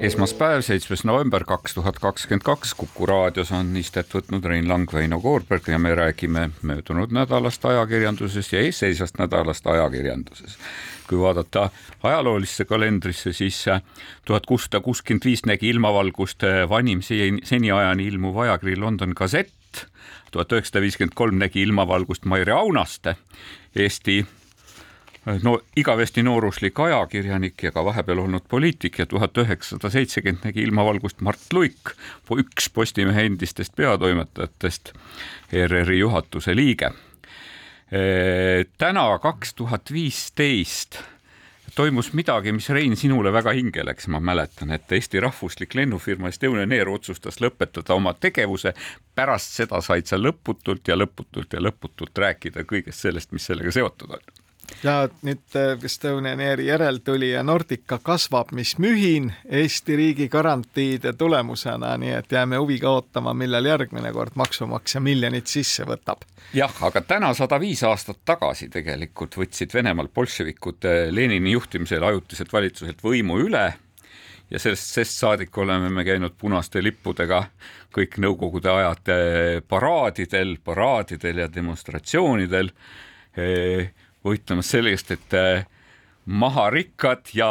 esmaspäev, 0.00 0.60
seitsmes 0.62 1.04
november 1.04 1.44
kaks 1.44 1.74
tuhat 1.74 1.98
kakskümmend 1.98 2.42
kaks, 2.46 2.74
Kuku 2.74 3.06
raadios 3.06 3.50
on 3.52 3.76
istet 3.76 4.12
võtnud 4.14 4.44
Rein 4.46 4.68
Lang, 4.68 4.86
Väino 4.92 5.18
Koorberg 5.20 5.66
ja 5.68 5.78
me 5.78 5.94
räägime 5.94 6.50
möödunud 6.62 7.12
nädalast 7.14 7.64
ajakirjanduses 7.64 8.52
ja 8.52 8.62
eesseisvast 8.62 9.18
nädalast 9.18 9.66
ajakirjanduses. 9.66 10.58
kui 11.08 11.18
vaadata 11.18 11.70
ajaloolisse 12.02 12.64
kalendrisse, 12.64 13.32
siis 13.32 13.64
tuhat 14.24 14.46
kuussada 14.46 14.80
kuuskümmend 14.80 15.24
viis 15.24 15.46
nägi 15.46 15.68
ilmavalgust 15.68 16.42
vanim 16.68 17.00
seniajani 17.44 18.06
ilmuv 18.06 18.36
ajakiri 18.36 18.76
London 18.76 19.12
Gazette, 19.16 19.86
tuhat 20.30 20.52
üheksasada 20.52 20.80
viiskümmend 20.80 21.14
kolm 21.14 21.38
nägi 21.38 21.62
ilmavalgust 21.62 22.24
Maire 22.24 22.52
Aunaste, 22.52 23.16
Eesti 23.76 24.26
no 25.42 25.58
igavesti 25.76 26.22
nooruslik 26.22 26.80
ajakirjanik 26.80 27.62
ja 27.62 27.72
ka 27.72 27.84
vahepeal 27.84 28.22
olnud 28.24 28.46
poliitik 28.48 28.98
ja 28.98 29.06
tuhat 29.06 29.36
üheksasada 29.38 29.90
seitsekümmend 29.90 30.46
nägi 30.48 30.62
ilmavalgust 30.62 31.20
Mart 31.20 31.52
Luik, 31.52 31.92
üks 32.30 32.70
Postimehe 32.74 33.26
endistest 33.26 33.76
peatoimetajatest, 33.76 34.92
ERR-i 35.52 35.98
juhatuse 35.98 36.56
liige. 36.56 36.90
täna, 38.78 39.04
kaks 39.18 39.54
tuhat 39.54 39.92
viisteist 39.92 41.00
toimus 41.74 42.12
midagi, 42.12 42.52
mis 42.52 42.68
Rein 42.68 42.96
sinule 42.96 43.32
väga 43.32 43.52
hinge 43.54 43.84
läks, 43.84 44.08
ma 44.08 44.20
mäletan, 44.20 44.72
et 44.74 44.92
Eesti 44.92 45.20
rahvuslik 45.20 45.74
lennufirma 45.74 46.28
Estonian 46.28 46.72
Air 46.72 46.88
otsustas 46.88 47.40
lõpetada 47.40 47.94
oma 47.94 48.14
tegevuse. 48.14 48.74
pärast 49.14 49.54
seda 49.60 49.80
said 49.80 50.06
sa 50.06 50.16
lõputult 50.16 50.88
ja 50.88 50.96
lõputult 50.96 51.52
ja 51.52 51.62
lõputult 51.62 52.18
rääkida 52.18 52.64
kõigest 52.64 53.06
sellest, 53.06 53.32
mis 53.32 53.46
sellega 53.46 53.72
seotud 53.72 54.10
on 54.10 54.47
ja 54.82 55.08
nüüd 55.22 55.56
äh, 55.56 55.84
Estonian 55.84 56.40
Airi 56.40 56.68
järeltulija 56.68 57.42
Nordica 57.42 57.98
kasvab, 58.02 58.52
mis 58.56 58.76
mühin 58.78 59.32
Eesti 59.44 59.96
riigi 59.96 60.28
garantiide 60.28 61.12
tulemusena, 61.18 61.96
nii 61.98 62.14
et 62.20 62.32
jääme 62.32 62.60
huviga 62.60 62.90
ootama, 62.90 63.34
millal 63.34 63.66
järgmine 63.66 64.12
kord 64.12 64.38
maksumaksja 64.38 65.00
miljonit 65.00 65.46
sisse 65.46 65.86
võtab. 65.88 66.24
jah, 66.54 66.74
aga 66.82 67.00
täna 67.00 67.32
sada 67.34 67.60
viis 67.60 67.82
aastat 67.82 68.22
tagasi 68.24 68.68
tegelikult 68.72 69.36
võtsid 69.40 69.74
Venemaal 69.74 70.08
bolševikud 70.14 70.88
äh, 70.88 71.02
Lenini 71.10 71.52
juhtimisel 71.56 72.04
ajutiselt 72.04 72.52
valitsuselt 72.52 73.04
võimu 73.04 73.40
üle. 73.48 73.66
Ja 74.48 74.56
sellest, 74.58 74.94
sest 74.96 75.18
saadik 75.20 75.58
oleme 75.60 75.90
me 75.92 76.04
käinud 76.08 76.32
punaste 76.40 76.80
lippudega 76.80 77.42
kõik 77.92 78.16
nõukogude 78.22 78.70
ajad 78.72 79.10
äh, 79.12 79.62
paraadidel, 79.68 80.56
paraadidel 80.64 81.44
ja 81.44 81.48
demonstratsioonidel 81.52 82.72
võitlemas 84.30 84.70
selle 84.74 84.94
eest, 84.94 85.12
et 85.14 85.36
äh, 85.36 85.66
maha 86.26 86.68
rikkad 86.70 87.32
ja 87.34 87.50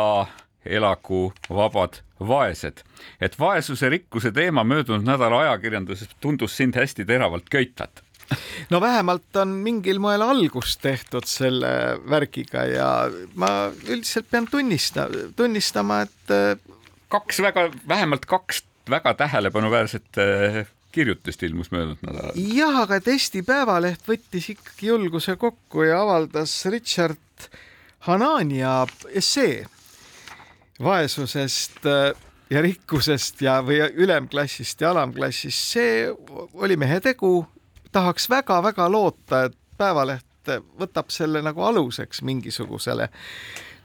elagu 0.66 1.32
vabad 1.50 2.02
vaesed. 2.20 2.84
et 3.22 3.40
vaesuse 3.40 3.90
rikkuse 3.90 4.32
teema 4.32 4.64
möödunud 4.64 5.06
nädala 5.06 5.40
ajakirjanduses 5.46 6.10
tundus 6.20 6.58
sind 6.58 6.76
hästi 6.76 7.06
teravalt 7.06 7.50
köitvat 7.50 8.02
no 8.70 8.82
vähemalt 8.82 9.36
on 9.36 9.54
mingil 9.64 10.00
moel 10.00 10.22
algust 10.26 10.82
tehtud 10.82 11.28
selle 11.30 11.70
värgiga 12.10 12.66
ja 12.70 12.90
ma 13.36 13.52
üldiselt 13.88 14.30
pean 14.32 14.48
tunnista, 14.52 15.08
tunnistama, 15.36 16.02
et 16.08 16.34
äh, 16.34 16.58
kaks 17.14 17.42
väga, 17.46 17.70
vähemalt 17.88 18.26
kaks 18.26 18.64
väga 18.90 19.14
tähelepanuväärset 19.14 20.20
äh, 20.24 20.66
kirjutist 20.98 21.44
ilmus 21.46 21.72
möödunud 21.72 22.04
nädalal. 22.06 22.38
jah, 22.58 22.82
aga 22.84 23.00
Eesti 23.06 23.44
Päevaleht 23.46 24.06
võttis 24.10 24.52
ikkagi 24.56 24.92
julguse 24.92 25.38
kokku 25.40 25.86
ja 25.88 26.02
avaldas 26.02 26.60
Richard 26.74 27.50
Hanania 28.08 28.86
essee 29.10 29.66
vaesusest 30.84 31.86
äh, 31.86 32.14
ja 32.50 32.62
rikkusest 32.62 33.42
ja, 33.42 33.60
või 33.66 33.80
ülemklassist 33.82 34.82
ja 34.82 34.92
alamklassist. 34.92 35.74
see 35.74 36.08
oli 36.54 36.78
mehe 36.78 37.00
tegu. 37.00 37.46
tahaks 37.92 38.30
väga-väga 38.30 38.92
loota, 38.92 39.44
et 39.44 39.58
Päevaleht 39.78 40.26
võtab 40.80 41.12
selle 41.14 41.42
nagu 41.42 41.62
aluseks 41.62 42.22
mingisugusele 42.22 43.10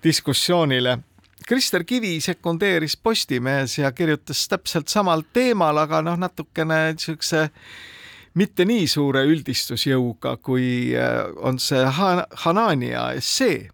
diskussioonile 0.05 0.99
Krister 1.49 1.85
Kivi 1.85 2.21
sekundeeris 2.21 2.97
Postimehes 2.97 3.79
ja 3.79 3.93
kirjutas 3.93 4.49
täpselt 4.49 4.89
samal 4.89 5.23
teemal, 5.33 5.77
aga 5.77 6.03
noh, 6.03 6.19
natukene 6.19 6.93
niisuguse 6.93 7.49
mitte 8.39 8.65
nii 8.69 8.87
suure 8.89 9.25
üldistusjõuga, 9.29 10.37
kui 10.45 10.93
äh, 10.97 11.23
on 11.37 11.61
see 11.61 11.85
Han 11.99 12.25
Hanania 12.45 13.11
essee. 13.17 13.71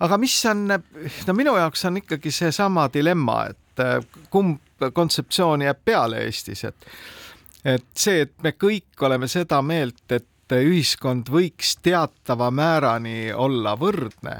aga 0.00 0.18
mis 0.18 0.36
on, 0.46 0.66
no 1.26 1.34
minu 1.34 1.56
jaoks 1.56 1.84
on 1.84 1.96
ikkagi 2.02 2.30
seesama 2.30 2.88
dilemma, 2.92 3.46
et 3.50 3.82
äh, 3.82 4.00
kumb 4.30 4.60
kontseptsioon 4.92 5.62
jääb 5.62 5.84
peale 5.84 6.24
Eestis, 6.24 6.64
et 6.64 6.90
et 7.64 7.86
see, 7.98 8.20
et 8.22 8.34
me 8.42 8.52
kõik 8.52 9.02
oleme 9.02 9.26
seda 9.28 9.58
meelt, 9.62 10.04
et 10.12 10.54
ühiskond 10.54 11.26
võiks 11.32 11.76
teatava 11.82 12.50
määrani 12.54 13.32
olla 13.34 13.72
võrdne 13.74 14.36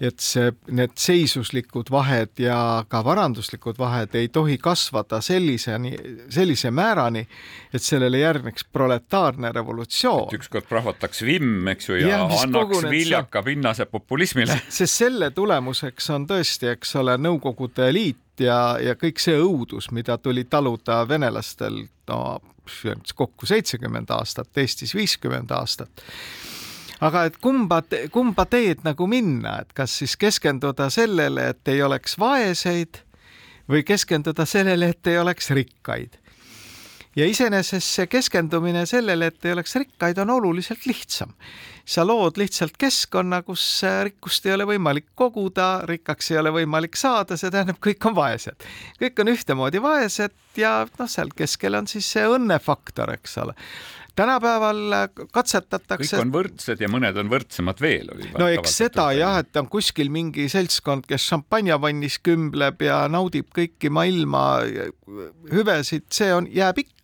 et 0.00 0.20
see, 0.20 0.50
need 0.76 0.92
seisuslikud 1.00 1.88
vahed 1.90 2.36
ja 2.40 2.84
ka 2.88 3.00
varanduslikud 3.04 3.78
vahed 3.80 4.14
ei 4.18 4.28
tohi 4.28 4.58
kasvada 4.60 5.22
selliseni, 5.24 5.94
sellise 6.32 6.70
määrani, 6.70 7.22
et 7.72 7.82
sellele 7.82 8.20
järgneks 8.20 8.66
proletaarne 8.72 9.52
revolutsioon. 9.56 10.28
ükskord 10.36 10.68
prahvataks 10.68 11.22
vimm, 11.24 11.68
eks 11.72 11.88
ju, 11.88 11.96
ja, 12.02 12.08
ja 12.08 12.42
annaks 12.42 12.84
viljaka 12.90 13.42
pinnase 13.42 13.86
populismile. 13.88 14.60
sest 14.80 15.04
selle 15.06 15.30
tulemuseks 15.30 16.10
on 16.12 16.28
tõesti, 16.28 16.74
eks 16.76 16.96
ole, 17.00 17.16
Nõukogude 17.16 17.88
Liit 17.92 18.44
ja, 18.44 18.76
ja 18.82 18.94
kõik 19.00 19.22
see 19.22 19.38
õudus, 19.40 19.88
mida 19.96 20.18
tuli 20.20 20.44
taluda 20.44 21.00
venelastel 21.08 21.86
no 22.10 22.20
kokku 23.14 23.46
seitsekümmend 23.46 24.10
aastat, 24.10 24.50
Eestis 24.58 24.92
viiskümmend 24.94 25.50
aastat 25.54 26.02
aga 27.00 27.26
et 27.28 27.40
kumba, 27.42 27.82
kumba 28.12 28.46
teed 28.48 28.84
nagu 28.86 29.08
minna, 29.10 29.60
et 29.62 29.72
kas 29.76 29.98
siis 30.00 30.16
keskenduda 30.20 30.88
sellele, 30.92 31.50
et 31.52 31.72
ei 31.72 31.82
oleks 31.84 32.16
vaeseid 32.20 33.02
või 33.70 33.82
keskenduda 33.86 34.46
sellele, 34.48 34.94
et 34.94 35.12
ei 35.12 35.18
oleks 35.18 35.50
rikkaid. 35.50 36.18
ja 37.16 37.24
iseenesest 37.24 37.94
see 37.96 38.06
keskendumine 38.12 38.84
sellele, 38.86 39.26
et 39.26 39.44
ei 39.44 39.52
oleks 39.52 39.74
rikkaid, 39.76 40.18
on 40.18 40.30
oluliselt 40.30 40.86
lihtsam. 40.86 41.34
sa 41.84 42.06
lood 42.06 42.36
lihtsalt 42.36 42.76
keskkonna, 42.78 43.42
kus 43.42 43.82
rikkust 44.02 44.46
ei 44.46 44.52
ole 44.52 44.64
võimalik 44.64 45.06
koguda, 45.14 45.82
rikkaks 45.86 46.30
ei 46.30 46.38
ole 46.38 46.50
võimalik 46.50 46.96
saada, 46.96 47.36
see 47.36 47.50
tähendab, 47.50 47.76
kõik 47.80 48.06
on 48.06 48.14
vaesed. 48.14 48.64
kõik 49.00 49.20
on 49.20 49.28
ühtemoodi 49.28 49.82
vaesed 49.82 50.32
ja 50.56 50.86
noh, 50.98 51.08
seal 51.08 51.28
keskel 51.36 51.74
on 51.74 51.86
siis 51.86 52.08
see 52.12 52.24
õnnefaktor, 52.24 53.12
eks 53.12 53.38
ole 53.38 53.54
tänapäeval 54.16 54.80
katsetatakse. 55.34 56.16
kõik 56.16 56.24
on 56.24 56.32
võrdsed 56.34 56.82
ja 56.82 56.90
mõned 56.92 57.20
on 57.20 57.30
võrdsemad 57.32 57.80
veel. 57.82 58.10
no 58.38 58.48
eks 58.52 58.78
seda 58.82 59.10
jah, 59.16 59.40
et 59.44 59.56
on 59.60 59.68
kuskil 59.72 60.10
mingi 60.12 60.48
seltskond, 60.52 61.06
kes 61.08 61.28
šampanjavannis 61.32 62.18
kümbleb 62.24 62.82
ja 62.86 63.04
naudib 63.12 63.50
kõiki 63.54 63.92
maailma 63.92 64.46
hüvesid, 65.52 66.08
see 66.12 66.32
on, 66.34 66.50
jääb 66.52 66.84
ikka. 66.84 66.95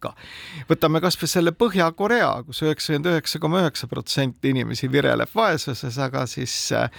Võtame 0.69 1.01
kasvõi 1.05 1.31
selle 1.31 1.53
Põhja-Korea 1.57 2.31
kus, 2.47 2.63
üheksakümmend 2.67 3.11
üheksa 3.13 3.41
koma 3.43 3.63
üheksa 3.63 3.89
protsenti 3.91 4.53
inimesi 4.53 4.91
vireleb 4.93 5.31
vaesuses, 5.35 5.99
aga 6.03 6.27
siis 6.31 6.55
äh, 6.77 6.91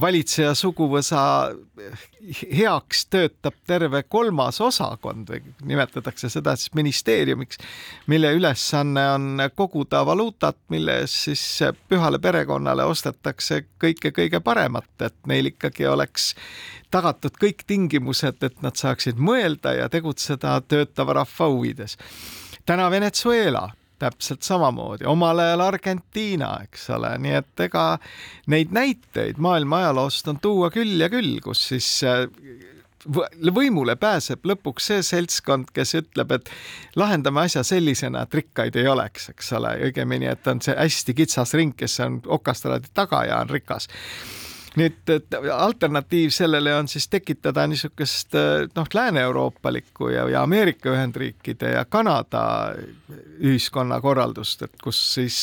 valitseja 0.00 0.54
suguvõsa 0.58 1.22
heaks 2.58 3.04
töötab 3.12 3.54
terve 3.66 4.02
kolmas 4.02 4.60
osakond 4.60 5.30
nimetatakse 5.64 6.28
seda 6.32 6.54
siis 6.56 6.72
ministeeriumiks, 6.74 7.60
mille 8.06 8.32
ülesanne 8.36 9.04
on 9.14 9.42
koguda 9.54 10.04
valuutat, 10.06 10.58
mille 10.68 11.00
eest 11.02 11.28
siis 11.28 11.44
pühale 11.88 12.18
perekonnale 12.22 12.84
ostetakse 12.88 13.64
kõike 13.82 14.12
kõige 14.16 14.40
paremat, 14.44 14.90
et 15.04 15.16
neil 15.26 15.52
ikkagi 15.52 15.86
oleks 15.86 16.32
tagatud 16.90 17.36
kõik 17.40 17.64
tingimused, 17.68 18.42
et 18.42 18.62
nad 18.64 18.76
saaksid 18.78 19.20
mõelda 19.20 19.74
ja 19.76 19.88
tegutseda 19.92 20.58
töötava 20.68 21.20
rahva 21.22 21.50
huvides. 21.52 21.98
Täna 22.68 22.90
Venezuela 22.90 23.70
täpselt 23.98 24.42
samamoodi, 24.42 25.06
omal 25.08 25.38
ajal 25.38 25.60
Argentiina, 25.60 26.50
eks 26.68 26.90
ole, 26.94 27.14
nii 27.18 27.32
et 27.40 27.62
ega 27.64 27.84
neid 28.52 28.74
näiteid 28.76 29.40
maailma 29.42 29.80
ajaloost 29.82 30.28
on 30.28 30.38
tuua 30.42 30.68
küll 30.70 31.00
ja 31.00 31.08
küll, 31.10 31.38
kus 31.42 31.64
siis 31.72 31.88
võimule 33.58 33.96
pääseb 33.96 34.44
lõpuks 34.46 34.90
see 34.90 35.02
seltskond, 35.06 35.72
kes 35.74 35.96
ütleb, 35.98 36.34
et 36.36 36.50
lahendame 37.00 37.46
asja 37.46 37.64
sellisena, 37.66 38.26
et 38.26 38.38
rikkaid 38.38 38.76
ei 38.76 38.86
oleks, 38.92 39.30
eks 39.32 39.52
ole, 39.58 39.72
õigemini, 39.88 40.28
et 40.30 40.52
on 40.52 40.60
see 40.62 40.76
hästi 40.76 41.16
kitsas 41.22 41.56
ring, 41.58 41.74
kes 41.78 41.98
on 42.04 42.20
okastraadi 42.38 42.92
taga 42.94 43.24
ja 43.30 43.40
on 43.42 43.50
rikas 43.50 43.88
nüüd 44.78 45.12
alternatiiv 45.54 46.30
sellele 46.34 46.74
on 46.76 46.88
siis 46.88 47.08
tekitada 47.10 47.66
niisugust 47.66 48.36
noh, 48.76 48.88
lääne-euroopalikku 48.94 50.12
ja, 50.14 50.28
ja 50.30 50.42
Ameerika 50.42 50.92
Ühendriikide 50.94 51.74
ja 51.74 51.84
Kanada 51.84 52.42
ühiskonnakorraldust, 53.38 54.62
et 54.66 54.82
kus 54.82 55.00
siis 55.14 55.38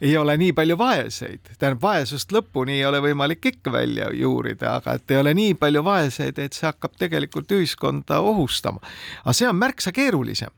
ei 0.00 0.16
ole 0.16 0.36
nii 0.36 0.52
palju 0.52 0.78
vaeseid, 0.78 1.52
tähendab 1.58 1.82
vaesust 1.82 2.32
lõpuni 2.34 2.78
ei 2.78 2.86
ole 2.86 3.00
võimalik 3.04 3.46
ikka 3.52 3.72
välja 3.72 4.10
juurida, 4.14 4.76
aga 4.78 4.98
et 4.98 5.14
ei 5.14 5.20
ole 5.20 5.34
nii 5.34 5.54
palju 5.60 5.84
vaeseid, 5.84 6.38
et 6.38 6.56
see 6.56 6.66
hakkab 6.68 6.98
tegelikult 6.98 7.52
ühiskonda 7.54 8.20
ohustama. 8.20 8.82
aga 9.24 9.36
see 9.36 9.48
on 9.48 9.56
märksa 9.60 9.92
keerulisem 9.92 10.52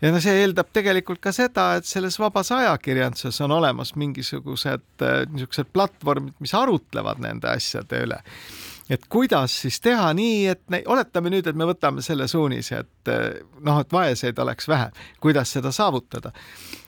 ja 0.00 0.12
no 0.12 0.20
see 0.22 0.40
eeldab 0.42 0.72
tegelikult 0.72 1.20
ka 1.22 1.32
seda, 1.34 1.74
et 1.78 1.88
selles 1.88 2.18
vabas 2.20 2.52
ajakirjanduses 2.56 3.40
on 3.44 3.56
olemas 3.58 3.94
mingisugused 4.00 5.04
äh, 5.04 5.22
niisugused 5.32 5.72
platvormid, 5.72 6.34
mis 6.40 6.54
arutlevad 6.56 7.22
nende 7.24 7.50
asjade 7.52 8.04
üle. 8.06 8.20
Et 8.90 9.04
kuidas 9.06 9.54
siis 9.62 9.78
teha 9.78 10.08
nii, 10.18 10.38
et 10.50 10.78
oletame 10.90 11.30
nüüd, 11.30 11.46
et 11.46 11.56
me 11.56 11.68
võtame 11.68 12.02
selle 12.02 12.26
suunise, 12.30 12.82
et 12.82 13.12
äh, 13.12 13.28
noh, 13.66 13.82
et 13.84 13.92
vaeseid 13.92 14.38
oleks 14.42 14.68
vähe, 14.70 14.90
kuidas 15.22 15.52
seda 15.56 15.72
saavutada 15.74 16.34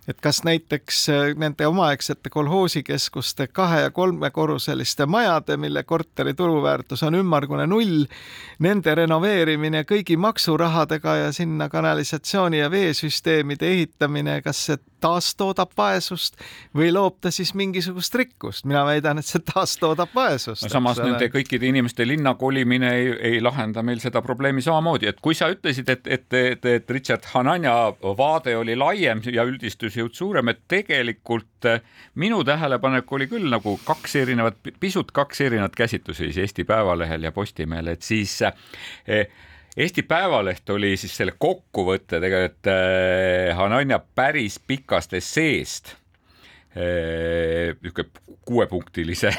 et 0.08 0.20
kas 0.20 0.42
näiteks 0.44 1.08
äh, 1.08 1.34
nende 1.38 1.66
omaaegsete 1.66 2.30
kolhoosikeskuste 2.30 3.46
kahe- 3.46 3.80
ja 3.80 3.90
kolmekorruseliste 3.90 5.06
majade, 5.06 5.56
mille 5.56 5.82
korteri 5.82 6.34
turuväärtus 6.34 7.02
on 7.02 7.14
ümmargune 7.14 7.66
null, 7.66 8.06
nende 8.58 8.94
renoveerimine 8.94 9.84
kõigi 9.88 10.16
maksurahadega 10.16 11.16
ja 11.16 11.32
sinna 11.32 11.68
kanalisatsiooni 11.68 12.58
ja 12.58 12.70
veesüsteemide 12.70 13.70
ehitamine, 13.70 14.40
kas 14.42 14.66
see 14.66 14.80
taastoodab 15.02 15.72
vaesust 15.78 16.38
või 16.76 16.92
loob 16.94 17.18
ta 17.20 17.30
siis 17.34 17.54
mingisugust 17.58 18.14
rikkust? 18.14 18.66
mina 18.68 18.84
väidan, 18.86 19.18
et 19.18 19.26
see 19.26 19.42
taastoodab 19.42 20.14
vaesust. 20.14 20.62
no 20.66 20.70
samas 20.72 21.00
nende 21.02 21.28
kõikide 21.32 21.68
inimeste 21.70 22.06
linna 22.06 22.34
kolimine 22.38 22.92
ei, 22.98 23.08
ei 23.32 23.40
lahenda 23.42 23.82
meil 23.82 24.02
seda 24.02 24.22
probleemi 24.22 24.62
samamoodi, 24.62 25.10
et 25.10 25.20
kui 25.22 25.34
sa 25.38 25.50
ütlesid, 25.52 25.90
et, 25.90 26.06
et, 26.06 26.26
et, 26.38 26.70
et 26.76 26.90
Richard 26.90 27.26
Hananja 27.34 27.74
vaade 28.18 28.56
oli 28.56 28.76
laiem 28.78 29.22
ja 29.32 29.46
üldistus 29.48 29.91
analüüsjõud 29.92 30.16
suurem, 30.16 30.48
et 30.48 30.60
tegelikult 30.68 31.68
eh, 31.68 31.82
minu 32.16 32.42
tähelepanek 32.44 33.10
oli 33.12 33.28
küll 33.28 33.48
nagu 33.50 33.78
kaks 33.84 34.16
erinevat, 34.16 34.56
pisut 34.80 35.12
kaks 35.12 35.40
erinevat 35.40 35.74
käsitlusi 35.76 36.30
siis 36.30 36.38
Eesti 36.38 36.64
Päevalehel 36.64 37.22
ja 37.22 37.32
Postimehel, 37.32 37.92
et 37.92 38.02
siis 38.02 38.40
eh, 38.42 39.28
Eesti 39.76 40.02
Päevaleht 40.02 40.68
oli 40.70 40.96
siis 40.96 41.14
selle 41.16 41.34
kokkuvõte 41.38 42.20
tegelikult 42.20 42.72
eh, 42.72 43.54
Hananja 43.56 44.00
päris 44.14 44.58
pikast 44.58 45.14
esseest 45.14 45.96
niisugune 46.74 48.08
kuuepunktilise, 48.44 49.30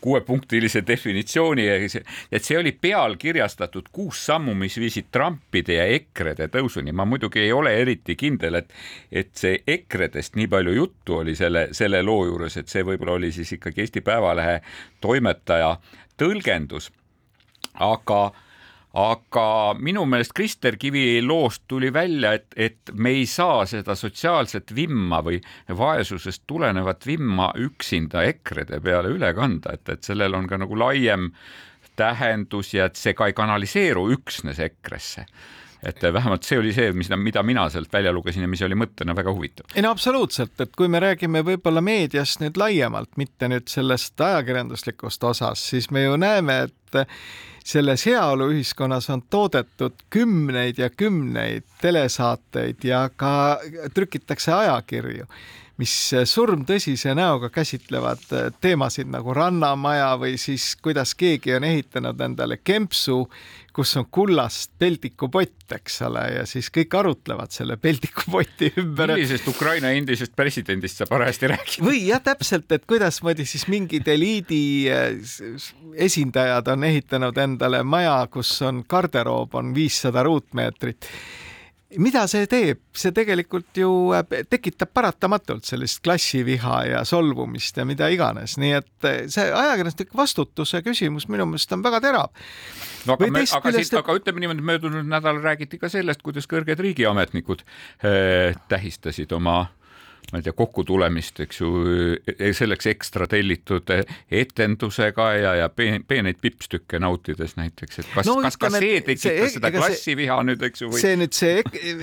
kuuepunktilise 0.00 0.82
definitsiooni, 0.86 1.64
et 2.32 2.44
see 2.44 2.58
oli 2.58 2.72
pealkirjastatud 2.72 3.88
kuus 3.92 4.26
sammu, 4.26 4.54
mis 4.54 4.76
viisid 4.78 5.08
Trumpide 5.12 5.78
ja 5.78 5.86
EKRE-de 5.96 6.48
tõusuni. 6.52 6.92
ma 6.92 7.04
muidugi 7.08 7.40
ei 7.40 7.52
ole 7.52 7.74
eriti 7.80 8.16
kindel, 8.16 8.60
et, 8.60 8.72
et 9.12 9.32
see 9.34 9.62
EKRE-dest 9.66 10.36
nii 10.36 10.48
palju 10.52 10.76
juttu 10.76 11.16
oli 11.22 11.34
selle, 11.36 11.68
selle 11.72 12.02
loo 12.02 12.26
juures, 12.28 12.56
et 12.56 12.68
see 12.68 12.84
võib-olla 12.84 13.16
oli 13.16 13.32
siis 13.32 13.52
ikkagi 13.56 13.86
Eesti 13.86 14.00
Päevalehe 14.00 14.60
toimetaja 15.00 15.76
tõlgendus. 16.20 16.92
aga 17.74 18.32
aga 18.98 19.46
minu 19.80 20.04
meelest 20.08 20.34
Krister 20.36 20.76
Kivi 20.76 21.22
loost 21.24 21.64
tuli 21.68 21.92
välja, 21.92 22.34
et, 22.36 22.46
et 22.56 22.92
me 22.92 23.14
ei 23.16 23.26
saa 23.26 23.64
seda 23.66 23.96
sotsiaalset 23.96 24.74
vimma 24.76 25.22
või 25.24 25.40
vaesusest 25.68 26.44
tulenevat 26.46 27.06
vimma 27.06 27.52
üksinda 27.56 28.24
EKRE-de 28.28 28.80
peale 28.84 29.14
üle 29.14 29.32
kanda, 29.36 29.78
et, 29.78 29.88
et 29.88 30.04
sellel 30.04 30.36
on 30.36 30.48
ka 30.48 30.60
nagu 30.60 30.76
laiem 30.78 31.30
tähendus 31.96 32.74
ja 32.74 32.88
et 32.88 33.00
see 33.00 33.16
ka 33.16 33.28
ei 33.28 33.36
kanaliseeru 33.36 34.06
üksnes 34.12 34.60
EKRE-sse 34.60 35.26
et 35.82 36.02
vähemalt 36.14 36.46
see 36.46 36.58
oli 36.60 36.72
see, 36.74 36.92
mis, 36.94 37.10
mida 37.18 37.42
mina 37.42 37.66
sealt 37.70 37.92
välja 37.92 38.12
lugesin 38.14 38.44
ja 38.46 38.50
mis 38.50 38.62
oli 38.62 38.76
mõttena 38.78 39.16
väga 39.18 39.34
huvitav. 39.34 39.66
ei 39.74 39.82
no 39.82 39.90
absoluutselt, 39.90 40.54
et 40.60 40.76
kui 40.76 40.88
me 40.88 41.00
räägime 41.02 41.42
võib-olla 41.46 41.82
meediast 41.84 42.42
nüüd 42.42 42.58
laiemalt, 42.60 43.16
mitte 43.20 43.50
nüüd 43.50 43.70
sellest 43.70 44.20
ajakirjanduslikust 44.20 45.24
osast, 45.24 45.70
siis 45.72 45.90
me 45.90 46.04
ju 46.06 46.18
näeme, 46.20 46.60
et 46.68 47.08
selles 47.64 48.06
heaoluühiskonnas 48.06 49.08
on 49.14 49.22
toodetud 49.30 50.06
kümneid 50.10 50.78
ja 50.78 50.90
kümneid 50.90 51.66
telesaateid 51.80 52.84
ja 52.84 53.08
ka 53.16 53.34
trükitakse 53.94 54.52
ajakirju 54.52 55.26
mis 55.80 55.92
surmtõsise 56.28 57.14
näoga 57.16 57.48
käsitlevad 57.50 58.24
teemasid 58.60 59.08
nagu 59.10 59.34
Rannamaja 59.34 60.12
või 60.20 60.36
siis 60.40 60.74
kuidas 60.82 61.14
keegi 61.18 61.56
on 61.56 61.64
ehitanud 61.64 62.20
endale 62.20 62.58
kempsu 62.64 63.22
kus 63.72 63.96
on 63.96 64.06
kullast 64.12 64.72
peldikupott, 64.78 65.72
eks 65.72 66.02
ole, 66.06 66.22
ja 66.36 66.44
siis 66.48 66.68
kõik 66.72 66.92
arutlevad 66.98 67.52
selle 67.54 67.78
peldikupoti 67.80 68.72
ümber. 68.82 69.14
millisest 69.14 69.48
Ukraina 69.48 69.92
endisest 69.96 70.34
presidendist 70.36 71.00
sa 71.00 71.08
parajasti 71.08 71.50
räägid? 71.52 71.78
või 71.84 72.02
jah, 72.10 72.20
täpselt, 72.24 72.68
et 72.72 72.84
kuidasmoodi 72.88 73.46
siis 73.48 73.64
mingid 73.72 74.08
eliidi 74.12 74.62
eh, 74.92 75.16
esindajad 76.08 76.68
on 76.74 76.84
ehitanud 76.88 77.38
endale 77.40 77.82
maja, 77.82 78.18
kus 78.32 78.52
on 78.68 78.84
garderoob 78.88 79.56
on 79.56 79.72
viissada 79.76 80.24
ruutmeetrit 80.28 81.08
mida 82.00 82.24
see 82.30 82.46
teeb, 82.50 82.80
see 82.96 83.12
tegelikult 83.14 83.76
ju 83.76 83.90
äh, 84.16 84.44
tekitab 84.50 84.92
paratamatult 84.94 85.66
sellist 85.68 86.02
klassiviha 86.04 86.78
ja 86.88 87.02
solvumist 87.08 87.76
ja 87.76 87.86
mida 87.88 88.08
iganes, 88.12 88.56
nii 88.60 88.72
et 88.78 89.08
äh, 89.08 89.18
see 89.32 89.48
ajakirjanduslik 89.48 90.14
vastutuse 90.16 90.82
küsimus 90.86 91.28
minu 91.32 91.46
meelest 91.50 91.74
on 91.76 91.84
väga 91.84 92.02
terav. 92.04 92.32
no 93.06 93.16
aga, 93.16 93.30
me, 93.34 93.44
aga, 93.44 93.74
siit, 93.76 93.94
aga 93.98 94.16
ütleme 94.18 94.44
niimoodi, 94.44 94.66
möödunud 94.72 95.12
nädalal 95.12 95.42
räägiti 95.44 95.80
ka 95.80 95.90
sellest, 95.92 96.22
kuidas 96.24 96.48
kõrged 96.50 96.80
riigiametnikud 96.82 97.64
äh, 97.66 98.58
tähistasid 98.72 99.32
oma 99.36 99.66
ma 100.32 100.40
ei 100.40 100.44
tea, 100.46 100.54
kokkutulemist, 100.56 101.42
eks 101.44 101.60
ju, 101.60 101.70
e-, 102.32 102.52
selleks 102.56 102.88
ekstra 102.92 103.26
tellitud 103.30 103.90
etendusega 104.32 105.26
ja, 105.36 105.54
ja 105.60 105.68
peeneid 105.72 106.40
pippstükke 106.40 107.00
nautides 107.02 107.56
näiteks, 107.58 108.00
et 108.00 108.10
kas 108.14 108.30
no,, 108.30 108.38
kas 108.44 108.56
ka 108.60 108.70
see 108.76 109.02
tekitas 109.04 109.56
seda 109.58 109.72
klassiviha 109.74 110.38
nüüd, 110.48 110.64
eks 110.68 110.84
ju 110.84 110.92
või...? 110.92 111.02
see 111.02 111.18
nüüd, 111.20 111.36
see 111.36 111.60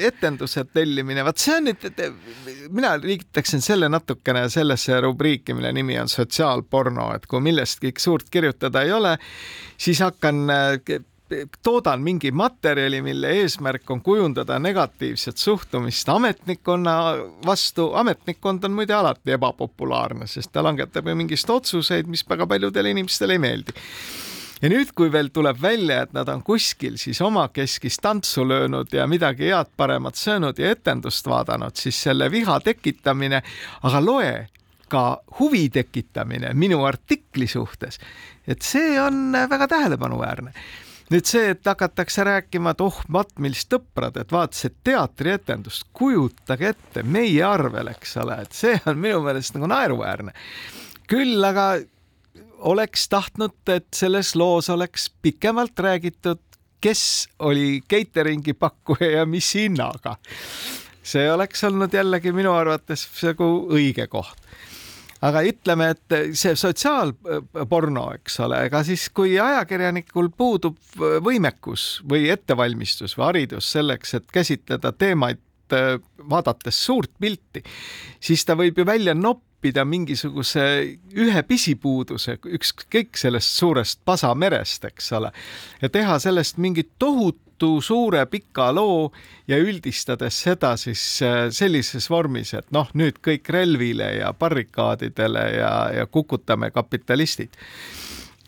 etenduse 0.10 0.66
tellimine, 0.74 1.26
vaat 1.26 1.42
see 1.42 1.58
on 1.58 1.70
nüüd, 1.72 2.04
mina 2.70 2.96
liigitaksin 3.02 3.66
selle 3.66 3.90
natukene 3.92 4.46
sellesse 4.54 5.00
rubriiki, 5.06 5.58
mille 5.58 5.74
nimi 5.76 5.98
on 6.02 6.12
sotsiaalporno, 6.12 7.12
et 7.18 7.30
kui 7.30 7.42
millestki 7.46 7.96
suurt 7.98 8.30
kirjutada 8.30 8.86
ei 8.86 8.94
ole, 8.94 9.16
siis 9.80 10.04
hakkan 10.06 10.46
toodan 11.64 12.02
mingi 12.02 12.32
materjali, 12.32 13.02
mille 13.02 13.32
eesmärk 13.42 13.92
on 13.92 14.02
kujundada 14.02 14.60
negatiivset 14.60 15.38
suhtumist 15.38 16.10
ametnikkonna 16.10 16.96
vastu. 17.46 17.94
ametnikkond 17.94 18.64
on 18.64 18.72
muide 18.72 18.94
alati 18.94 19.32
ebapopulaarne, 19.32 20.28
sest 20.28 20.52
ta 20.52 20.64
langetab 20.64 21.08
ju 21.08 21.16
mingist 21.16 21.50
otsuseid, 21.50 22.08
mis 22.08 22.26
väga 22.30 22.48
paljudele 22.48 22.90
inimestele 22.90 23.38
ei 23.38 23.40
meeldi 23.40 23.78
ja 24.62 24.70
nüüd, 24.72 24.92
kui 24.96 25.12
veel 25.12 25.30
tuleb 25.34 25.62
välja, 25.62 26.04
et 26.04 26.14
nad 26.14 26.30
on 26.30 26.44
kuskil 26.44 26.98
siis 27.00 27.22
omakeskis 27.22 28.00
tantsu 28.04 28.48
löönud 28.48 28.94
ja 28.94 29.08
midagi 29.08 29.52
head-paremat 29.52 30.20
söönud 30.20 30.60
ja 30.60 30.74
etendust 30.76 31.28
vaadanud, 31.28 31.76
siis 31.80 32.02
selle 32.04 32.32
viha 32.32 32.60
tekitamine, 32.60 33.44
aga 33.84 34.04
loe, 34.04 34.34
ka 34.90 35.22
huvi 35.40 35.70
tekitamine 35.70 36.54
minu 36.58 36.84
artikli 36.84 37.48
suhtes, 37.48 38.00
et 38.48 38.62
see 38.66 39.00
on 39.02 39.32
väga 39.50 39.68
tähelepanuväärne 39.68 40.54
nüüd 41.10 41.30
see, 41.30 41.54
et 41.54 41.66
hakatakse 41.66 42.24
rääkima, 42.28 42.74
et 42.76 42.82
oh, 42.86 42.98
Matmilst 43.12 43.74
sõprad, 43.74 44.18
et 44.22 44.34
vaatasid 44.34 44.78
teatrietendust, 44.86 45.88
kujutage 45.94 46.74
ette 46.74 47.04
meie 47.04 47.44
arvel, 47.46 47.92
eks 47.94 48.18
ole, 48.24 48.42
et 48.46 48.56
see 48.56 48.76
on 48.90 49.00
minu 49.00 49.24
meelest 49.26 49.58
nagu 49.58 49.70
naeruväärne. 49.72 50.36
küll 51.10 51.44
aga 51.46 51.80
oleks 52.70 53.08
tahtnud, 53.10 53.58
et 53.72 53.88
selles 53.96 54.36
loos 54.36 54.70
oleks 54.70 55.10
pikemalt 55.22 55.80
räägitud, 55.80 56.42
kes 56.82 57.30
oli 57.40 57.82
catering'i 57.90 58.54
pakkuja 58.54 59.12
ja 59.12 59.26
mis 59.26 59.54
hinnaga. 59.56 60.18
see 61.04 61.32
oleks 61.32 61.64
olnud 61.64 61.94
jällegi 61.94 62.32
minu 62.32 62.52
arvates 62.54 63.08
nagu 63.24 63.46
õige 63.74 64.08
koht 64.08 64.38
aga 65.26 65.44
ütleme, 65.48 65.92
et 65.96 66.36
see 66.38 66.56
sotsiaalporno, 66.60 68.06
eks 68.20 68.40
ole, 68.46 68.64
ega 68.70 68.84
siis, 68.88 69.10
kui 69.16 69.36
ajakirjanikul 69.42 70.32
puudub 70.38 70.80
võimekus 71.26 72.00
või 72.10 72.30
ettevalmistus 72.34 73.18
või 73.18 73.30
haridus 73.30 73.72
selleks, 73.76 74.16
et 74.20 74.32
käsitleda 74.34 74.94
teemaid 74.96 75.42
vaadates 76.30 76.86
suurt 76.86 77.12
pilti, 77.20 77.64
siis 78.20 78.46
ta 78.46 78.56
võib 78.60 78.80
ju 78.80 78.86
välja 78.86 79.14
noppida 79.18 79.86
mingisuguse 79.86 80.64
ühe 81.16 81.44
pisipuuduse, 81.48 82.38
ükskõik 82.46 83.20
sellest 83.20 83.60
suurest 83.60 84.02
pasamerest, 84.06 84.90
eks 84.92 85.12
ole, 85.20 85.32
ja 85.82 85.90
teha 85.90 86.20
sellest 86.20 86.58
mingit 86.58 86.94
tohutu 87.00 87.76
suure 87.84 88.26
pika 88.32 88.70
loo 88.76 89.12
ja 89.48 89.58
üldistades 89.60 90.38
seda 90.46 90.76
siis 90.80 91.04
äh, 91.26 91.48
sellises 91.52 92.10
vormis, 92.10 92.54
et 92.54 92.72
noh, 92.72 92.88
nüüd 92.94 93.20
kõik 93.26 93.50
relvile 93.52 94.14
ja 94.20 94.34
barrikaadidele 94.34 95.46
ja, 95.58 95.74
ja 96.00 96.08
kukutame 96.08 96.72
kapitalistid. 96.72 97.60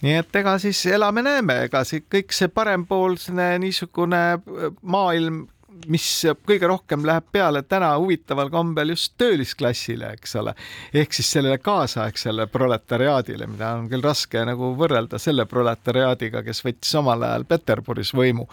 Nii 0.01 0.18
et 0.18 0.36
ega 0.36 0.56
siis 0.62 0.80
elame-näeme, 0.90 1.60
ega 1.68 1.84
see 1.86 2.01
kõik 2.10 2.34
see 2.34 2.50
parempoolne 2.50 3.51
niisugune 3.62 4.22
äh, 4.34 4.70
maailm 4.82 5.44
mis 5.92 6.08
kõige 6.48 6.70
rohkem 6.70 7.06
läheb 7.08 7.28
peale 7.32 7.63
täna 7.63 7.92
huvitaval 7.98 8.50
kombel 8.54 8.94
just 8.94 9.13
töölisklassile, 9.22 10.13
eks 10.18 10.36
ole, 10.42 10.54
ehk 10.94 11.13
siis 11.16 11.32
sellele 11.38 11.58
kaasaegsele 11.63 12.48
proletariaadile, 12.51 13.48
mida 13.50 13.74
on 13.80 13.88
küll 13.92 14.04
raske 14.06 14.44
nagu 14.48 14.74
võrrelda 14.80 15.20
selle 15.22 15.46
proletariaadiga, 15.50 16.44
kes 16.46 16.63
võttis 16.66 16.96
omal 17.00 17.28
ajal 17.28 17.48
Peterburis 17.50 18.13
võimu. 18.18 18.48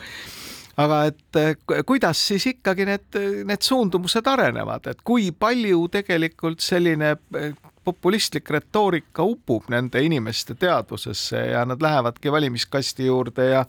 Aga 0.79 0.99
et 1.11 1.39
eh, 1.41 1.57
kuidas 1.87 2.21
siis 2.29 2.45
ikkagi 2.53 2.85
need, 2.87 3.17
need 3.49 3.65
suundumused 3.67 4.27
arenevad, 4.31 4.87
et 4.93 5.01
kui 5.03 5.33
palju 5.35 5.89
tegelikult 5.91 6.63
selline 6.63 7.17
eh, 7.35 7.57
populistlik 7.89 8.51
retoorika 8.51 9.25
upub 9.25 9.69
nende 9.73 10.03
inimeste 10.05 10.55
teadvusesse 10.55 11.41
ja 11.53 11.65
nad 11.69 11.83
lähevadki 11.83 12.33
valimiskasti 12.33 13.07
juurde 13.07 13.51
ja 13.51 13.65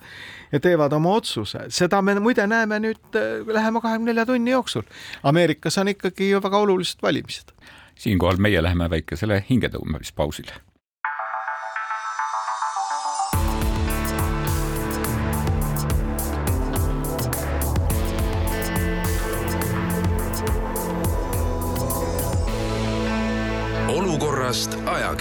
ja 0.51 0.59
teevad 0.59 0.93
oma 0.93 1.15
otsuse. 1.15 1.65
seda 1.69 2.01
me 2.01 2.19
muide 2.19 2.47
näeme 2.47 2.79
nüüd 2.79 3.15
äh, 3.15 3.47
lähema 3.47 3.81
kahekümne 3.81 4.11
nelja 4.11 4.25
tunni 4.25 4.51
jooksul. 4.51 4.87
Ameerikas 5.23 5.77
on 5.77 5.93
ikkagi 5.95 6.31
ju 6.31 6.41
väga 6.43 6.57
olulised 6.57 7.01
valimised. 7.01 7.53
siinkohal 7.99 8.37
meie 8.37 8.63
läheme 8.63 8.89
väikesele 8.89 9.43
hingetõmbamispausile 9.49 10.68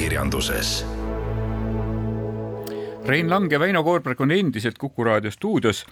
ajakirjanduses. 0.08 0.86
Rein 3.06 3.30
Lang 3.30 3.52
ja 3.52 3.60
Väino 3.60 3.82
Koorberg 3.84 4.20
on 4.20 4.30
endiselt 4.30 4.78
Kuku 4.78 5.04
raadio 5.04 5.30
stuudios 5.30 5.86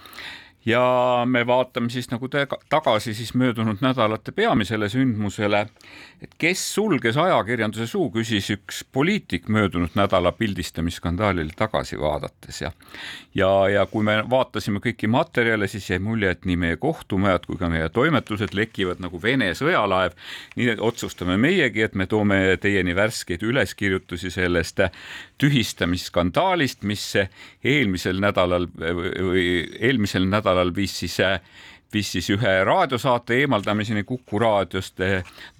ja 0.67 1.23
me 1.25 1.45
vaatame 1.47 1.89
siis 1.89 2.09
nagu 2.11 2.27
tagasi 2.69 3.13
siis 3.13 3.33
möödunud 3.33 3.79
nädalate 3.81 4.31
peamisele 4.35 4.89
sündmusele, 4.91 5.61
et 6.21 6.35
kes 6.37 6.63
sulges 6.75 7.17
ajakirjanduse 7.17 7.87
suu, 7.87 8.09
küsis 8.11 8.49
üks 8.51 8.83
poliitik 8.91 9.47
möödunud 9.47 9.95
nädala 9.95 10.33
pildistamisskandaalile 10.35 11.55
tagasi 11.55 11.99
vaadates 11.99 12.61
ja 12.61 12.71
ja, 13.35 13.49
ja 13.69 13.85
kui 13.85 14.03
me 14.03 14.17
vaatasime 14.29 14.81
kõiki 14.83 15.07
materjale, 15.11 15.69
siis 15.71 15.87
jäi 15.89 15.99
mulje, 16.03 16.33
et 16.33 16.45
nii 16.45 16.57
meie 16.59 16.77
kohtumajad 16.81 17.45
kui 17.47 17.59
ka 17.59 17.69
meie 17.71 17.89
toimetused 17.93 18.55
lekivad 18.57 18.99
nagu 19.03 19.21
Vene 19.21 19.53
sõjalaev. 19.55 20.17
nii 20.55 20.69
et 20.73 20.81
otsustame 20.83 21.37
meiegi, 21.37 21.81
et 21.85 21.95
me 21.95 22.07
toome 22.07 22.57
teieni 22.61 22.95
värskeid 22.95 23.43
üleskirjutusi 23.43 24.31
sellest 24.33 24.83
tühistamisskandaalist, 25.37 26.83
mis 26.83 27.13
eelmisel 27.63 28.19
nädalal 28.21 28.67
või 28.77 29.47
eelmisel 29.79 30.25
nädalal 30.29 30.75
viis 30.75 30.99
siis 30.99 31.19
viis 31.93 32.11
siis 32.11 32.29
ühe 32.29 32.53
raadiosaate 32.63 33.37
eemaldamiseni 33.41 34.03
Kuku 34.03 34.39
raadiost. 34.39 34.97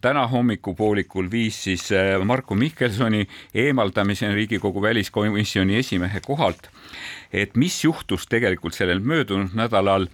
täna 0.02 0.28
hommikupoolikul 0.28 1.32
viis 1.32 1.64
siis 1.64 1.90
Marko 2.24 2.56
Mihkelsoni 2.56 3.28
eemaldamiseni 3.54 4.36
Riigikogu 4.36 4.82
väliskomisjoni 4.82 5.78
esimehe 5.78 6.20
kohalt. 6.26 6.70
et 7.34 7.56
mis 7.56 7.84
juhtus 7.84 8.28
tegelikult 8.28 8.74
sellel 8.74 9.00
möödunud 9.00 9.54
nädalal 9.54 10.08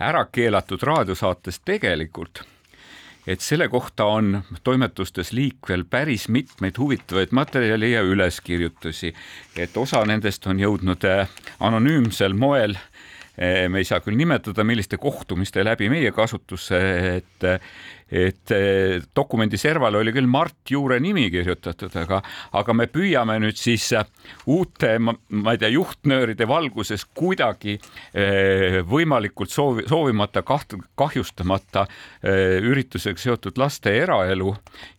ära 0.00 0.26
keelatud 0.32 0.82
raadiosaates 0.82 1.60
tegelikult 1.60 2.53
et 3.26 3.40
selle 3.40 3.68
kohta 3.68 4.04
on 4.04 4.42
toimetustes 4.64 5.32
liikvel 5.32 5.84
päris 5.90 6.28
mitmeid 6.28 6.78
huvitavaid 6.78 7.32
materjale 7.32 7.88
ja 7.88 8.02
üleskirjutusi, 8.02 9.14
et 9.56 9.76
osa 9.76 10.04
nendest 10.04 10.46
on 10.46 10.60
jõudnud 10.60 11.04
eh, 11.08 11.28
anonüümsel 11.60 12.34
moel 12.34 12.76
me 13.36 13.80
ei 13.80 13.86
saa 13.88 13.98
küll 14.04 14.14
nimetada, 14.14 14.62
milliste 14.66 14.98
kohtumiste 15.02 15.64
läbi 15.66 15.88
meie 15.90 16.12
kasutusse, 16.14 16.78
et 17.16 17.46
et 18.14 18.50
eh, 18.52 19.02
dokumendi 19.16 19.58
servale 19.58 19.98
oli 19.98 20.12
küll 20.14 20.28
Mart 20.30 20.70
Juure 20.70 21.00
nimi 21.02 21.26
kirjutatud, 21.32 21.94
aga, 21.98 22.20
aga 22.54 22.76
me 22.76 22.86
püüame 22.92 23.38
nüüd 23.42 23.58
siis 23.58 23.88
uute, 24.50 24.92
ma 25.00 25.54
ei 25.54 25.60
tea, 25.60 25.72
juhtnööride 25.74 26.46
valguses 26.48 27.06
kuidagi 27.16 27.78
eh, 27.78 28.80
võimalikult 28.86 29.52
soovi, 29.54 29.86
soovimata 29.90 30.44
kaht-, 30.46 30.76
kahjustamata 30.98 31.86
üritusega 32.24 33.20
seotud 33.20 33.58
laste 33.60 33.92
eraelu 33.98 34.54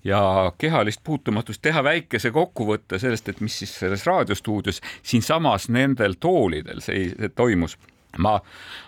ja 0.05 0.19
kehalist 0.57 1.03
puutumatust 1.05 1.61
teha 1.63 1.83
väikese 1.85 2.31
kokkuvõtte 2.35 2.99
sellest, 3.01 3.29
et 3.29 3.41
mis 3.45 3.57
siis 3.61 3.73
selles 3.79 4.05
raadiostuudios 4.07 4.81
siinsamas 5.03 5.69
nendel 5.73 6.17
toolidel 6.19 6.81
see 6.83 7.31
toimus 7.35 7.77
ma, 8.17 8.41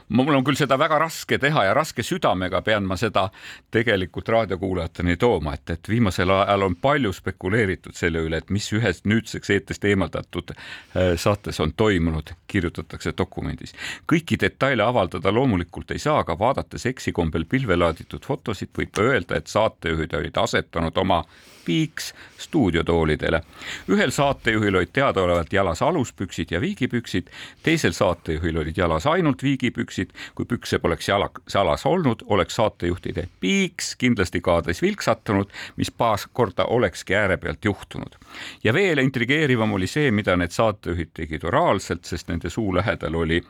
mul 0.09 0.35
on 0.35 0.43
küll 0.43 0.57
seda 0.59 0.77
väga 0.79 0.99
raske 0.99 1.37
teha 1.41 1.63
ja 1.67 1.73
raske 1.75 2.03
südamega 2.03 2.61
pean 2.61 2.85
ma 2.87 2.97
seda 2.97 3.27
tegelikult 3.71 4.29
raadiokuulajateni 4.29 5.17
tooma, 5.17 5.53
et, 5.57 5.69
et 5.69 5.89
viimasel 5.89 6.31
ajal 6.31 6.67
on 6.69 6.75
palju 6.81 7.13
spekuleeritud 7.13 7.95
selle 7.97 8.23
üle, 8.23 8.39
et 8.41 8.49
mis 8.53 8.69
ühes 8.73 9.03
nüüdseks 9.05 9.51
eetrist 9.55 9.85
eemaldatud 9.85 10.53
äh, 10.53 11.15
saates 11.19 11.59
on 11.59 11.73
toimunud, 11.77 12.31
kirjutatakse 12.47 13.13
dokumendis. 13.17 13.75
kõiki 14.07 14.39
detaile 14.39 14.83
avaldada 14.83 15.33
loomulikult 15.33 15.91
ei 15.91 15.99
saa, 15.99 16.21
aga 16.23 16.39
vaadates 16.39 16.85
eksikombel 16.85 17.45
pilve 17.45 17.75
laaditud 17.75 18.25
fotosid, 18.25 18.71
võib 18.77 19.03
öelda, 19.03 19.37
et 19.37 19.47
saatejuhid 19.47 20.13
olid 20.13 20.37
asetanud 20.37 20.97
oma 20.97 21.23
piiks 21.67 22.13
stuudiotoolidele. 22.37 23.41
ühel 23.89 24.11
saatejuhil 24.11 24.75
olid 24.75 24.91
teadaolevalt 24.93 25.53
jalas 25.53 25.81
aluspüksid 25.81 26.51
ja 26.51 26.61
viigipüksid, 26.61 27.27
teisel 27.63 27.91
saatejuhil 27.91 28.57
olid 28.57 28.77
jalas 28.77 29.05
ainult 29.05 29.43
viigipüksid. 29.43 29.96
Kui 30.35 30.45
pükse 30.45 30.79
poleks 30.79 31.09
jala, 31.09 31.29
jalas 31.53 31.85
olnud, 31.85 32.23
oleks 32.33 32.55
saatejuhtide 32.55 33.27
piiks 33.39 33.95
kindlasti 33.95 34.41
kaadris 34.41 34.81
vilksatanud, 34.81 35.51
mis 35.77 35.91
paar 35.91 36.19
korda 36.33 36.65
olekski 36.65 37.15
ääre 37.15 37.37
pealt 37.37 37.65
juhtunud. 37.65 38.15
ja 38.63 38.73
veel 38.73 38.97
intrigeerivam 38.97 39.73
oli 39.73 39.87
see, 39.87 40.11
mida 40.11 40.35
need 40.37 40.51
saatejuhid 40.51 41.13
tegid 41.13 41.43
oraalselt, 41.43 42.05
sest 42.05 42.27
nende 42.27 42.49
suu 42.49 42.75
lähedal 42.75 43.15
oli 43.15 43.41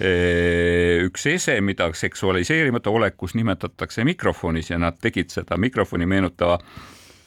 ee, 0.00 0.08
eh, 0.08 1.04
üks 1.06 1.26
ese, 1.26 1.60
mida 1.60 1.92
seksualiseerimata 1.92 2.90
olekus 2.90 3.34
nimetatakse 3.34 4.04
mikrofonis 4.04 4.70
ja 4.70 4.78
nad 4.78 4.98
tegid 5.00 5.30
seda 5.30 5.56
mikrofoni 5.56 6.06
meenutava 6.06 6.58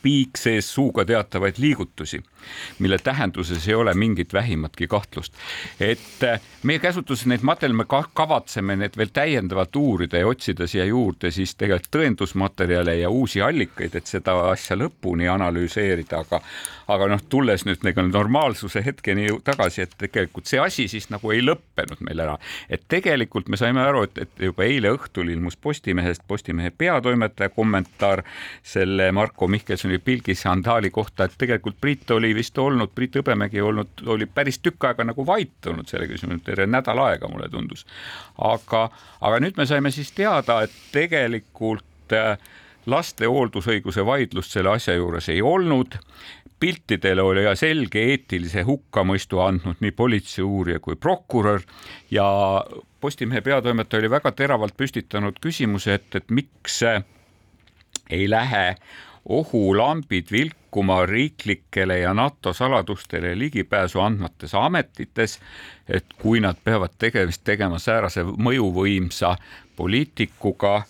piik 0.05 0.37
sees 0.37 0.67
suuga 0.73 1.05
teatavaid 1.05 1.57
liigutusi, 1.57 2.19
mille 2.79 2.99
tähenduses 3.01 3.67
ei 3.67 3.75
ole 3.75 3.93
mingit 3.97 4.33
vähimatki 4.33 4.87
kahtlust. 4.87 5.33
et 5.79 6.23
äh, 6.23 6.41
meie 6.63 6.79
käsutuses 6.79 7.25
neid 7.25 7.41
materjale, 7.41 7.77
me 7.81 7.87
kavatseme 8.13 8.75
need 8.77 8.97
veel 8.97 9.13
täiendavalt 9.13 9.75
uurida 9.75 10.21
ja 10.21 10.27
otsida 10.27 10.67
siia 10.69 10.85
juurde 10.85 11.31
siis 11.31 11.55
tegelikult 11.55 11.91
tõendusmaterjale 11.97 12.99
ja 13.01 13.09
uusi 13.09 13.41
allikaid, 13.41 13.95
et 13.95 14.07
seda 14.07 14.37
asja 14.51 14.77
lõpuni 14.77 15.29
analüüseerida, 15.31 16.21
aga 16.25 16.41
aga 16.91 17.07
noh, 17.09 17.21
tulles 17.29 17.65
nüüd 17.65 17.83
nagu 17.85 18.05
normaalsuse 18.07 18.83
hetkeni 18.85 19.27
tagasi, 19.45 19.85
et 19.85 19.95
tegelikult 19.99 20.49
see 20.49 20.59
asi 20.61 20.87
siis 20.91 21.07
nagu 21.13 21.31
ei 21.33 21.41
lõppenud 21.43 22.01
meil 22.05 22.21
ära, 22.25 22.35
et 22.69 22.85
tegelikult 22.91 23.49
me 23.49 23.59
saime 23.59 23.81
aru, 23.83 24.05
et, 24.07 24.21
et 24.25 24.45
juba 24.49 24.65
eile 24.67 24.91
õhtul 24.95 25.31
ilmus 25.33 25.57
Postimehest 25.61 26.25
Postimehe 26.27 26.71
peatoimetaja 26.77 27.49
kommentaar 27.55 28.23
selle 28.63 29.11
Marko 29.15 29.47
Mihkelsoni 29.51 29.99
pilgisandaali 30.05 30.91
kohta, 30.93 31.25
et 31.25 31.37
tegelikult 31.37 31.79
Priit 31.81 32.11
oli 32.15 32.33
vist 32.37 32.57
olnud, 32.57 32.93
Priit 32.95 33.17
Hõbemägi 33.19 33.61
olnud, 33.61 34.05
oli 34.11 34.27
päris 34.29 34.59
tükk 34.63 34.89
aega 34.89 35.07
nagu 35.07 35.25
vait 35.27 35.71
olnud 35.71 35.89
selle 35.89 36.09
küsimuse, 36.11 36.43
terve 36.45 36.67
nädal 36.69 37.01
aega 37.07 37.29
mulle 37.31 37.49
tundus. 37.49 37.85
aga, 38.37 38.89
aga 39.21 39.41
nüüd 39.41 39.57
me 39.57 39.65
saime 39.65 39.91
siis 39.91 40.11
teada, 40.15 40.61
et 40.65 40.73
tegelikult 40.93 42.13
äh, 42.13 42.37
laste 42.85 43.25
hooldusõiguse 43.29 44.05
vaidlust 44.05 44.53
selle 44.53 44.75
asja 44.75 44.95
juures 44.97 45.29
ei 45.33 45.41
olnud 45.41 45.97
piltidele 46.59 47.21
oli 47.21 47.43
selge 47.55 48.01
eetilise 48.11 48.63
hukkamõistu 48.67 49.39
andnud 49.43 49.81
nii 49.83 49.91
politseiuurija 49.91 50.79
kui 50.79 50.95
prokurör 50.95 51.61
ja 52.11 52.25
Postimehe 53.05 53.41
peatoimetaja 53.45 54.01
oli 54.01 54.09
väga 54.09 54.31
teravalt 54.31 54.73
püstitanud 54.77 55.35
küsimuse, 55.43 55.99
et, 55.99 56.15
et 56.15 56.31
miks 56.33 56.79
ei 58.09 58.29
lähe 58.29 58.75
ohulambid 59.25 60.31
vilkuma 60.31 61.05
riiklikele 61.05 61.99
ja 61.99 62.13
NATO 62.13 62.53
saladustele 62.53 63.35
ligipääsu 63.39 63.99
andmates 63.99 64.55
ametites, 64.55 65.39
et 65.89 66.05
kui 66.21 66.39
nad 66.39 66.57
peavad 66.63 66.97
tegemist 66.97 67.43
tegema 67.43 67.79
säärase 67.79 68.23
mõjuvõimsa 68.23 69.35
poliitikuga, 69.75 70.81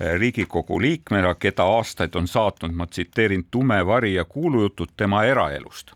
Riigikogu 0.00 0.80
liikmena, 0.80 1.34
keda 1.34 1.64
aastaid 1.76 2.14
on 2.16 2.28
saatnud, 2.28 2.72
ma 2.72 2.86
tsiteerin, 2.86 3.44
tume 3.50 3.86
vari 3.86 4.14
ja 4.14 4.24
kuulujutud 4.24 4.88
tema 4.96 5.24
eraelust. 5.24 5.92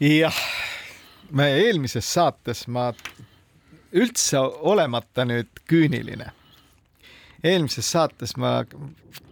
jah, 0.00 0.34
me 1.30 1.46
eelmises 1.56 2.14
saates 2.14 2.66
ma 2.68 2.92
üldse 3.92 4.38
olemata 4.38 5.24
nüüd 5.24 5.62
küüniline. 5.70 6.26
eelmises 7.44 7.90
saates 7.90 8.36
ma 8.36 8.64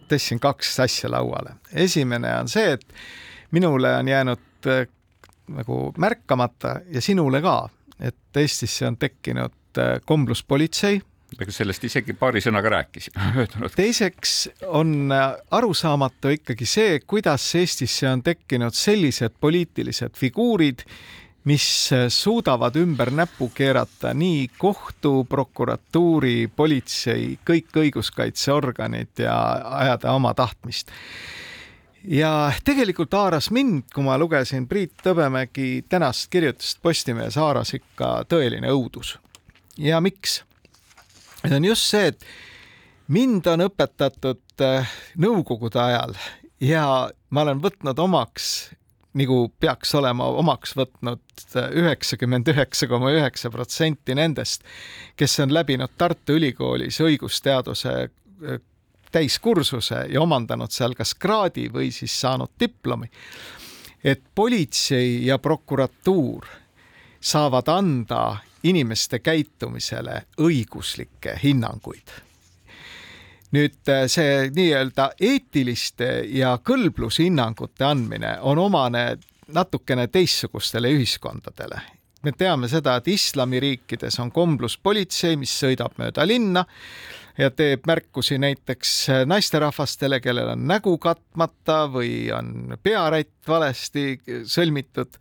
tõstsin 0.09 0.39
kaks 0.41 0.81
asja 0.81 1.11
lauale. 1.11 1.57
esimene 1.73 2.35
on 2.41 2.49
see, 2.49 2.73
et 2.73 2.87
minule 3.51 3.97
on 3.97 4.09
jäänud 4.09 4.67
äh, 4.67 4.87
nagu 5.49 5.93
märkamata 5.99 6.81
ja 6.91 7.01
sinule 7.01 7.43
ka, 7.43 7.69
et 8.01 8.37
Eestisse 8.37 8.87
on 8.87 8.97
tekkinud 8.97 9.79
äh, 9.79 9.99
kombluspolitsei 10.05 11.01
sellest 11.49 11.85
isegi 11.89 12.15
paari 12.19 12.43
sõnaga 12.45 12.71
rääkisime 12.77 13.31
möödunud. 13.37 13.73
teiseks 13.77 14.37
on 14.67 15.13
äh, 15.13 15.33
arusaamatu 15.51 16.35
ikkagi 16.37 16.69
see, 16.69 17.01
kuidas 17.07 17.47
Eestisse 17.59 18.09
on 18.11 18.23
tekkinud 18.23 18.77
sellised 18.77 19.37
poliitilised 19.41 20.17
figuurid, 20.19 20.87
mis 21.45 21.67
suudavad 22.09 22.77
ümber 22.79 23.11
näpu 23.11 23.49
keerata 23.55 24.13
nii 24.15 24.47
kohtu, 24.59 25.25
prokuratuuri, 25.29 26.47
politsei, 26.57 27.39
kõik 27.43 27.75
õiguskaitseorganid 27.83 29.25
ja 29.25 29.37
ajada 29.83 30.15
oma 30.15 30.35
tahtmist 30.39 30.93
ja 32.05 32.53
tegelikult 32.65 33.13
haaras 33.15 33.51
mind, 33.51 33.91
kui 33.95 34.05
ma 34.05 34.19
lugesin 34.19 34.67
Priit 34.69 34.95
Tõbemägi 35.05 35.85
tänast 35.89 36.31
kirjutust 36.31 36.83
Postimehes, 36.83 37.37
haaras 37.39 37.75
ikka 37.75 38.23
tõeline 38.29 38.71
õudus. 38.73 39.19
ja 39.79 40.01
miks? 40.01 40.43
See 41.49 41.57
on 41.57 41.65
just 41.65 41.89
see, 41.91 42.13
et 42.13 42.25
mind 43.13 43.47
on 43.51 43.67
õpetatud 43.67 44.63
äh, 44.63 44.95
nõukogude 45.21 45.81
ajal 45.83 46.15
ja 46.63 46.85
ma 47.31 47.45
olen 47.45 47.63
võtnud 47.63 47.99
omaks 47.99 48.73
nagu 49.19 49.47
peaks 49.61 49.93
olema 49.99 50.27
omaks 50.41 50.75
võtnud 50.77 51.45
äh, 51.57 51.69
üheksakümmend 51.83 52.49
üheksa 52.53 52.89
koma 52.89 53.13
üheksa 53.13 53.51
protsenti 53.53 54.17
nendest, 54.17 54.65
kes 55.17 55.39
on 55.45 55.53
läbinud 55.55 55.93
Tartu 55.99 56.39
Ülikoolis 56.39 57.01
õigusteaduse 57.05 57.97
äh, 58.07 58.63
täiskursuse 59.13 60.07
ja 60.09 60.23
omandanud 60.25 60.73
seal 60.73 60.97
kas 60.97 61.13
kraadi 61.15 61.69
või 61.73 61.91
siis 61.93 62.15
saanud 62.21 62.55
diplomi. 62.61 63.11
et 64.05 64.23
politsei 64.35 65.27
ja 65.27 65.39
prokuratuur 65.39 66.47
saavad 67.21 67.69
anda 67.69 68.23
inimeste 68.63 69.19
käitumisele 69.19 70.23
õiguslikke 70.41 71.39
hinnanguid. 71.43 72.11
nüüd 73.53 73.89
äh, 73.89 74.07
see 74.09 74.49
nii-öelda 74.55 75.11
eetiliste 75.21 76.25
ja 76.33 76.55
kõlblushinnangute 76.65 77.85
andmine 77.85 78.39
on 78.41 78.59
omane 78.59 79.19
natukene 79.53 80.07
teistsugustele 80.09 80.89
ühiskondadele. 80.89 81.81
me 82.23 82.33
teame 82.33 82.69
seda, 82.69 82.97
et 82.97 83.09
islamiriikides 83.09 84.19
on 84.21 84.31
kombluspolitsei, 84.33 85.37
mis 85.37 85.53
sõidab 85.63 85.99
mööda 85.99 86.27
linna 86.27 86.65
ja 87.39 87.51
teeb 87.51 87.87
märkusi 87.87 88.39
näiteks 88.39 89.07
naisterahvastele, 89.27 90.21
kellel 90.21 90.53
on 90.55 90.67
nägu 90.69 90.97
katmata 90.99 91.85
või 91.93 92.31
on 92.35 92.77
pearätt 92.83 93.43
valesti 93.49 94.21
sõlmitud. 94.47 95.17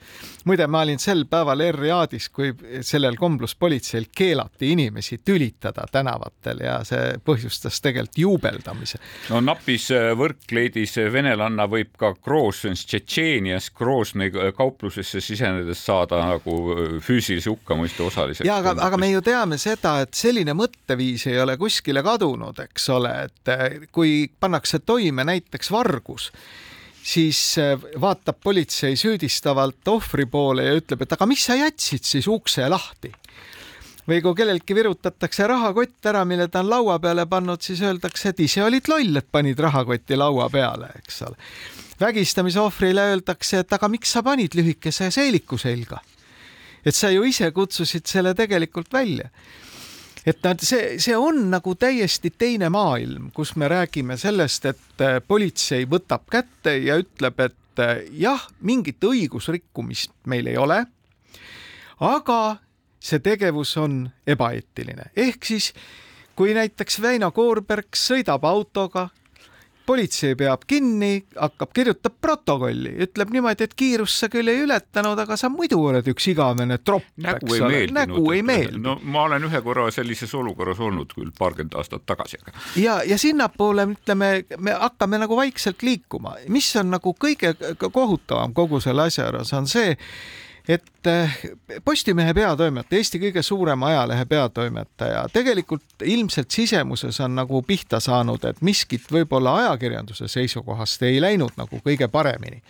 muide, 0.46 0.68
ma 0.68 0.82
olin 0.86 1.00
sel 1.00 1.26
päeval 1.30 1.64
R-Riadis, 1.72 2.30
kui 2.30 2.52
sellel 2.86 3.16
kombluspolitseil 3.18 4.06
keelati 4.16 4.72
inimesi 4.72 5.18
tülitada 5.26 5.88
tänavatel 5.92 6.62
ja 6.66 6.80
see 6.86 7.18
põhjustas 7.26 7.82
tegelikult 7.82 8.18
juubeldamise. 8.18 9.00
no 9.30 9.42
napis 9.42 9.90
võrk 10.18 10.52
leidis, 10.52 10.96
venelanna 11.14 11.68
võib 11.70 11.96
ka 11.98 12.14
Groznõs 12.14 12.86
Tšetšeenias 12.86 13.72
Groznõi 13.78 14.32
kauplusesse 14.58 15.22
sisenedes 15.22 15.86
saada 15.86 16.22
nagu 16.26 16.58
füüsilise 17.02 17.50
hukkamõistu 17.50 18.06
osaliseks. 18.06 18.48
ja 18.48 18.60
aga, 18.62 18.76
aga 18.86 18.98
me 18.98 19.12
ju 19.12 19.22
teame 19.26 19.58
seda, 19.58 20.00
et 20.06 20.14
selline 20.14 20.54
mõtteviis 20.58 21.26
ei 21.32 21.40
ole 21.42 21.58
kuskile 21.58 22.01
kadunud, 22.04 22.60
eks 22.60 22.90
ole, 22.90 23.14
et 23.28 23.88
kui 23.92 24.26
pannakse 24.40 24.80
toime 24.80 25.24
näiteks 25.28 25.72
vargus 25.72 26.32
siis 27.04 27.58
äh, 27.58 28.02
vaatab 28.02 28.38
politsei 28.44 28.96
süüdistavalt 28.96 29.88
ohvri 29.88 30.26
poole 30.26 30.66
ja 30.66 30.76
ütleb, 30.78 31.02
et 31.02 31.16
aga 31.16 31.26
mis 31.30 31.46
sa 31.46 31.58
jätsid 31.58 32.06
siis 32.06 32.28
ukse 32.28 32.70
lahti. 32.70 33.12
või 34.08 34.18
kui 34.22 34.34
kelleltki 34.36 34.76
virutatakse 34.76 35.46
rahakott 35.48 36.06
ära, 36.10 36.24
mille 36.26 36.48
ta 36.48 36.60
on 36.60 36.70
laua 36.70 36.98
peale 37.00 37.26
pannud, 37.30 37.62
siis 37.62 37.82
öeldakse, 37.86 38.30
et 38.30 38.40
ise 38.40 38.64
olid 38.64 38.90
loll, 38.90 39.16
et 39.18 39.28
panid 39.32 39.60
rahakoti 39.60 40.18
laua 40.18 40.50
peale, 40.50 40.90
eks 40.98 41.22
ole. 41.22 41.36
vägistamise 42.02 42.60
ohvrile 42.60 43.02
öeldakse, 43.14 43.60
et 43.60 43.74
aga 43.74 43.88
miks 43.88 44.12
sa 44.12 44.24
panid 44.24 44.58
lühikese 44.58 45.12
seeliku 45.12 45.58
selga. 45.58 46.02
et 46.86 46.96
sa 46.96 47.10
ju 47.10 47.24
ise 47.24 47.52
kutsusid 47.52 48.06
selle 48.06 48.34
tegelikult 48.34 48.94
välja 48.94 49.30
et 50.26 50.44
nad, 50.44 50.62
see, 50.64 50.98
see 51.02 51.18
on 51.18 51.48
nagu 51.52 51.76
täiesti 51.80 52.32
teine 52.38 52.70
maailm, 52.74 53.30
kus 53.36 53.56
me 53.56 53.70
räägime 53.72 54.18
sellest, 54.22 54.66
et 54.70 55.02
äh, 55.04 55.20
politsei 55.28 55.88
võtab 55.90 56.28
kätte 56.32 56.76
ja 56.78 57.00
ütleb, 57.02 57.40
et 57.42 57.82
äh, 57.82 58.04
jah, 58.22 58.44
mingit 58.62 59.02
õigusrikkumist 59.04 60.14
meil 60.30 60.52
ei 60.52 60.58
ole. 60.58 60.84
aga 62.02 62.58
see 63.02 63.20
tegevus 63.20 63.76
on 63.78 64.04
ebaeetiline, 64.28 65.12
ehk 65.16 65.46
siis 65.46 65.72
kui 66.36 66.54
näiteks 66.54 67.02
Väino 67.02 67.32
Koorberg 67.32 67.98
sõidab 67.98 68.46
autoga 68.46 69.10
politsei 69.86 70.36
peab 70.40 70.66
kinni, 70.68 71.26
hakkab, 71.36 71.72
kirjutab 71.76 72.16
protokolli, 72.22 72.94
ütleb 73.06 73.34
niimoodi, 73.34 73.68
et 73.68 73.76
kiirust 73.78 74.24
sa 74.24 74.30
küll 74.32 74.52
ei 74.52 74.62
ületanud, 74.66 75.20
aga 75.20 75.38
sa 75.40 75.50
muidu 75.52 75.80
oled 75.90 76.08
üks 76.12 76.28
igavene 76.32 76.78
tropp, 76.86 77.10
eks 77.18 77.58
ole, 77.60 77.84
nägu 77.96 78.24
ei 78.36 78.44
meeldi. 78.46 78.82
no 78.82 78.98
ma 79.04 79.26
olen 79.30 79.50
ühe 79.50 79.64
korra 79.66 79.88
sellises 79.94 80.34
olukorras 80.38 80.80
olnud 80.80 81.14
küll 81.16 81.34
paarkümmend 81.38 81.76
aastat 81.80 82.06
tagasi, 82.10 82.42
aga. 82.42 82.56
ja, 82.82 83.00
ja 83.08 83.18
sinnapoole 83.22 83.88
ütleme, 83.96 84.32
me 84.58 84.78
hakkame 84.86 85.22
nagu 85.22 85.38
vaikselt 85.40 85.84
liikuma, 85.86 86.38
mis 86.52 86.70
on 86.80 86.94
nagu 86.96 87.16
kõige 87.18 87.56
kohutavam 87.92 88.54
kogu 88.54 88.82
selle 88.84 89.10
asja 89.10 89.28
juures 89.32 89.54
on 89.58 89.68
see, 89.68 89.96
et 90.68 91.08
eh, 91.08 91.38
Postimehe 91.86 92.34
peatoimetaja, 92.34 93.00
Eesti 93.00 93.20
kõige 93.22 93.42
suurema 93.46 93.90
ajalehe 93.92 94.26
peatoimetaja, 94.30 95.26
tegelikult 95.34 96.06
ilmselt 96.06 96.52
sisemuses 96.52 97.20
on 97.26 97.36
nagu 97.36 97.62
pihta 97.66 98.00
saanud, 98.00 98.46
et 98.46 98.62
miskit 98.62 99.08
võib-olla 99.12 99.56
ajakirjanduse 99.64 100.30
seisukohast 100.32 101.04
ei 101.08 101.22
läinud 101.22 101.58
nagu 101.58 101.82
kõige 101.86 102.08
paremini. 102.08 102.62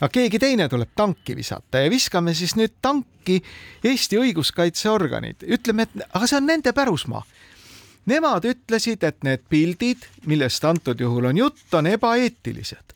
aga 0.00 0.08
keegi 0.12 0.38
teine 0.38 0.68
tuleb 0.68 0.90
tanki 0.94 1.36
visata 1.36 1.78
ja 1.78 1.90
viskame 1.90 2.34
siis 2.34 2.56
nüüd 2.56 2.78
tanki 2.82 3.42
Eesti 3.84 4.18
õiguskaitseorganid, 4.18 5.42
ütleme, 5.42 5.82
et 5.82 6.02
aga 6.12 6.26
see 6.26 6.36
on 6.38 6.46
nende 6.46 6.72
pärusmaa. 6.72 7.24
Nemad 8.06 8.44
ütlesid, 8.46 9.02
et 9.02 9.24
need 9.26 9.42
pildid, 9.50 10.04
millest 10.26 10.64
antud 10.64 11.00
juhul 11.00 11.24
on 11.26 11.36
jutt, 11.36 11.74
on 11.74 11.86
ebaeetilised 11.90 12.95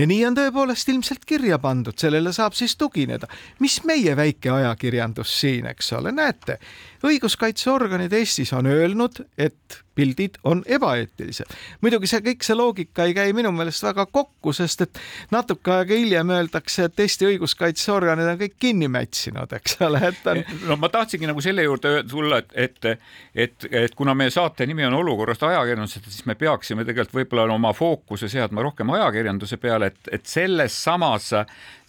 ja 0.00 0.06
nii 0.08 0.22
on 0.26 0.36
tõepoolest 0.38 0.88
ilmselt 0.92 1.26
kirja 1.28 1.58
pandud, 1.60 1.96
sellele 2.00 2.32
saab 2.32 2.56
siis 2.56 2.76
tugineda. 2.80 3.28
mis 3.60 3.82
meie 3.84 4.16
väike 4.16 4.50
ajakirjandus 4.50 5.34
siin, 5.40 5.68
eks 5.70 5.92
ole, 5.98 6.12
näete, 6.12 6.58
õiguskaitseorganid 7.04 8.12
Eestis 8.12 8.52
on 8.56 8.66
öelnud, 8.66 9.22
et 9.38 9.80
pildid 10.00 10.38
on 10.44 10.62
ebaeetilised. 10.66 11.52
muidugi 11.80 12.08
see 12.08 12.22
kõik 12.24 12.44
see 12.46 12.56
loogika 12.56 13.04
ei 13.04 13.14
käi 13.16 13.32
minu 13.36 13.50
meelest 13.52 13.84
väga 13.84 14.06
kokku, 14.06 14.52
sest 14.56 14.86
et 14.86 15.00
natuke 15.34 15.72
aega 15.74 15.96
hiljem 15.98 16.32
öeldakse, 16.36 16.86
et 16.88 17.02
Eesti 17.04 17.28
õiguskaitseorganid 17.32 18.30
on 18.32 18.38
kõik 18.40 18.56
kinni 18.64 18.88
mätsinud, 18.92 19.52
eks 19.58 19.76
ole, 19.84 20.00
et 20.08 20.30
on. 20.32 20.42
no 20.70 20.78
ma 20.80 20.88
tahtsingi 20.92 21.28
nagu 21.28 21.44
selle 21.44 21.66
juurde 21.66 21.92
tulla, 22.08 22.40
et, 22.40 22.54
et, 22.54 23.08
et, 23.34 23.68
et 23.84 23.96
kuna 23.98 24.14
meie 24.16 24.32
saate 24.32 24.66
nimi 24.70 24.86
on 24.88 24.96
olukorrast 25.02 25.44
ajakirjandusest, 25.50 26.08
siis 26.08 26.28
me 26.30 26.38
peaksime 26.38 26.86
tegelikult 26.88 27.20
võib-olla 27.20 27.48
oma 27.58 27.74
fookuse 27.76 28.30
seadma 28.32 28.64
rohkem 28.64 28.96
ajakirjanduse 28.96 29.60
peale, 29.60 29.89
et, 29.90 30.14
et 30.16 30.26
selles 30.26 30.78
samas 30.84 31.32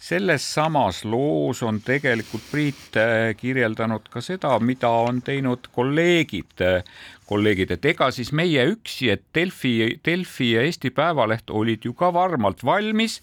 selles 0.02 0.42
samas 0.42 1.04
loos 1.06 1.62
on 1.62 1.78
tegelikult 1.80 2.42
Priit 2.50 2.98
kirjeldanud 3.38 4.08
ka 4.10 4.20
seda, 4.24 4.56
mida 4.58 4.90
on 4.90 5.20
teinud 5.22 5.70
kolleegid 5.72 6.64
kolleegid, 7.32 7.72
et 7.76 7.88
ega 7.92 8.10
siis 8.14 8.32
meie 8.36 8.64
üksi, 8.74 9.08
et 9.14 9.24
Delfi, 9.34 9.74
Delfi 10.04 10.52
ja 10.52 10.64
Eesti 10.66 10.92
Päevaleht 10.94 11.50
olid 11.50 11.86
ju 11.86 11.94
ka 11.96 12.12
varmalt 12.14 12.64
valmis 12.66 13.20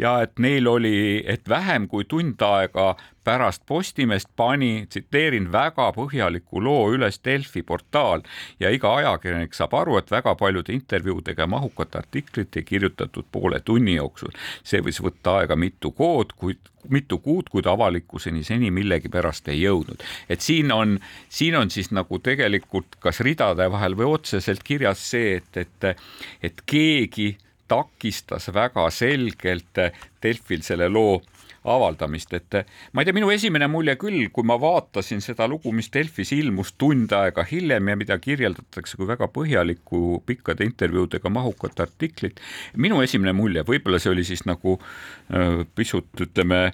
ja 0.00 0.18
et 0.26 0.38
neil 0.42 0.68
oli, 0.70 1.22
et 1.26 1.48
vähem 1.48 1.88
kui 1.90 2.08
tund 2.08 2.42
aega 2.42 2.92
pärast 3.24 3.62
Postimeest 3.66 4.28
pani, 4.36 4.86
tsiteerin, 4.88 5.52
väga 5.52 5.90
põhjaliku 5.96 6.62
loo 6.64 6.90
üles 6.94 7.20
Delfi 7.24 7.62
portaal 7.62 8.24
ja 8.60 8.70
iga 8.70 8.94
ajakirjanik 8.96 9.54
saab 9.54 9.76
aru, 9.78 9.98
et 9.98 10.10
väga 10.10 10.34
paljude 10.38 10.74
intervjuudega 10.74 11.46
mahukat 11.46 11.96
artiklit 11.96 12.56
ei 12.56 12.66
kirjutatud 12.66 13.28
poole 13.32 13.60
tunni 13.60 13.94
jooksul. 13.94 14.34
see 14.64 14.82
võis 14.82 15.00
võtta 15.02 15.38
aega 15.38 15.56
mitu 15.56 15.90
kood, 15.90 16.32
kuid 16.36 16.72
mitu 16.90 17.18
kuud, 17.22 17.46
kuid 17.50 17.66
avalikkuseni 17.66 18.42
seni 18.44 18.70
millegipärast 18.70 19.48
ei 19.48 19.62
jõudnud. 19.62 20.02
et 20.28 20.40
siin 20.40 20.72
on, 20.72 20.98
siin 21.28 21.56
on 21.56 21.70
siis 21.70 21.90
nagu 21.90 22.18
tegelikult 22.18 22.98
kas 22.98 23.20
ridade 23.20 23.70
vahel 23.70 23.96
või 23.96 24.12
otseselt 24.18 24.62
kirjas 24.62 25.10
see, 25.10 25.36
et, 25.36 25.56
et, 25.56 25.96
et 26.42 26.62
keegi 26.66 27.36
takistas 27.68 28.50
väga 28.54 28.90
selgelt 28.90 29.78
Delfil 30.22 30.62
selle 30.62 30.88
loo 30.92 31.22
avaldamist, 31.64 32.32
et 32.34 32.56
ma 32.92 33.02
ei 33.02 33.08
tea, 33.08 33.16
minu 33.16 33.30
esimene 33.34 33.68
mulje 33.70 33.94
küll, 34.00 34.28
kui 34.34 34.46
ma 34.48 34.56
vaatasin 34.60 35.22
seda 35.24 35.46
lugu, 35.50 35.72
mis 35.74 35.90
Delfis 35.94 36.32
ilmus 36.34 36.74
tund 36.80 37.12
aega 37.16 37.44
hiljem 37.46 37.92
ja 37.92 37.98
mida 37.98 38.18
kirjeldatakse 38.22 38.98
kui 38.98 39.08
väga 39.10 39.28
põhjalikku 39.32 40.22
pikkade 40.26 40.66
intervjuudega 40.66 41.30
mahukat 41.32 41.84
artiklit, 41.86 42.42
minu 42.76 43.02
esimene 43.04 43.34
mulje, 43.36 43.66
võib-olla 43.68 44.02
see 44.02 44.12
oli 44.14 44.26
siis 44.26 44.46
nagu 44.48 44.78
äh, 44.78 45.62
pisut 45.76 46.26
ütleme 46.26 46.64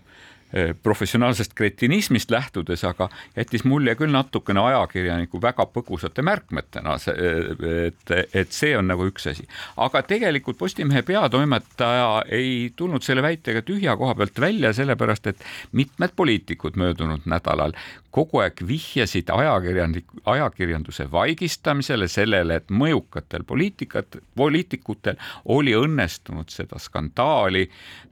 professionaalsest 0.83 1.53
kretinismist 1.55 2.31
lähtudes, 2.31 2.85
aga 2.89 3.09
jättis 3.37 3.65
mulje 3.69 3.95
küll 3.99 4.13
natukene 4.13 4.63
ajakirjaniku 4.71 5.41
väga 5.43 5.67
põgusate 5.75 6.25
märkmetena, 6.25 6.97
et, 7.77 8.15
et 8.33 8.55
see 8.57 8.73
on 8.79 8.89
nagu 8.89 9.05
üks 9.11 9.29
asi. 9.29 9.45
aga 9.77 10.03
tegelikult 10.09 10.59
Postimehe 10.59 11.03
peatoimetaja 11.07 12.25
ei 12.35 12.73
tulnud 12.77 13.05
selle 13.05 13.23
väitega 13.23 13.63
tühja 13.63 13.97
koha 13.97 14.15
pealt 14.19 14.41
välja, 14.41 14.73
sellepärast 14.73 15.27
et 15.27 15.45
mitmed 15.73 16.17
poliitikud 16.17 16.81
möödunud 16.81 17.29
nädalal 17.29 17.77
kogu 18.18 18.42
aeg 18.42 18.62
vihjasid 18.66 19.31
ajakirjanik, 19.31 20.09
ajakirjanduse 20.26 21.07
vaigistamisele, 21.12 22.09
sellele, 22.11 22.59
et 22.59 22.72
mõjukatel 22.74 23.44
poliitikat, 23.46 24.18
poliitikutel 24.38 25.18
oli 25.54 25.74
õnnestunud 25.78 26.50
seda 26.50 26.81
skandaali 26.83 27.66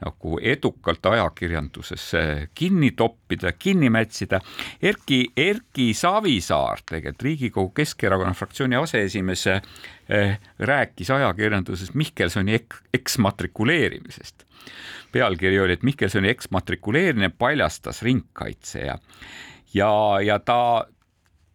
nagu 0.05 0.39
edukalt 0.43 1.07
ajakirjandusesse 1.11 2.23
kinni 2.55 2.93
toppida, 2.99 3.53
kinni 3.59 3.91
mätsida. 3.91 4.41
Erki, 4.83 5.25
Erki 5.37 5.93
Savisaar, 5.97 6.85
tegelikult 6.87 7.27
Riigikogu 7.27 7.73
Keskerakonna 7.81 8.35
fraktsiooni 8.37 8.77
aseesimees 8.79 9.47
eh, 9.51 10.37
rääkis 10.59 11.11
ajakirjanduses 11.11 11.95
Mihkelsoni 11.99 12.61
ek, 12.61 12.79
eksmatrikuleerimisest 12.95 14.47
pealkiri 15.17 15.61
oli, 15.63 15.77
et 15.77 15.85
Mihkelsoni 15.87 16.29
eksmatrikuleerimine 16.29 17.31
paljastas 17.39 18.03
ringkaitse 18.03 18.81
ja 18.85 18.99
ja, 19.75 20.21
ja 20.25 20.39
ta, 20.39 20.87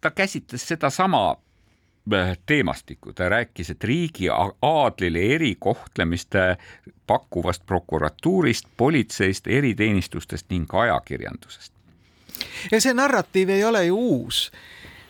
ta 0.02 0.12
käsitles 0.12 0.68
sedasama 0.68 1.38
äh, 2.14 2.38
teemastikku, 2.46 3.14
ta 3.14 3.30
rääkis, 3.30 3.70
et 3.70 3.84
riigi 3.84 4.30
aadlile 4.62 5.20
erikohtlemist 5.36 6.36
äh, 6.36 6.58
pakkuvast 7.08 7.66
prokuratuurist, 7.66 8.66
politseist, 8.78 9.48
eriteenistustest 9.48 10.50
ning 10.50 10.74
ajakirjandusest. 10.74 11.74
ja 12.72 12.82
see 12.82 12.94
narratiiv 12.94 13.50
ei 13.50 13.64
ole 13.64 13.86
ju 13.86 13.98
uus. 13.98 14.52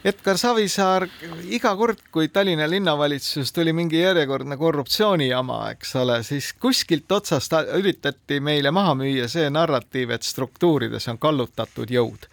Edgar 0.04 0.38
Savisaar 0.38 1.04
iga 1.46 1.76
kord, 1.78 2.00
kui 2.12 2.28
Tallinna 2.34 2.66
linnavalitsuses 2.70 3.54
tuli 3.54 3.74
mingi 3.74 4.00
järjekordne 4.00 4.58
korruptsioonijama, 4.58 5.60
eks 5.76 5.96
ole, 5.96 6.24
siis 6.26 6.54
kuskilt 6.54 7.12
otsast 7.12 7.54
üritati 7.78 8.40
meile 8.42 8.72
maha 8.74 8.96
müüa 8.98 9.28
see 9.30 9.50
narratiiv, 9.54 10.10
et 10.10 10.26
struktuurides 10.26 11.06
on 11.14 11.22
kallutatud 11.22 11.94
jõud 11.94 12.26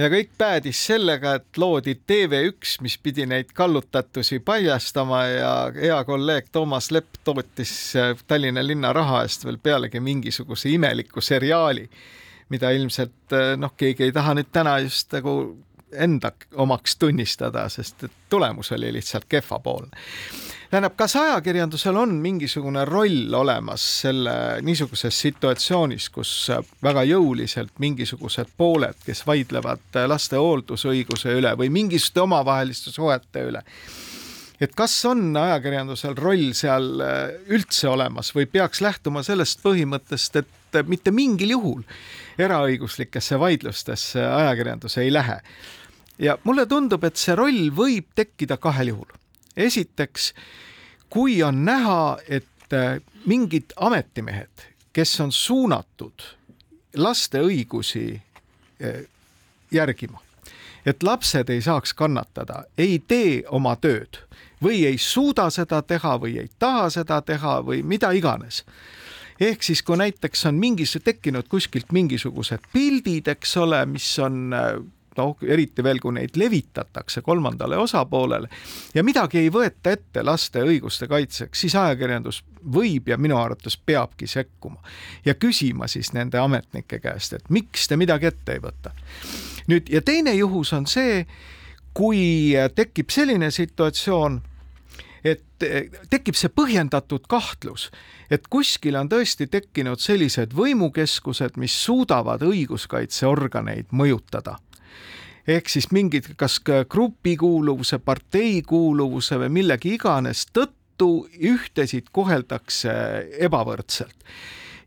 ja 0.00 0.08
kõik 0.12 0.30
päädis 0.38 0.80
sellega, 0.86 1.34
et 1.38 1.58
loodi 1.60 1.94
TV1, 2.06 2.78
mis 2.84 2.96
pidi 3.02 3.26
neid 3.28 3.52
kallutatusi 3.54 4.40
paljastama 4.44 5.24
ja 5.28 5.52
hea 5.74 5.98
kolleeg 6.04 6.48
Toomas 6.52 6.90
Lepp 6.90 7.20
tootis 7.24 7.74
äh, 7.96 8.14
Tallinna 8.26 8.64
linna 8.66 8.92
raha 8.96 9.22
eest 9.26 9.44
veel 9.44 9.58
pealegi 9.62 10.00
mingisuguse 10.00 10.72
imeliku 10.72 11.20
seriaali, 11.20 11.88
mida 12.48 12.70
ilmselt 12.70 13.36
äh, 13.36 13.56
noh, 13.60 13.74
keegi 13.76 14.08
ei 14.08 14.14
taha 14.16 14.36
nüüd 14.38 14.52
täna 14.52 14.78
just 14.84 15.12
nagu 15.16 15.34
enda 15.90 16.32
omaks 16.54 16.96
tunnistada, 16.96 17.66
sest 17.68 18.06
et 18.06 18.18
tulemus 18.30 18.72
oli 18.72 18.92
lihtsalt 18.94 19.26
kehvapoolne 19.28 20.06
tähendab, 20.70 20.94
kas 20.96 21.16
ajakirjandusel 21.18 21.96
on 21.98 22.12
mingisugune 22.22 22.84
roll 22.86 23.34
olemas 23.34 23.82
selle 24.02 24.34
niisuguses 24.62 25.16
situatsioonis, 25.24 26.06
kus 26.14 26.34
väga 26.82 27.02
jõuliselt 27.08 27.72
mingisugused 27.82 28.52
pooled, 28.56 29.00
kes 29.06 29.24
vaidlevad 29.26 29.98
laste 30.06 30.38
hooldusõiguse 30.38 31.34
üle 31.40 31.56
või 31.58 31.72
mingisuguste 31.74 32.22
omavaheliste 32.22 32.94
suhete 32.94 33.44
üle, 33.50 33.64
et 34.60 34.74
kas 34.78 34.94
on 35.10 35.34
ajakirjandusel 35.36 36.14
roll 36.18 36.52
seal 36.54 37.02
üldse 37.50 37.90
olemas 37.90 38.30
või 38.36 38.46
peaks 38.46 38.82
lähtuma 38.84 39.24
sellest 39.26 39.64
põhimõttest, 39.66 40.42
et 40.44 40.82
mitte 40.86 41.10
mingil 41.10 41.56
juhul 41.56 41.82
eraõiguslikesse 42.38 43.40
vaidlustesse 43.42 44.22
ajakirjandus 44.22 45.00
ei 45.02 45.10
lähe. 45.12 45.40
ja 46.18 46.38
mulle 46.44 46.66
tundub, 46.66 47.04
et 47.04 47.16
see 47.16 47.34
roll 47.34 47.72
võib 47.74 48.14
tekkida 48.14 48.56
kahel 48.56 48.94
juhul 48.94 49.19
esiteks, 49.56 50.32
kui 51.10 51.42
on 51.42 51.64
näha, 51.64 52.18
et 52.28 52.72
äh, 52.72 53.00
mingid 53.26 53.74
ametimehed, 53.76 54.66
kes 54.92 55.20
on 55.20 55.32
suunatud 55.32 56.22
laste 56.96 57.42
õigusi 57.42 58.04
äh, 58.14 59.02
järgima, 59.70 60.20
et 60.86 61.02
lapsed 61.02 61.50
ei 61.50 61.62
saaks 61.62 61.94
kannatada, 61.94 62.64
ei 62.78 62.98
tee 62.98 63.42
oma 63.48 63.76
tööd 63.76 64.22
või 64.62 64.84
ei 64.86 64.98
suuda 64.98 65.48
seda 65.50 65.82
teha 65.82 66.16
või 66.20 66.38
ei 66.42 66.50
taha 66.58 66.90
seda 66.90 67.20
teha 67.22 67.60
või 67.64 67.82
mida 67.82 68.10
iganes. 68.12 68.64
Ehk 69.40 69.62
siis, 69.64 69.80
kui 69.82 69.96
näiteks 69.96 70.44
on 70.50 70.58
mingis 70.60 70.98
tekkinud 71.04 71.48
kuskilt 71.48 71.92
mingisugused 71.96 72.66
pildid, 72.72 73.28
eks 73.32 73.56
ole, 73.56 73.86
mis 73.88 74.18
on 74.20 74.52
äh, 74.52 74.74
noh, 75.18 75.36
eriti 75.42 75.82
veel, 75.84 76.00
kui 76.02 76.14
neid 76.16 76.36
levitatakse 76.38 77.22
kolmandale 77.26 77.78
osapoolele 77.80 78.48
ja 78.94 79.04
midagi 79.06 79.40
ei 79.42 79.50
võeta 79.52 79.94
ette 79.94 80.22
laste 80.26 80.62
õiguste 80.66 81.08
kaitseks, 81.10 81.60
siis 81.60 81.76
ajakirjandus 81.78 82.42
võib 82.60 83.08
ja 83.08 83.18
minu 83.18 83.38
arvates 83.40 83.76
peabki 83.76 84.28
sekkuma 84.30 84.80
ja 85.24 85.34
küsima 85.34 85.88
siis 85.88 86.12
nende 86.12 86.38
ametnike 86.38 87.00
käest, 87.00 87.32
et 87.32 87.50
miks 87.50 87.88
te 87.88 87.96
midagi 87.96 88.30
ette 88.30 88.58
ei 88.58 88.62
võta. 88.62 88.94
nüüd 89.66 89.90
ja 89.90 90.02
teine 90.02 90.34
juhus 90.34 90.72
on 90.72 90.86
see, 90.86 91.26
kui 91.94 92.54
tekib 92.74 93.10
selline 93.10 93.50
situatsioon, 93.50 94.40
et 95.24 95.42
tekib 96.10 96.36
see 96.38 96.48
põhjendatud 96.48 97.26
kahtlus, 97.28 97.90
et 98.30 98.46
kuskil 98.48 98.96
on 98.96 99.08
tõesti 99.10 99.50
tekkinud 99.50 100.00
sellised 100.00 100.54
võimukeskused, 100.56 101.58
mis 101.60 101.74
suudavad 101.84 102.42
õiguskaitseorganeid 102.46 103.92
mõjutada 103.92 104.56
ehk 105.46 105.68
siis 105.68 105.90
mingid, 105.92 106.32
kas 106.36 106.60
grupikuuluvuse, 106.64 107.98
parteikuuluvuse 107.98 109.38
või 109.44 109.52
millegi 109.60 109.94
iganes 109.96 110.46
tõttu 110.52 111.26
ühtesid 111.52 112.10
koheldakse 112.12 112.92
ebavõrdselt. 113.38 114.16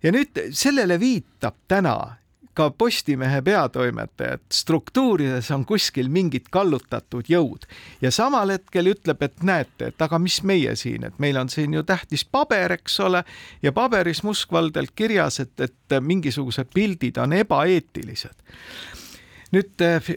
ja 0.04 0.12
nüüd 0.12 0.40
sellele 0.52 1.00
viitab 1.00 1.56
täna 1.68 2.18
ka 2.54 2.70
Postimehe 2.70 3.42
peatoimetaja, 3.42 4.34
et 4.34 4.42
struktuurides 4.54 5.52
on 5.52 5.66
kuskil 5.66 6.10
mingid 6.10 6.52
kallutatud 6.54 7.26
jõud. 7.30 7.66
Ja 8.02 8.12
samal 8.12 8.54
hetkel 8.54 8.92
ütleb, 8.94 9.24
et 9.26 9.44
näete, 9.44 9.90
et 9.90 10.02
aga 10.02 10.20
mis 10.22 10.38
meie 10.44 10.76
siin, 10.78 11.08
et 11.08 11.18
meil 11.20 11.38
on 11.42 11.50
siin 11.50 11.74
ju 11.74 11.84
tähtis 11.84 12.26
paber, 12.26 12.76
eks 12.78 13.00
ole, 13.00 13.24
ja 13.64 13.74
paberis 13.74 14.24
mustvalgelt 14.24 14.94
kirjas, 14.96 15.40
et, 15.40 15.56
et 15.60 15.98
mingisugused 16.02 16.70
pildid 16.74 17.18
on 17.18 17.34
ebaeetilised 17.34 18.38
nüüd 19.54 19.86
eh, 19.86 20.12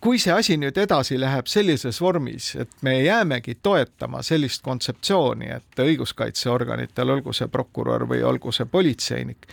kui 0.00 0.18
see 0.18 0.32
asi 0.32 0.56
nüüd 0.60 0.78
edasi 0.80 1.18
läheb 1.20 1.48
sellises 1.50 2.00
vormis, 2.00 2.54
et 2.56 2.72
me 2.82 2.96
jäämegi 3.02 3.58
toetama 3.62 4.22
sellist 4.22 4.64
kontseptsiooni, 4.64 5.50
et 5.56 5.84
õiguskaitseorganitel, 5.84 7.16
olgu 7.16 7.34
see 7.36 7.48
prokurör 7.52 8.06
või 8.08 8.22
olgu 8.26 8.52
see 8.52 8.66
politseinik, 8.70 9.46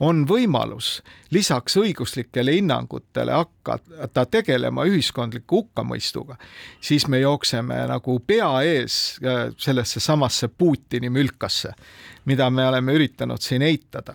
on 0.00 0.22
võimalus 0.28 1.02
lisaks 1.34 1.76
õiguslikele 1.76 2.54
hinnangutele 2.56 3.34
hakata 3.36 4.24
tegelema 4.26 4.86
ühiskondliku 4.88 5.60
hukkamõistuga, 5.60 6.38
siis 6.80 7.04
me 7.08 7.20
jookseme 7.20 7.82
nagu 7.90 8.18
pea 8.26 8.52
ees 8.64 9.18
eh, 9.22 9.50
sellesse 9.58 10.00
samasse 10.00 10.48
Putini 10.48 11.10
mülkasse, 11.10 11.74
mida 12.24 12.50
me 12.50 12.68
oleme 12.68 12.94
üritanud 12.96 13.42
siin 13.42 13.62
eitada. 13.62 14.14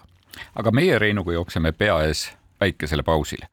aga 0.55 0.71
meie 0.71 0.99
Reinuga 0.99 1.33
jookseme 1.33 1.71
pea 1.71 2.01
ees 2.03 2.31
väikesele 2.59 3.03
pausile. 3.03 3.47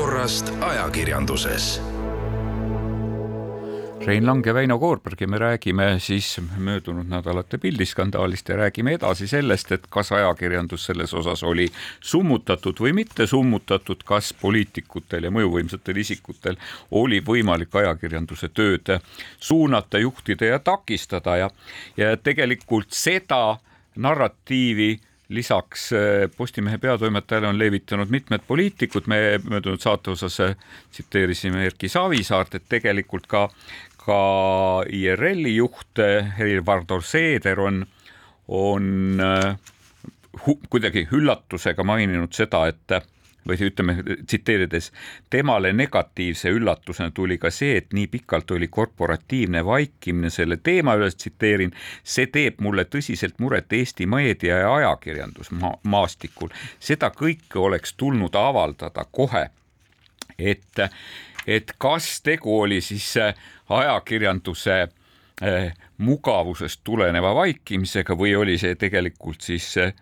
Olukorrast 0.00 0.52
ajakirjanduses. 0.60 1.80
Rein 4.06 4.26
Lang 4.26 4.46
ja 4.46 4.54
Väino 4.54 4.78
Koorberg 4.78 5.20
ja 5.20 5.28
me 5.28 5.38
räägime 5.38 5.98
siis 6.00 6.40
möödunud 6.58 7.04
nädalate 7.08 7.58
pildiskandaalist 7.58 8.48
ja 8.48 8.56
räägime 8.56 8.94
edasi 8.96 9.28
sellest, 9.28 9.72
et 9.72 9.84
kas 9.90 10.12
ajakirjandus 10.12 10.86
selles 10.88 11.12
osas 11.14 11.42
oli 11.42 11.68
summutatud 12.00 12.80
või 12.80 12.94
mitte 12.96 13.26
summutatud, 13.26 14.00
kas 14.04 14.32
poliitikutel 14.40 15.28
ja 15.28 15.30
mõjuvõimsatel 15.30 16.00
isikutel 16.00 16.56
oli 16.90 17.20
võimalik 17.20 17.76
ajakirjanduse 17.76 18.48
tööd 18.48 18.88
suunata, 19.36 19.98
juhtida 19.98 20.54
ja 20.54 20.58
takistada 20.58 21.36
ja, 21.36 21.50
ja 21.96 22.16
tegelikult 22.16 22.88
seda 22.96 23.58
narratiivi 23.96 24.94
lisaks 25.30 25.90
Postimehe 26.36 26.78
peatoimetajale 26.82 27.46
on 27.46 27.58
levitanud 27.58 28.10
mitmed 28.10 28.42
poliitikud, 28.46 29.06
me 29.06 29.38
möödunud 29.46 29.78
saate 29.80 30.10
osas 30.10 30.40
tsiteerisime 30.90 31.64
Erki 31.68 31.88
Savisaart, 31.88 32.56
et 32.58 32.66
tegelikult 32.68 33.28
ka 33.30 33.44
ka 34.00 34.20
IRL-i 34.88 35.54
juht 35.56 36.00
Helir-Valdor 36.38 37.04
Seeder 37.04 37.60
on, 37.60 37.82
on 38.48 39.20
äh, 39.20 39.56
hu, 40.46 40.56
kuidagi 40.70 41.06
üllatusega 41.12 41.84
maininud 41.86 42.34
seda, 42.36 42.64
et 42.70 42.96
või 43.48 43.56
ütleme, 43.70 43.96
tsiteerides, 44.26 44.90
temale 45.30 45.72
negatiivse 45.72 46.50
üllatusena 46.52 47.10
tuli 47.14 47.38
ka 47.38 47.50
see, 47.50 47.76
et 47.80 47.92
nii 47.96 48.06
pikalt 48.12 48.50
oli 48.50 48.68
korporatiivne 48.68 49.64
vaikimine 49.64 50.30
selle 50.30 50.56
teema 50.56 50.94
üles, 50.98 51.16
tsiteerin, 51.16 51.72
see 52.04 52.26
teeb 52.26 52.60
mulle 52.60 52.84
tõsiselt 52.84 53.40
muret 53.40 53.72
Eesti 53.72 54.06
meedia 54.06 54.58
ja 54.64 54.74
ajakirjandusmaastikul. 54.74 56.48
seda 56.78 57.10
kõike 57.10 57.58
oleks 57.58 57.94
tulnud 57.94 58.34
avaldada 58.34 59.04
kohe, 59.10 59.48
et 60.38 60.86
et 61.46 61.72
kas 61.78 62.20
tegu 62.22 62.60
oli 62.60 62.80
siis 62.80 63.16
äh, 63.16 63.34
ajakirjanduse 63.68 64.80
äh, 64.82 65.72
mugavusest 65.98 66.80
tuleneva 66.84 67.34
vaikimisega 67.34 68.16
või 68.16 68.34
oli 68.36 68.58
see 68.58 68.74
tegelikult 68.74 69.40
siis 69.40 69.72
äh, 69.78 69.94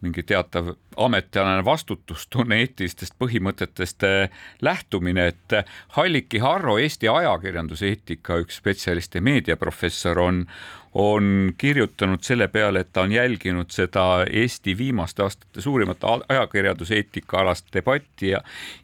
mingi 0.00 0.22
teatav 0.22 0.72
ametialane 0.96 1.64
vastutustunne 1.64 2.60
eetilistest 2.64 3.14
põhimõtetest 3.18 4.06
lähtumine, 4.62 5.26
et 5.26 5.56
Halliki 5.96 6.38
Harro, 6.38 6.78
Eesti 6.78 7.08
ajakirjanduse 7.08 7.88
eetika 7.88 8.40
üks 8.42 8.60
spetsialist 8.60 9.14
ja 9.14 9.22
meediaprofessor 9.22 10.18
on, 10.18 10.44
on 10.94 11.52
kirjutanud 11.58 12.22
selle 12.22 12.48
peale, 12.48 12.80
et 12.80 12.92
ta 12.92 13.02
on 13.02 13.12
jälginud 13.12 13.70
seda 13.70 14.24
Eesti 14.30 14.78
viimaste 14.78 15.22
aastate 15.22 15.60
suurimat 15.60 15.98
ajakirjanduse 16.28 16.94
eetikaalast 16.94 17.66
debatti 17.74 18.28
ja 18.28 18.40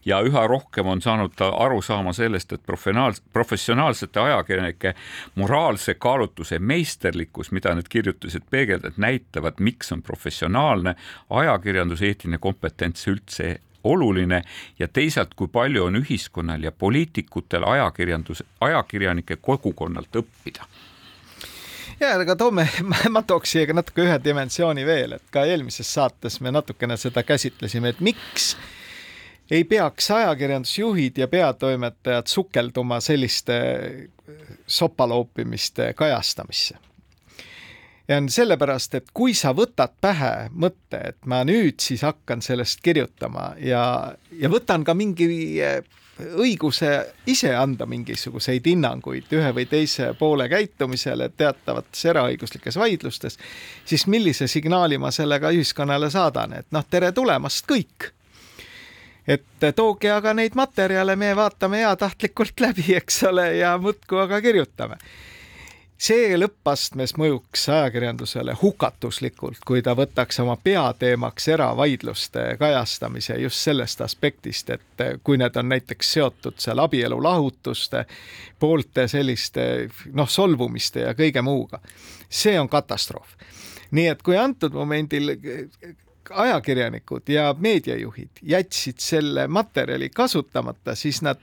ja 0.07 0.21
üha 0.23 0.47
rohkem 0.47 0.87
on 0.87 1.03
saanud 1.03 1.33
ta 1.37 1.49
aru 1.49 1.83
saama 1.83 2.13
sellest, 2.13 2.53
et 2.53 2.63
professionaals-, 2.67 3.23
professionaalsete 3.33 4.21
ajakirjanike 4.21 4.95
moraalse 5.35 5.95
kaalutluse 5.95 6.59
meisterlikkus, 6.59 7.51
mida 7.53 7.75
need 7.75 7.89
kirjutised 7.89 8.47
peegeldavad, 8.51 8.95
näitavad, 8.97 9.59
miks 9.59 9.93
on 9.93 10.03
professionaalne 10.03 10.95
ajakirjanduse 11.31 11.96
eetiline 12.03 12.39
kompetents 12.39 13.07
üldse 13.09 13.57
oluline 13.87 14.43
ja 14.79 14.89
teisalt, 14.89 15.35
kui 15.37 15.49
palju 15.53 15.85
on 15.85 16.01
ühiskonnal 16.01 16.63
ja 16.63 16.73
poliitikutel 16.73 17.65
ajakirjandus, 17.65 18.43
ajakirjanike 18.61 19.37
kogukonnalt 19.37 20.23
õppida? 20.23 20.67
Ja 22.01 22.13
aga 22.21 22.37
toome, 22.37 22.67
ma 23.15 23.23
tooks 23.23 23.55
siia 23.55 23.67
ka 23.69 23.77
natuke 23.77 24.05
ühe 24.05 24.17
dimensiooni 24.25 24.87
veel, 24.87 25.17
et 25.17 25.31
ka 25.33 25.47
eelmises 25.49 25.93
saates 25.95 26.41
me 26.45 26.53
natukene 26.53 26.99
seda 27.01 27.23
käsitlesime, 27.25 27.95
et 27.95 28.03
miks 28.05 28.57
ei 29.51 29.65
peaks 29.65 30.11
ajakirjandusjuhid 30.11 31.23
ja 31.23 31.29
peatoimetajad 31.29 32.27
sukelduma 32.27 33.01
selliste 33.01 33.61
sopaloopimiste 34.67 35.93
kajastamisse 35.97 36.86
ja 38.09 38.17
on 38.17 38.29
sellepärast, 38.31 38.95
et 38.95 39.11
kui 39.15 39.35
sa 39.35 39.53
võtad 39.57 39.97
pähe 40.01 40.49
mõtte, 40.55 41.01
et 41.13 41.19
ma 41.27 41.43
nüüd 41.47 41.81
siis 41.83 42.05
hakkan 42.07 42.43
sellest 42.43 42.81
kirjutama 42.85 43.55
ja, 43.63 44.15
ja 44.31 44.51
võtan 44.53 44.85
ka 44.87 44.95
mingi 44.95 45.29
õiguse 46.17 46.91
ise 47.29 47.53
anda 47.57 47.87
mingisuguseid 47.87 48.65
hinnanguid 48.67 49.33
ühe 49.37 49.53
või 49.59 49.67
teise 49.69 50.13
poole 50.19 50.49
käitumisele 50.49 51.29
teatavates 51.37 52.05
eraõiguslikes 52.09 52.79
vaidlustes, 52.81 53.39
siis 53.85 54.07
millise 54.07 54.49
signaali 54.49 54.99
ma 54.99 55.11
sellega 55.11 55.53
ühiskonnale 55.53 56.11
saadan, 56.11 56.57
et 56.63 56.71
noh, 56.73 56.87
tere 56.91 57.13
tulemast 57.13 57.67
kõik. 57.69 58.13
Et 59.27 59.65
tooge 59.75 60.11
aga 60.13 60.33
neid 60.39 60.55
materjale, 60.55 61.17
me 61.19 61.33
vaatame 61.37 61.83
heatahtlikult 61.83 62.61
läbi, 62.63 62.93
eks 62.95 63.25
ole, 63.27 63.49
ja 63.59 63.75
muudkui 63.83 64.21
aga 64.23 64.39
kirjutame 64.41 65.01
see 65.99 66.37
lõppastmes 66.37 67.15
mõjuks 67.17 67.67
ajakirjandusele 67.73 68.55
hukatuslikult, 68.61 69.63
kui 69.67 69.83
ta 69.83 69.95
võtaks 69.97 70.41
oma 70.43 70.57
peateemaks 70.57 71.49
eravaidluste 71.49 72.45
kajastamise 72.61 73.39
just 73.41 73.63
sellest 73.65 74.01
aspektist, 74.05 74.71
et 74.71 75.05
kui 75.25 75.41
need 75.41 75.57
on 75.57 75.69
näiteks 75.73 76.13
seotud 76.19 76.59
seal 76.61 76.83
abielu 76.85 77.19
lahutuste, 77.23 78.05
poolte 78.59 79.09
selliste 79.09 79.89
noh, 80.13 80.29
solvumiste 80.29 81.07
ja 81.07 81.15
kõige 81.15 81.43
muuga. 81.43 81.81
see 82.29 82.61
on 82.61 82.69
katastroof. 82.69 83.37
nii 83.91 84.07
et 84.07 84.23
kui 84.23 84.37
antud 84.37 84.73
momendil 84.75 85.33
ajakirjanikud 86.31 87.29
ja 87.29 87.55
meediajuhid 87.59 88.43
jätsid 88.43 88.99
selle 88.99 89.47
materjali 89.47 90.11
kasutamata, 90.11 90.95
siis 90.95 91.23
nad 91.23 91.41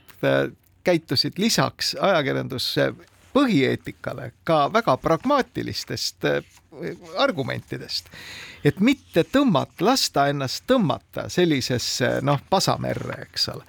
käitusid 0.84 1.32
lisaks 1.38 1.96
ajakirjanduse 2.00 2.92
põhieetikale 3.34 4.30
ka 4.44 4.66
väga 4.72 4.96
pragmaatilistest 5.02 6.28
äh, 6.30 6.54
argumentidest, 7.18 8.08
et 8.64 8.80
mitte 8.80 9.26
tõmmata, 9.32 9.84
lasta 9.84 10.28
ennast 10.30 10.64
tõmmata 10.70 11.28
sellisesse 11.32 12.18
noh, 12.22 12.40
pasamerre, 12.50 13.26
eks 13.28 13.48
ole. 13.54 13.66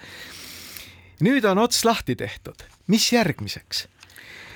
nüüd 1.26 1.46
on 1.46 1.62
ots 1.66 1.86
lahti 1.86 2.16
tehtud, 2.16 2.66
mis 2.88 3.12
järgmiseks? 3.14 3.88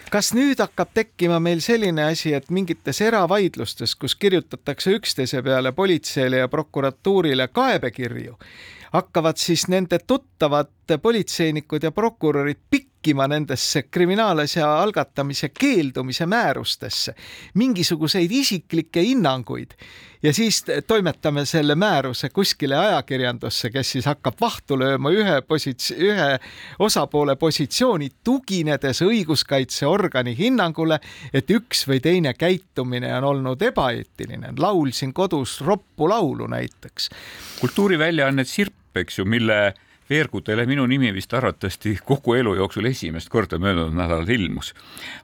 kas 0.09 0.31
nüüd 0.33 0.57
hakkab 0.57 0.89
tekkima 0.93 1.37
meil 1.43 1.61
selline 1.61 2.07
asi, 2.09 2.33
et 2.33 2.49
mingites 2.49 3.01
eravaidlustes, 3.05 3.93
kus 3.95 4.15
kirjutatakse 4.17 4.95
üksteise 4.97 5.43
peale 5.45 5.71
politseile 5.77 6.41
ja 6.41 6.47
prokuratuurile 6.49 7.47
kaebekirju, 7.53 8.37
hakkavad 8.91 9.37
siis 9.37 9.67
nende 9.69 9.99
tuttavad 10.07 10.97
politseinikud 11.01 11.83
ja 11.83 11.91
prokurörid 11.91 12.61
pikkima 12.99 13.27
nendesse 13.27 13.83
kriminaalasja 13.83 14.81
algatamise 14.81 15.49
keeldumise 15.49 16.25
määrustesse 16.25 17.15
mingisuguseid 17.55 18.31
isiklikke 18.31 19.01
hinnanguid 19.01 19.71
ja 20.23 20.33
siis 20.33 20.65
toimetame 20.87 21.45
selle 21.45 21.75
määruse 21.75 22.29
kuskile 22.29 22.75
ajakirjandusse, 22.75 23.69
kes 23.69 23.91
siis 23.91 24.05
hakkab 24.05 24.35
vahtu 24.41 24.75
lööma 24.79 25.11
ühe 25.15 25.39
posits-, 25.47 25.93
ühe 25.95 26.39
osapoole 26.79 27.35
positsiooni, 27.35 28.09
tuginedes 28.23 29.01
õiguskaitseorgani 29.01 30.35
hinnangule, 30.37 30.99
et 31.33 31.49
üks 31.49 31.87
või 31.87 32.03
teine 32.03 32.33
käitumine 32.33 33.13
on 33.17 33.23
olnud 33.23 33.61
ebaeetiline. 33.61 34.53
laulsin 34.59 35.13
kodus 35.13 35.61
roppu 35.61 36.09
laulu 36.09 36.47
näiteks. 36.47 37.09
kultuuriväljaanne 37.61 38.43
Sirp, 38.43 38.75
eks 38.95 39.19
ju, 39.19 39.25
mille 39.25 39.73
veergudele 40.09 40.65
minu 40.65 40.85
nimi 40.89 41.11
vist 41.13 41.33
arvatavasti 41.33 41.97
kogu 42.05 42.33
elu 42.39 42.55
jooksul 42.55 42.89
esimest 42.89 43.29
korda 43.29 43.59
möödunud 43.61 43.95
nädalal 43.97 44.29
ilmus, 44.29 44.73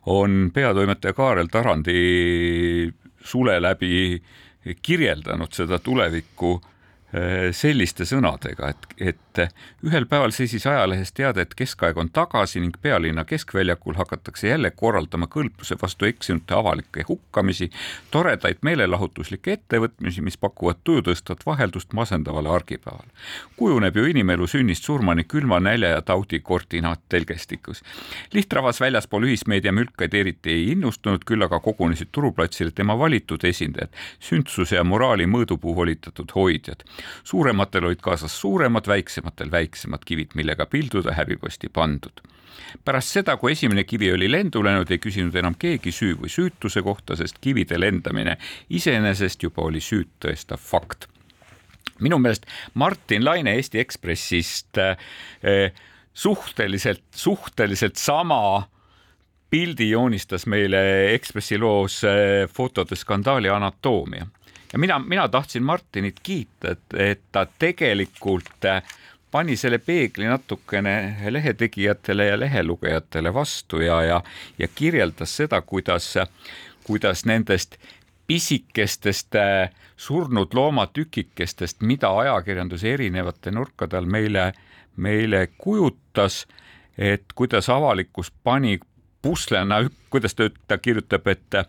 on 0.06 0.52
peatoimetaja 0.54 1.14
Kaarel 1.14 1.50
Tarandi 1.52 2.92
sule 3.26 3.58
läbi 3.62 4.22
kirjeldanud 4.82 5.54
seda 5.54 5.80
tulevikku 5.80 6.60
selliste 7.52 8.06
sõnadega, 8.06 8.70
et, 8.74 8.88
et 8.98 9.42
ühel 9.86 10.06
päeval 10.10 10.34
seisis 10.36 10.66
ajalehes 10.68 11.12
teade, 11.16 11.44
et 11.46 11.54
keskaeg 11.58 11.98
on 12.02 12.10
tagasi 12.14 12.60
ning 12.60 12.76
pealinna 12.82 13.26
keskväljakul 13.28 13.96
hakatakse 14.00 14.48
jälle 14.50 14.72
korraldama 14.72 15.28
kõlbluse 15.32 15.78
vastu 15.82 16.08
eksinute 16.10 16.56
avalikke 16.58 17.06
hukkamisi, 17.08 17.70
toredaid 18.12 18.64
meelelahutuslikke 18.68 19.54
ettevõtmisi, 19.58 20.24
mis 20.26 20.38
pakuvad 20.38 20.82
tujutõstvat 20.84 21.46
vaheldust 21.46 21.94
masendavale 21.94 22.50
argipäevale. 22.50 23.12
kujuneb 23.56 23.96
ju 23.96 24.06
inimelu 24.06 24.48
sünnist 24.48 24.84
surmani 24.84 25.24
külma, 25.24 25.60
nälja 25.60 25.90
ja 25.90 26.02
taudi 26.02 26.40
koordinaat 26.40 27.02
telgestikus. 27.10 27.84
lihtrahvas 28.34 28.82
väljaspool 28.82 29.24
ühismeedia 29.24 29.72
mülkaid 29.72 30.14
eriti 30.14 30.50
ei 30.50 30.72
innustunud, 30.72 31.24
küll 31.26 31.44
aga 31.44 31.60
kogunesid 31.60 32.08
turuplatsile 32.12 32.72
tema 32.72 33.00
valitud 33.00 33.44
esindajad, 33.44 33.90
sündsuse 34.20 34.76
ja 34.76 34.84
moraali 34.84 35.26
mõõdupuu 35.26 35.76
volitatud 35.76 36.32
hoidjad 36.36 36.84
suurematel 37.24 37.90
olid 37.90 38.02
kaasas 38.04 38.36
suuremad, 38.42 38.88
väiksematel 38.88 39.52
väiksemad 39.52 40.06
kivid, 40.06 40.36
millega 40.36 40.66
pilduda 40.66 41.14
häbiposti 41.14 41.70
pandud. 41.70 42.22
pärast 42.86 43.12
seda, 43.14 43.38
kui 43.38 43.52
esimene 43.52 43.84
kivi 43.84 44.12
oli 44.12 44.30
lendu 44.32 44.64
läinud, 44.64 44.92
ei 44.92 45.00
küsinud 45.00 45.36
enam 45.36 45.56
keegi 45.60 45.92
süü 45.92 46.16
või 46.20 46.30
süütuse 46.32 46.82
kohta, 46.82 47.16
sest 47.16 47.38
kivide 47.42 47.80
lendamine 47.80 48.38
iseenesest 48.70 49.44
juba 49.44 49.62
oli 49.62 49.82
süüd 49.82 50.10
tõestav 50.20 50.60
fakt 50.62 51.08
minu 52.00 52.20
meelest 52.20 52.46
Martin 52.74 53.26
Laine 53.26 53.56
Eesti 53.56 53.80
Ekspressist 53.80 54.78
eh, 54.78 55.72
suhteliselt, 56.14 57.04
suhteliselt 57.12 57.96
sama 57.96 58.68
pildi 59.50 59.90
joonistas 59.90 60.48
meile 60.52 61.14
Ekspressi 61.14 61.58
loos 61.58 62.02
fotode 62.52 62.96
skandaali 62.96 63.50
anatoomia 63.50 64.26
ja 64.74 64.80
mina, 64.80 65.00
mina 65.00 65.28
tahtsin 65.30 65.64
Martinit 65.64 66.20
kiita, 66.24 66.72
et, 66.72 66.94
et 66.94 67.22
ta 67.32 67.46
tegelikult 67.60 68.66
pani 69.32 69.58
selle 69.60 69.78
peegli 69.84 70.28
natukene 70.30 71.18
lehetegijatele 71.30 72.26
ja 72.26 72.40
lehelugejatele 72.40 73.34
vastu 73.34 73.82
ja, 73.84 74.02
ja, 74.04 74.22
ja 74.60 74.68
kirjeldas 74.76 75.36
seda, 75.38 75.62
kuidas, 75.62 76.14
kuidas 76.84 77.26
nendest 77.26 77.76
pisikestest 78.28 79.36
surnud 79.98 80.54
loomatükikestest, 80.54 81.82
mida 81.82 82.10
ajakirjandus 82.20 82.84
erinevate 82.84 83.52
nurkade 83.52 83.98
all 83.98 84.10
meile, 84.10 84.52
meile 84.96 85.48
kujutas, 85.58 86.46
et 86.98 87.26
kuidas 87.36 87.70
avalikkus 87.70 88.32
pani 88.44 88.80
puslena, 89.22 89.84
kuidas 90.10 90.36
ta, 90.36 90.50
ta 90.68 90.78
kirjutab, 90.78 91.28
et 91.28 91.60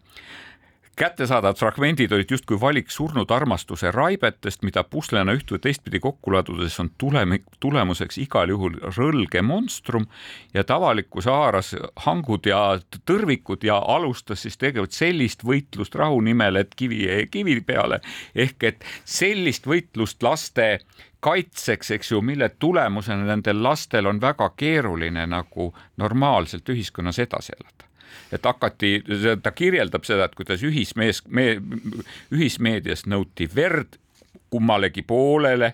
kättesaadavad 0.96 1.58
fragmendid 1.60 2.12
olid 2.12 2.30
justkui 2.30 2.56
valik 2.60 2.90
surnud 2.90 3.30
armastuse 3.30 3.90
raibetest, 3.92 4.62
mida 4.64 4.84
puslena 4.84 5.34
üht 5.36 5.50
või 5.52 5.60
teistpidi 5.66 6.00
kokku 6.00 6.32
ladudes 6.32 6.78
on 6.80 6.90
tulemi, 6.98 7.42
tulemuseks 7.60 8.18
igal 8.22 8.48
juhul 8.48 8.78
rõlge 8.96 9.42
monstrum 9.44 10.06
ja 10.54 10.64
et 10.64 10.72
avalikkus 10.72 11.28
haaras 11.28 11.74
hangud 12.06 12.48
ja 12.48 12.60
tõrvikud 13.08 13.66
ja 13.68 13.76
alustas 13.76 14.46
siis 14.46 14.56
tegelikult 14.56 14.96
sellist 14.96 15.44
võitlust 15.44 15.94
rahu 16.00 16.20
nimel, 16.24 16.62
et 16.62 16.72
kivi 16.74 17.04
jäi 17.04 17.26
kivi 17.30 17.60
peale. 17.60 18.00
Ehk 18.34 18.64
et 18.64 18.84
sellist 19.04 19.68
võitlust 19.68 20.22
laste 20.24 20.78
kaitseks, 21.20 21.90
eks 21.90 22.12
ju, 22.12 22.22
mille 22.22 22.48
tulemusena 22.58 23.26
nendel 23.28 23.62
lastel 23.62 24.06
on 24.06 24.20
väga 24.20 24.48
keeruline 24.56 25.26
nagu 25.28 25.74
normaalselt 25.96 26.68
ühiskonnas 26.72 27.18
edasi 27.18 27.52
elada 27.52 27.86
et 28.32 28.46
hakati, 28.46 28.98
ta 29.42 29.52
kirjeldab 29.54 30.06
seda, 30.08 30.26
et 30.26 30.34
kuidas 30.38 30.64
ühismees 30.66 31.22
me,, 31.28 31.56
ühismeedias 32.34 33.06
nõuti 33.10 33.48
verd 33.54 33.98
kummalegi 34.50 35.02
poolele, 35.06 35.72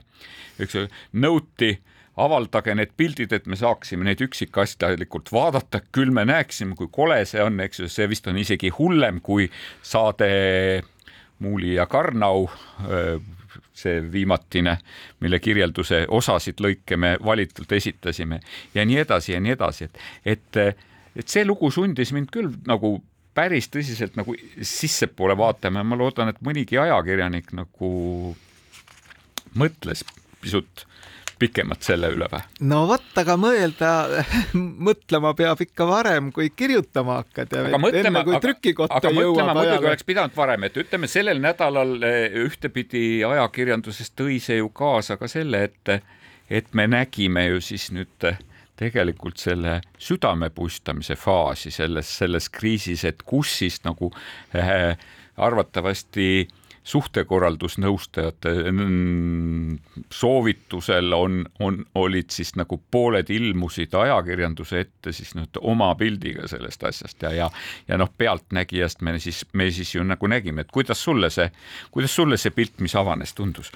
eks 0.62 0.76
ju, 0.76 0.86
nõuti 1.22 1.74
avaldage 2.22 2.74
need 2.76 2.92
pildid, 2.96 3.32
et 3.32 3.46
me 3.48 3.56
saaksime 3.56 4.04
neid 4.04 4.20
üksikasjalikult 4.24 5.32
vaadata, 5.32 5.80
küll 5.94 6.12
me 6.12 6.26
näeksime, 6.28 6.76
kui 6.76 6.90
kole 6.92 7.22
see 7.28 7.42
on, 7.44 7.60
eks 7.64 7.82
ju, 7.82 7.88
see 7.92 8.08
vist 8.10 8.28
on 8.28 8.40
isegi 8.40 8.72
hullem 8.78 9.20
kui 9.24 9.48
saade 9.82 10.82
Muuli 11.42 11.74
ja 11.74 11.88
Karnau, 11.90 12.46
see 13.74 14.02
viimatine, 14.12 14.76
mille 15.20 15.40
kirjelduse 15.42 16.04
osasid 16.12 16.60
lõike 16.62 16.96
me 17.00 17.16
valitult 17.24 17.72
esitasime 17.72 18.40
ja 18.74 18.84
nii 18.86 19.00
edasi 19.02 19.32
ja 19.32 19.40
nii 19.42 19.54
edasi, 19.56 19.88
et, 19.88 19.98
et 20.36 20.60
et 21.16 21.28
see 21.28 21.44
lugu 21.46 21.70
sundis 21.74 22.12
mind 22.14 22.30
küll 22.32 22.52
nagu 22.68 22.96
päris 23.34 23.68
tõsiselt 23.72 24.16
nagu 24.18 24.34
sissepoole 24.60 25.36
vaatama 25.38 25.80
ja 25.80 25.88
ma 25.88 25.98
loodan, 25.98 26.32
et 26.32 26.40
mõnigi 26.44 26.80
ajakirjanik 26.80 27.52
nagu 27.56 27.92
mõtles 29.58 30.04
pisut 30.42 30.86
pikemalt 31.42 31.82
selle 31.82 32.12
üle 32.14 32.28
või? 32.30 32.42
no 32.68 32.82
vot, 32.90 33.08
aga 33.18 33.36
mõelda, 33.40 33.90
mõtlema 34.88 35.32
peab 35.38 35.64
ikka 35.64 35.86
varem, 35.88 36.30
kui 36.34 36.52
kirjutama 36.54 37.20
hakkad 37.22 37.56
ja 37.56 37.64
aga 37.70 37.80
mõtlema, 37.82 38.22
enne 38.22 38.24
kui 38.28 38.42
trükikotta 38.46 39.00
aga, 39.00 39.10
aga 39.10 39.26
jõuab 39.26 39.52
muidugi 39.58 39.90
oleks 39.92 40.08
pidanud 40.08 40.36
varem, 40.36 40.68
et 40.68 40.78
ütleme 40.84 41.10
sellel 41.10 41.42
nädalal 41.42 41.96
eh, 42.08 42.38
ühtepidi 42.44 43.04
ajakirjanduses 43.28 44.12
tõi 44.18 44.38
see 44.44 44.60
ju 44.60 44.70
kaasa 44.76 45.18
ka 45.20 45.30
selle, 45.30 45.66
et 45.70 45.96
et 46.52 46.74
me 46.76 46.84
nägime 46.90 47.46
ju 47.48 47.62
siis 47.64 47.88
nüüd 47.96 48.28
tegelikult 48.82 49.38
selle 49.42 49.80
südame 50.00 50.50
puistamise 50.54 51.16
faasi 51.16 51.70
selles, 51.74 52.10
selles 52.18 52.48
kriisis, 52.52 53.04
et 53.08 53.22
kus 53.26 53.58
siis 53.62 53.80
nagu 53.86 54.10
äh, 54.58 54.96
arvatavasti 55.36 56.28
äh, 56.42 56.61
suhtekorraldusnõustajate 56.84 58.52
soovitusel 60.10 61.12
on, 61.12 61.44
on, 61.60 61.78
olid 61.94 62.30
siis 62.34 62.54
nagu 62.58 62.80
pooled 62.90 63.30
ilmusid 63.30 63.94
ajakirjanduse 63.94 64.80
ette 64.82 65.12
siis 65.14 65.34
nüüd 65.38 65.60
oma 65.60 65.92
pildiga 65.98 66.48
sellest 66.50 66.82
asjast 66.90 67.22
ja, 67.22 67.30
ja, 67.36 67.50
ja 67.88 67.98
noh, 68.00 68.10
pealtnägijast 68.18 69.04
me 69.06 69.14
siis, 69.22 69.44
me 69.52 69.70
siis 69.70 69.94
ju 69.94 70.02
nagu 70.06 70.26
nägime, 70.26 70.66
et 70.66 70.74
kuidas 70.74 71.04
sulle 71.04 71.30
see, 71.30 71.46
kuidas 71.94 72.16
sulle 72.16 72.36
see 72.40 72.50
pilt, 72.50 72.82
mis 72.82 72.96
avanes, 72.98 73.34
tundus? 73.38 73.70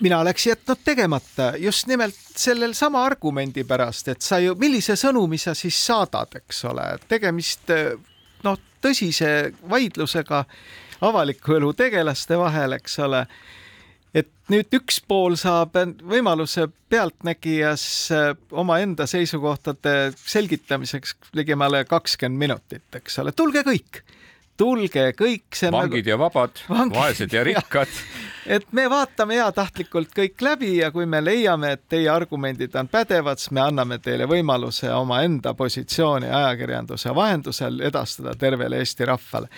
mina 0.00 0.18
oleks 0.20 0.46
jätnud 0.50 0.82
tegemata 0.84 1.52
just 1.62 1.86
nimelt 1.86 2.18
sellel 2.34 2.74
sama 2.74 3.04
argumendi 3.06 3.64
pärast, 3.64 4.08
et 4.08 4.22
sa 4.22 4.42
ju, 4.42 4.58
millise 4.58 4.98
sõnumi 4.98 5.38
sa 5.38 5.54
siis 5.54 5.78
saadad, 5.86 6.40
eks 6.42 6.64
ole, 6.72 6.90
tegemist 7.08 7.70
noh, 8.42 8.58
tõsise 8.82 9.52
vaidlusega 9.70 10.44
avaliku 11.00 11.58
elu 11.58 11.72
tegelaste 11.72 12.38
vahel, 12.38 12.76
eks 12.78 12.98
ole. 13.04 13.26
et 14.14 14.28
nüüd 14.48 14.72
üks 14.80 15.02
pool 15.08 15.36
saab 15.36 15.76
võimaluse 16.02 16.68
pealtnägijas 16.90 17.84
äh, 18.12 18.30
omaenda 18.50 19.06
seisukohtade 19.06 20.12
selgitamiseks 20.16 21.14
ligemale 21.32 21.84
kakskümmend 21.84 22.38
minutit, 22.38 22.86
eks 22.94 23.18
ole, 23.22 23.32
tulge 23.32 23.62
kõik 23.66 24.02
tulge 24.58 25.12
kõik. 25.14 25.54
vangid 25.70 26.02
nagu... 26.02 26.10
ja 26.10 26.18
vabad, 26.18 26.62
vaesed 26.68 27.32
ja 27.32 27.44
rikkad 27.46 27.92
et 28.48 28.64
me 28.72 28.88
vaatame 28.90 29.36
heatahtlikult 29.38 30.10
kõik 30.16 30.42
läbi 30.42 30.72
ja 30.78 30.90
kui 30.90 31.06
me 31.06 31.20
leiame, 31.24 31.74
et 31.76 31.84
teie 31.92 32.08
argumendid 32.10 32.74
on 32.80 32.88
pädevad, 32.88 33.38
siis 33.38 33.52
me 33.54 33.62
anname 33.62 34.00
teile 34.02 34.26
võimaluse 34.30 34.90
omaenda 34.94 35.52
positsiooni 35.54 36.30
ajakirjanduse 36.30 37.14
vahendusel 37.14 37.80
edastada 37.90 38.34
tervele 38.40 38.80
Eesti 38.82 39.08
rahvale 39.08 39.52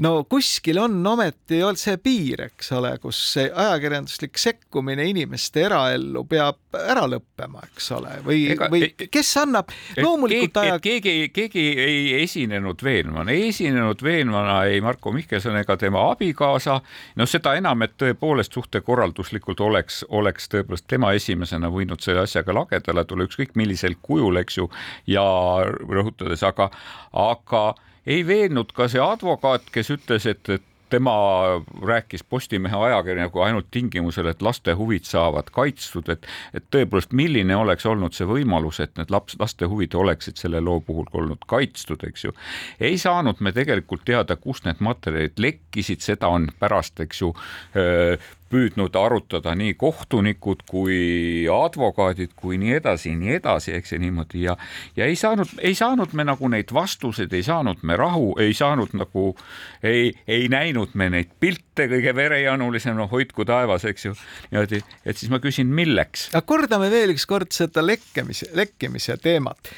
no 0.00 0.24
kuskil 0.24 0.78
on 0.78 1.06
ometi 1.06 1.60
olnud 1.62 1.80
see 1.80 1.98
piir, 2.02 2.46
eks 2.48 2.72
ole, 2.76 2.94
kus 3.02 3.18
see 3.34 3.48
ajakirjanduslik 3.50 4.38
sekkumine 4.40 5.04
inimeste 5.10 5.66
eraellu 5.66 6.24
peab 6.28 6.78
ära 6.78 7.04
lõppema, 7.10 7.64
eks 7.68 7.90
ole, 7.96 8.14
või, 8.24 8.40
või 8.72 8.88
kes 9.12 9.32
annab 9.42 9.72
loomulikult 10.00 10.56
aja. 10.62 10.78
keegi, 10.82 11.28
keegi 11.34 11.66
ei 11.82 12.00
esinenud 12.22 12.82
veenvana, 12.84 13.34
ei 13.34 13.48
esinenud 13.50 14.02
veenvana 14.02 14.62
ei 14.70 14.80
Marko 14.84 15.12
Mihkelson 15.12 15.58
ega 15.60 15.76
tema 15.76 16.08
abikaasa. 16.12 16.80
no 17.16 17.28
seda 17.28 17.54
enam, 17.60 17.82
et 17.82 17.96
tõepoolest 18.00 18.56
suhtekorralduslikult 18.56 19.60
oleks, 19.60 20.02
oleks 20.08 20.48
tõepoolest 20.52 20.88
tema 20.88 21.12
esimesena 21.18 21.70
võinud 21.72 22.00
selle 22.00 22.24
asjaga 22.26 22.54
lagedale 22.56 23.04
tulla 23.04 23.28
ükskõik 23.28 23.56
millisel 23.58 23.98
kujul, 24.02 24.40
eks 24.40 24.58
ju, 24.58 24.68
ja 25.06 25.24
rõhutades, 25.66 26.44
aga, 26.46 26.70
aga 27.12 27.64
ei 28.06 28.26
veennud 28.26 28.72
ka 28.74 28.88
see 28.90 29.02
advokaat, 29.02 29.70
kes 29.72 29.90
ütles, 29.94 30.26
et, 30.26 30.48
et 30.48 30.68
tema 30.92 31.14
rääkis 31.86 32.24
Postimehe 32.24 32.76
ajakirjanikuga 32.76 33.44
ainult 33.44 33.66
tingimusel, 33.70 34.26
et 34.28 34.42
laste 34.42 34.74
huvid 34.76 35.06
saavad 35.08 35.48
kaitstud, 35.52 36.10
et, 36.12 36.26
et 36.54 36.66
tõepoolest, 36.74 37.14
milline 37.16 37.56
oleks 37.56 37.86
olnud 37.88 38.12
see 38.12 38.28
võimalus, 38.28 38.80
et 38.84 38.92
need 39.00 39.12
laps, 39.14 39.38
laste 39.40 39.68
huvid 39.72 39.96
oleksid 39.96 40.36
selle 40.42 40.60
loo 40.60 40.82
puhul 40.84 41.08
olnud 41.16 41.48
kaitstud, 41.48 42.04
eks 42.08 42.26
ju. 42.26 42.36
ei 42.80 43.00
saanud 43.00 43.40
me 43.40 43.54
tegelikult 43.56 44.04
teada, 44.04 44.36
kust 44.36 44.68
need 44.68 44.84
materjalid 44.84 45.40
lekkisid, 45.40 46.04
seda 46.04 46.28
on 46.28 46.50
pärast, 46.60 47.00
eks 47.00 47.24
ju, 47.24 47.32
püüdnud 48.52 48.96
arutada 48.98 49.54
nii 49.58 49.74
kohtunikud 49.80 50.64
kui 50.68 50.98
advokaadid 51.52 52.34
kui 52.36 52.58
nii 52.60 52.76
edasi, 52.78 53.14
nii 53.18 53.38
edasi, 53.38 53.72
eks 53.78 53.94
ju 53.94 54.00
niimoodi. 54.02 54.44
Ja, 54.46 54.56
ja 54.96 55.08
ei 55.08 55.16
saanud, 55.18 55.56
ei 55.60 55.74
saanud 55.78 56.12
me 56.18 56.26
nagu 56.28 56.50
neid 56.52 56.72
vastuseid, 56.74 57.32
ei 57.32 57.46
saanud 57.46 57.82
me 57.88 57.96
rahu, 58.00 58.32
ei 58.42 58.54
saanud 58.56 58.94
nagu, 58.98 59.32
ei, 59.82 60.12
ei 60.26 60.48
näinud 60.52 60.94
me 60.98 61.08
neid 61.12 61.32
pilte 61.40 61.88
kõige 61.90 62.14
verejanulisem, 62.16 62.96
no 62.98 63.08
hoidku 63.10 63.46
taevas, 63.48 63.86
eks 63.88 64.08
ju, 64.10 64.14
niimoodi, 64.52 64.82
et 65.06 65.18
siis 65.18 65.32
ma 65.32 65.40
küsin, 65.42 65.72
milleks. 65.72 66.28
aga 66.34 66.44
kordame 66.46 66.92
veel 66.92 67.16
ükskord 67.16 67.52
seda 67.56 67.84
lekkimise, 67.84 68.52
lekkimise 68.56 69.18
teemat 69.22 69.72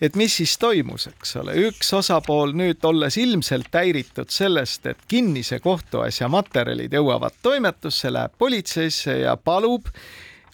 et 0.00 0.16
mis 0.16 0.36
siis 0.36 0.58
toimus, 0.58 1.08
eks 1.10 1.36
ole, 1.40 1.56
üks 1.68 1.92
osapool 1.96 2.52
nüüd 2.56 2.84
olles 2.84 3.16
ilmselt 3.20 3.72
häiritud 3.74 4.30
sellest, 4.32 4.86
et 4.86 5.08
kinnise 5.08 5.60
kohtuasja 5.64 6.28
materjalid 6.32 6.92
jõuavad 6.92 7.36
toimetusse, 7.42 8.12
läheb 8.12 8.36
politseisse 8.38 9.20
ja 9.22 9.36
palub 9.36 9.88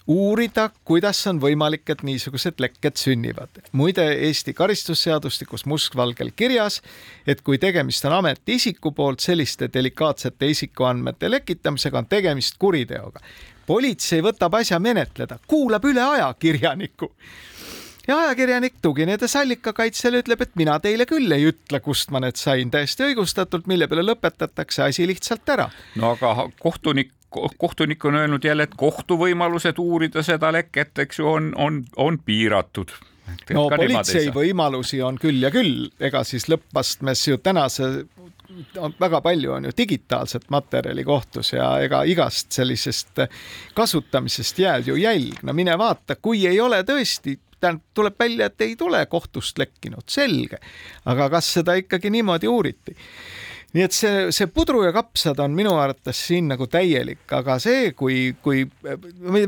uurida, 0.07 0.69
kuidas 0.83 1.21
on 1.31 1.39
võimalik, 1.39 1.85
et 1.89 2.03
niisugused 2.03 2.59
lekked 2.59 2.99
sünnivad. 2.99 3.61
muide, 3.71 4.03
Eesti 4.27 4.53
karistusseadustikus 4.53 5.65
mustvalgel 5.65 6.31
kirjas, 6.35 6.81
et 7.27 7.41
kui 7.41 7.57
tegemist 7.57 8.05
on 8.05 8.19
ametiisiku 8.19 8.91
poolt 8.91 9.19
selliste 9.19 9.69
delikaatsete 9.73 10.47
isikuandmete 10.47 11.31
lekitamisega, 11.31 11.97
on 11.97 12.05
tegemist 12.05 12.55
kuriteoga. 12.59 13.19
politsei 13.65 14.21
võtab 14.21 14.59
asja 14.59 14.79
menetleda, 14.79 15.39
kuulab 15.47 15.85
üle 15.85 16.01
ajakirjaniku 16.01 17.13
ja 18.07 18.17
ajakirjanik, 18.17 18.79
tuginedes 18.81 19.35
allikakaitsele, 19.39 20.23
ütleb, 20.23 20.41
et 20.45 20.55
mina 20.59 20.77
teile 20.83 21.07
küll 21.09 21.31
ei 21.31 21.47
ütle, 21.51 21.79
kust 21.83 22.11
ma 22.11 22.21
need 22.23 22.39
sain, 22.39 22.71
täiesti 22.73 23.09
õigustatult, 23.09 23.67
mille 23.71 23.87
peale 23.87 24.05
lõpetatakse 24.05 24.87
asi 24.87 25.07
lihtsalt 25.07 25.55
ära. 25.55 25.69
no 25.95 26.15
aga 26.17 26.49
kohtunik 26.59 27.13
kohtunik 27.57 28.05
on 28.05 28.15
öelnud 28.15 28.43
jälle, 28.45 28.67
et 28.67 28.75
kohtuvõimalused 28.77 29.79
uurida 29.81 30.21
seda 30.21 30.51
leket, 30.53 30.99
eks 31.01 31.17
ju, 31.17 31.25
on, 31.31 31.47
on, 31.57 31.79
on 31.97 32.19
piiratud 32.21 32.93
no 33.53 33.67
politsei 33.71 34.29
võimalusi 34.33 34.99
on 35.01 35.17
küll 35.21 35.43
ja 35.43 35.51
küll, 35.53 35.87
ega 35.99 36.23
siis 36.27 36.47
lõppastmes 36.51 37.23
ju 37.29 37.39
tänase 37.43 37.89
väga 38.99 39.21
palju 39.23 39.55
on 39.55 39.65
ju 39.65 39.71
digitaalset 39.77 40.49
materjali 40.53 41.03
kohtus 41.07 41.53
ja 41.55 41.71
ega 41.81 42.03
igast 42.09 42.51
sellisest 42.53 43.23
kasutamisest 43.73 44.59
jääb 44.59 44.91
ju 44.91 44.99
jälg. 44.99 45.41
no 45.43 45.53
mine 45.53 45.77
vaata, 45.79 46.15
kui 46.15 46.45
ei 46.47 46.59
ole 46.61 46.83
tõesti 46.83 47.37
tähendab, 47.63 47.87
tuleb 47.95 48.19
välja, 48.19 48.51
et 48.51 48.67
ei 48.67 48.75
tule 48.79 49.05
kohtust 49.11 49.57
lekkinud, 49.61 50.05
selge. 50.11 50.59
aga 51.05 51.29
kas 51.37 51.53
seda 51.59 51.77
ikkagi 51.79 52.11
niimoodi 52.13 52.51
uuriti? 52.51 52.97
nii 53.73 53.81
et 53.87 53.95
see, 53.95 54.17
see 54.33 54.47
pudru 54.53 54.83
ja 54.85 54.91
kapsad 54.93 55.39
on 55.41 55.55
minu 55.57 55.71
arvates 55.81 56.19
siin 56.27 56.51
nagu 56.51 56.67
täielik, 56.69 57.23
aga 57.33 57.55
see, 57.61 57.89
kui, 57.97 58.35
kui 58.45 58.61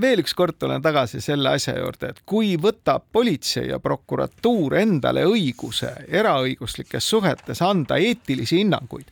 veel 0.02 0.24
ükskord 0.24 0.58
tulen 0.60 0.82
tagasi 0.82 1.22
selle 1.22 1.52
asja 1.54 1.76
juurde, 1.78 2.10
et 2.10 2.24
kui 2.26 2.56
võtab 2.62 3.06
politsei 3.14 3.70
ja 3.70 3.78
prokuratuur 3.84 4.80
endale 4.82 5.28
õiguse 5.30 5.92
eraõiguslikes 6.10 7.10
suhetes 7.14 7.62
anda 7.66 8.00
eetilisi 8.02 8.64
hinnanguid, 8.64 9.12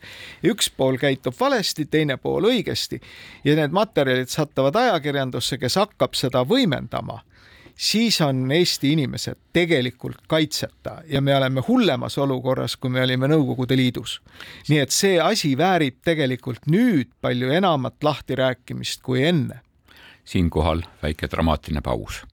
üks 0.49 0.72
pool 0.74 0.97
käitub 1.01 1.38
valesti, 1.39 1.86
teine 1.86 2.18
pool 2.18 2.49
õigesti 2.49 3.01
ja 3.45 3.58
need 3.60 3.76
materjalid 3.76 4.34
satuvad 4.34 4.82
ajakirjandusse, 4.82 5.62
kes 5.62 5.78
hakkab 5.84 6.18
seda 6.18 6.41
võimendama 6.47 7.22
siis 7.76 8.21
on 8.21 8.51
Eesti 8.51 8.91
inimesed 8.93 9.38
tegelikult 9.53 10.28
kaitseta 10.28 11.01
ja 11.07 11.21
me 11.21 11.36
oleme 11.36 11.61
hullemas 11.67 12.17
olukorras, 12.17 12.78
kui 12.78 12.89
me 12.89 13.03
olime 13.03 13.28
Nõukogude 13.28 13.78
Liidus. 13.78 14.21
nii 14.69 14.80
et 14.80 14.91
see 14.91 15.19
asi 15.21 15.57
väärib 15.57 16.01
tegelikult 16.03 16.67
nüüd 16.67 17.11
palju 17.21 17.51
enamat 17.51 18.03
lahtirääkimist 18.03 19.01
kui 19.01 19.24
enne. 19.24 19.61
siinkohal 20.26 20.82
väike 21.03 21.28
dramaatiline 21.28 21.82
paus 21.82 22.24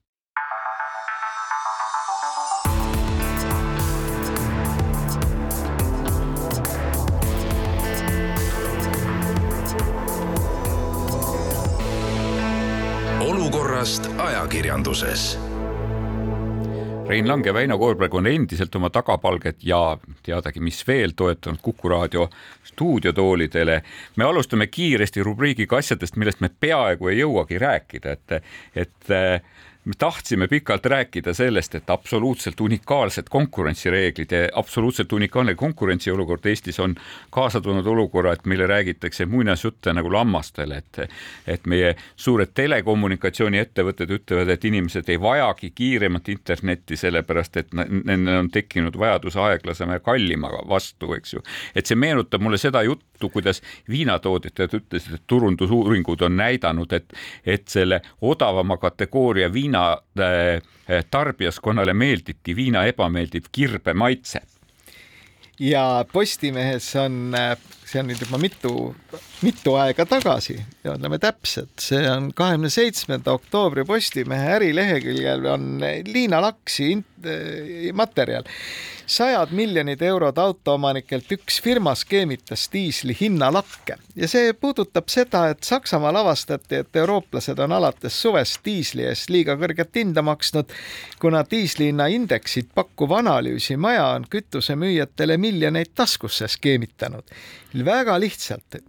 olukorrast 13.51 14.09
ajakirjanduses. 14.17 15.39
Rein 17.07 17.27
Lang 17.27 17.45
ja 17.45 17.53
Väino 17.53 17.77
Koorberg 17.77 18.13
on 18.13 18.27
endiselt 18.27 18.75
oma 18.75 18.89
tagapalget 18.89 19.57
ja 19.67 19.97
teadagi, 20.23 20.59
mis 20.63 20.79
veel 20.87 21.11
toetanud 21.15 21.59
Kuku 21.61 21.89
raadio 21.89 22.29
stuudiotoolidele. 22.63 23.81
me 24.15 24.23
alustame 24.23 24.67
kiiresti 24.67 25.23
rubriigiga 25.23 25.77
asjadest, 25.77 26.15
millest 26.15 26.39
me 26.39 26.49
peaaegu 26.59 27.07
ei 27.07 27.19
jõuagi 27.19 27.59
rääkida, 27.59 28.11
et, 28.11 28.43
et 28.75 29.11
me 29.85 29.93
tahtsime 29.97 30.47
pikalt 30.47 30.85
rääkida 30.85 31.33
sellest, 31.33 31.75
et 31.75 31.89
absoluutselt 31.89 32.61
unikaalsed 32.61 33.29
konkurentsireeglid 33.29 34.31
ja 34.31 34.49
absoluutselt 34.53 35.13
unikaalne 35.13 35.55
konkurentsiolukord 35.55 36.45
Eestis 36.45 36.79
on 36.79 36.95
kaasa 37.29 37.61
toonud 37.61 37.85
olukorra, 37.85 38.33
et 38.33 38.45
meile 38.45 38.67
räägitakse 38.67 39.25
muinasjutte 39.25 39.93
nagu 39.93 40.13
lammastele, 40.13 40.77
et 40.77 41.01
et 41.47 41.65
meie 41.65 41.95
suured 42.15 42.53
telekommunikatsiooniettevõtted 42.53 44.13
ütlevad, 44.17 44.49
et 44.49 44.65
inimesed 44.65 45.09
ei 45.09 45.21
vajagi 45.21 45.71
kiiremat 45.75 46.29
internetti, 46.29 46.97
sellepärast 46.97 47.57
et 47.57 47.73
nendel 47.73 48.37
on 48.37 48.51
tekkinud 48.51 48.97
vajadus 48.97 49.37
aeglasema 49.37 49.97
ja 49.97 49.99
kallima 49.99 50.51
vastu, 50.69 51.13
eks 51.13 51.33
ju. 51.33 51.43
et 51.75 51.85
see 51.85 51.97
meenutab 51.97 52.41
mulle 52.41 52.61
seda 52.61 52.83
juttu, 52.85 53.10
kuidas 53.29 53.61
viinatootjad 53.89 54.73
ütlesid, 54.73 55.13
et 55.15 55.27
turundusuuringud 55.27 56.21
on 56.21 56.37
näidanud, 56.37 56.93
et 56.93 57.13
et 57.45 57.67
selle 57.67 58.01
odavama 58.21 58.77
kategooria 58.77 59.53
viina 59.53 59.71
viina 59.71 59.97
äh, 60.19 60.61
tarbijaskonnale 61.11 61.93
meeldibki 61.93 62.55
viina 62.55 62.85
ebameeldiv 62.85 63.49
kirbe 63.51 63.93
maitse. 63.93 64.41
ja 65.59 66.05
Postimehes 66.11 66.95
on, 66.95 67.35
äh, 67.35 67.57
see 67.91 67.99
on 67.99 68.07
nüüd 68.07 68.21
juba 68.23 68.39
mitu, 68.39 68.71
mitu 69.43 69.75
aega 69.79 70.05
tagasi. 70.07 70.55
Ja 70.85 70.95
ütleme 70.95 71.19
täpselt, 71.21 71.73
see 71.83 72.01
on 72.09 72.31
kahekümne 72.35 72.71
seitsmenda 72.71 73.35
oktoobri 73.35 73.85
Postimehe 73.87 74.55
ärileheküljel 74.57 75.45
on 75.51 75.67
Liina 76.07 76.41
Laksi 76.41 76.93
äh, 76.95 77.91
materjal. 77.93 78.47
Sajad 79.11 79.51
miljonid 79.51 79.99
eurod 80.07 80.37
autoomanikelt 80.39 81.33
üks 81.35 81.57
firma 81.59 81.91
skeemitas 81.99 82.69
diisli 82.71 83.11
hinnalakke. 83.19 83.97
Ja 84.15 84.27
see 84.31 84.53
puudutab 84.55 85.11
seda, 85.11 85.49
et 85.51 85.67
Saksamaal 85.67 86.15
avastati, 86.21 86.79
et 86.79 86.95
eurooplased 86.95 87.59
on 87.59 87.75
alates 87.75 88.21
suvest 88.21 88.61
diisli 88.63 89.03
eest 89.09 89.27
liiga 89.33 89.57
kõrget 89.59 89.99
hinda 89.99 90.23
maksnud, 90.23 90.71
kuna 91.19 91.43
diislihinna 91.43 92.07
indeksit 92.15 92.71
pakkuv 92.75 93.17
analüüsimaja 93.19 94.05
on 94.15 94.29
kütusemüüjatele 94.31 95.35
miljoneid 95.37 95.91
taskusse 95.95 96.47
skeemitanud. 96.47 97.35
Väga 97.85 98.17
lihtsalt, 98.19 98.79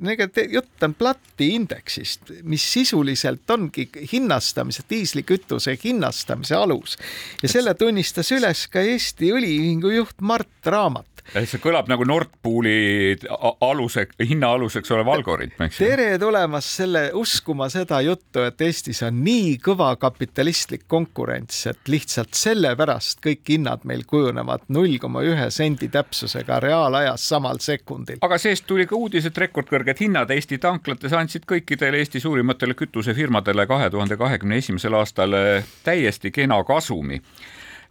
jutt 0.51 0.83
on 0.87 0.95
plati 0.95 1.53
indeksist, 1.57 2.33
mis 2.43 2.65
sisuliselt 2.73 3.51
ongi 3.51 3.89
hinnastamise, 4.13 4.85
diislikütuse 4.91 5.77
hinnastamise 5.85 6.57
alus 6.57 6.99
ja 7.43 7.49
selle 7.49 7.75
tunnistas 7.79 8.33
üles 8.35 8.67
ka 8.73 8.83
Eesti 8.83 9.33
Õliühingu 9.37 9.93
juht 9.97 10.21
Mart 10.21 10.67
Raamat. 10.67 11.12
See 11.31 11.61
kõlab 11.63 11.89
nagu 11.91 12.05
Nord 12.09 12.33
Pooli 12.43 13.15
aluse, 13.63 14.07
hinna 14.21 14.53
aluseks 14.57 14.91
olev 14.95 15.09
algoritm, 15.13 15.65
eks 15.67 15.79
ju. 15.81 15.89
tere 15.89 16.19
tulemast 16.21 16.77
selle, 16.81 17.05
uskuma 17.19 17.69
seda 17.73 18.01
juttu, 18.05 18.43
et 18.47 18.61
Eestis 18.67 19.03
on 19.07 19.23
nii 19.25 19.57
kõva 19.63 19.93
kapitalistlik 20.01 20.85
konkurents, 20.91 21.65
et 21.71 21.93
lihtsalt 21.93 22.35
sellepärast 22.37 23.23
kõik 23.25 23.55
hinnad 23.55 23.87
meil 23.89 24.05
kujunevad 24.09 24.67
null 24.75 24.99
koma 25.03 25.23
ühe 25.27 25.49
sendi 25.55 25.89
täpsusega 25.93 26.61
reaalajas 26.63 27.29
samal 27.33 27.63
sekundil. 27.63 28.21
aga 28.23 28.39
seest 28.43 28.67
tuli 28.67 28.87
ka 28.91 28.99
uudis, 28.99 29.27
et 29.29 29.43
rekordkõrged 29.47 30.05
hinnad 30.05 30.31
Eesti 30.33 30.59
tanklates 30.63 31.13
andsid 31.17 31.47
kõikidele 31.49 32.03
Eesti 32.03 32.21
suurimatele 32.21 32.75
kütusefirmadele 32.79 33.67
kahe 33.71 33.91
tuhande 33.91 34.19
kahekümne 34.21 34.59
esimesel 34.63 34.99
aastal 34.99 35.37
täiesti 35.85 36.31
kena 36.35 36.63
kasumi 36.65 37.23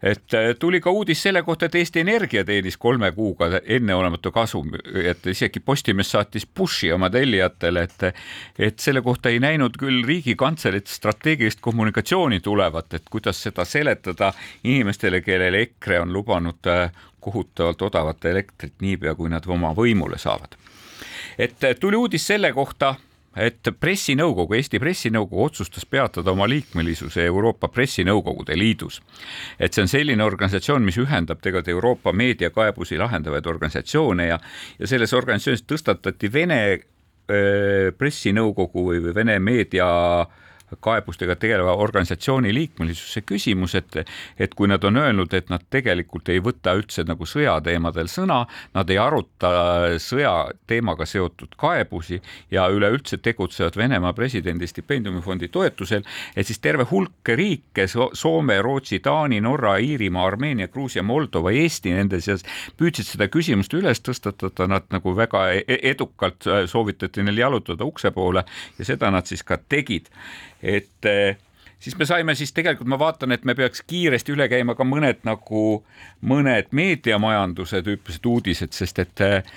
et 0.03 0.33
äh, 0.33 0.55
tuli 0.59 0.81
ka 0.81 0.91
uudis 0.91 1.21
selle 1.23 1.43
kohta, 1.43 1.65
et 1.65 1.75
Eesti 1.75 1.99
Energia 1.99 2.43
teenis 2.45 2.77
kolme 2.77 3.11
kuuga 3.11 3.49
enneolematu 3.63 4.31
kasum, 4.31 4.71
et 5.03 5.27
isegi 5.27 5.59
Postimees 5.59 6.11
saatis 6.11 6.45
push'i 6.45 6.91
oma 6.91 7.09
tellijatele, 7.09 7.83
et 7.83 8.07
et 8.59 8.79
selle 8.79 9.01
kohta 9.01 9.29
ei 9.29 9.39
näinud 9.39 9.77
küll 9.77 10.03
Riigikantseleilt 10.07 10.87
strateegilist 10.87 11.61
kommunikatsiooni 11.61 12.39
tulevat, 12.39 12.93
et 12.93 13.09
kuidas 13.09 13.43
seda 13.43 13.65
seletada 13.65 14.33
inimestele, 14.63 15.21
kellele 15.21 15.61
EKRE 15.67 15.99
on 16.01 16.13
lubanud 16.13 16.67
äh, 16.67 16.91
kohutavalt 17.19 17.81
odavat 17.81 18.25
elektrit 18.25 18.73
niipea, 18.81 19.15
kui 19.15 19.29
nad 19.29 19.45
oma 19.47 19.75
võimule 19.77 20.17
saavad. 20.17 20.57
et 21.37 21.63
äh, 21.63 21.75
tuli 21.79 21.95
uudis 21.95 22.27
selle 22.27 22.53
kohta 22.53 22.95
et 23.35 23.69
pressinõukogu, 23.79 24.55
Eesti 24.57 24.79
Pressinõukogu 24.79 25.45
otsustas 25.45 25.85
peatada 25.85 26.33
oma 26.33 26.47
liikmelisuse 26.49 27.25
Euroopa 27.25 27.67
Pressinõukogude 27.71 28.57
Liidus. 28.57 29.01
et 29.59 29.73
see 29.73 29.81
on 29.81 29.87
selline 29.87 30.23
organisatsioon, 30.23 30.83
mis 30.83 30.97
ühendab 30.97 31.39
tegelikult 31.41 31.67
Euroopa 31.67 32.13
meediakaebusi 32.13 32.97
lahendavaid 32.97 33.45
organisatsioone 33.45 34.27
ja, 34.27 34.39
ja 34.79 34.87
selles 34.87 35.13
organisatsioonis 35.13 35.63
tõstatati 35.63 36.33
Vene 36.33 36.79
öö, 37.31 37.91
pressinõukogu 37.91 38.85
või 38.89 39.15
Vene 39.15 39.39
meedia 39.39 39.87
äh, 40.21 40.40
kaebustega 40.79 41.35
tegeleva 41.35 41.75
organisatsiooni 41.75 42.53
liikmelisuse 42.53 43.21
küsimus, 43.27 43.75
et, 43.75 43.97
et 44.39 44.53
kui 44.55 44.69
nad 44.71 44.83
on 44.87 44.97
öelnud, 44.97 45.33
et 45.33 45.49
nad 45.51 45.63
tegelikult 45.69 46.29
ei 46.29 46.41
võta 46.43 46.73
üldse 46.77 47.05
nagu 47.07 47.25
sõjateemadel 47.27 48.09
sõna, 48.11 48.43
nad 48.75 48.89
ei 48.89 48.99
aruta 49.01 49.51
sõjateemaga 50.01 51.05
seotud 51.09 51.55
kaebusi 51.59 52.21
ja 52.51 52.67
üleüldse 52.71 53.17
tegutsevad 53.17 53.77
Venemaa 53.77 54.13
presidendi 54.13 54.67
stipendiumifondi 54.67 55.51
toetusel, 55.51 56.05
et 56.35 56.47
siis 56.47 56.59
terve 56.59 56.85
hulk 56.91 57.33
riike, 57.35 57.87
Soome, 57.87 58.61
Rootsi, 58.61 58.99
Taani, 58.99 59.41
Norra, 59.41 59.77
Iirimaa, 59.77 60.27
Armeenia, 60.27 60.67
Gruusia, 60.67 61.03
Moldova, 61.03 61.51
Eesti 61.51 61.93
nende 61.95 62.21
seas 62.21 62.45
püüdsid 62.79 63.07
seda 63.07 63.27
küsimust 63.31 63.73
üles 63.77 64.01
tõstatada, 64.03 64.67
nad 64.69 64.87
nagu 64.93 65.15
väga 65.17 65.47
e-, 65.57 65.79
edukalt 65.91 66.47
soovitati 66.71 67.25
neil 67.25 67.43
jalutada 67.43 67.87
ukse 67.87 68.11
poole 68.15 68.45
ja 68.77 68.87
seda 68.87 69.11
nad 69.13 69.27
siis 69.29 69.43
ka 69.43 69.59
tegid 69.69 70.09
et 70.61 71.09
eh, 71.09 71.37
siis 71.79 71.97
me 71.97 72.05
saime 72.05 72.35
siis 72.35 72.53
tegelikult, 72.53 72.89
ma 72.89 72.99
vaatan, 73.01 73.31
et 73.31 73.45
me 73.45 73.55
peaks 73.57 73.83
kiiresti 73.87 74.35
üle 74.35 74.47
käima 74.51 74.75
ka 74.77 74.85
mõned 74.87 75.23
nagu 75.27 75.65
mõned 76.21 76.71
meediamajanduse 76.71 77.81
tüüpilised 77.85 78.27
uudised, 78.29 78.73
sest 78.77 79.01
et 79.03 79.25
eh, 79.25 79.53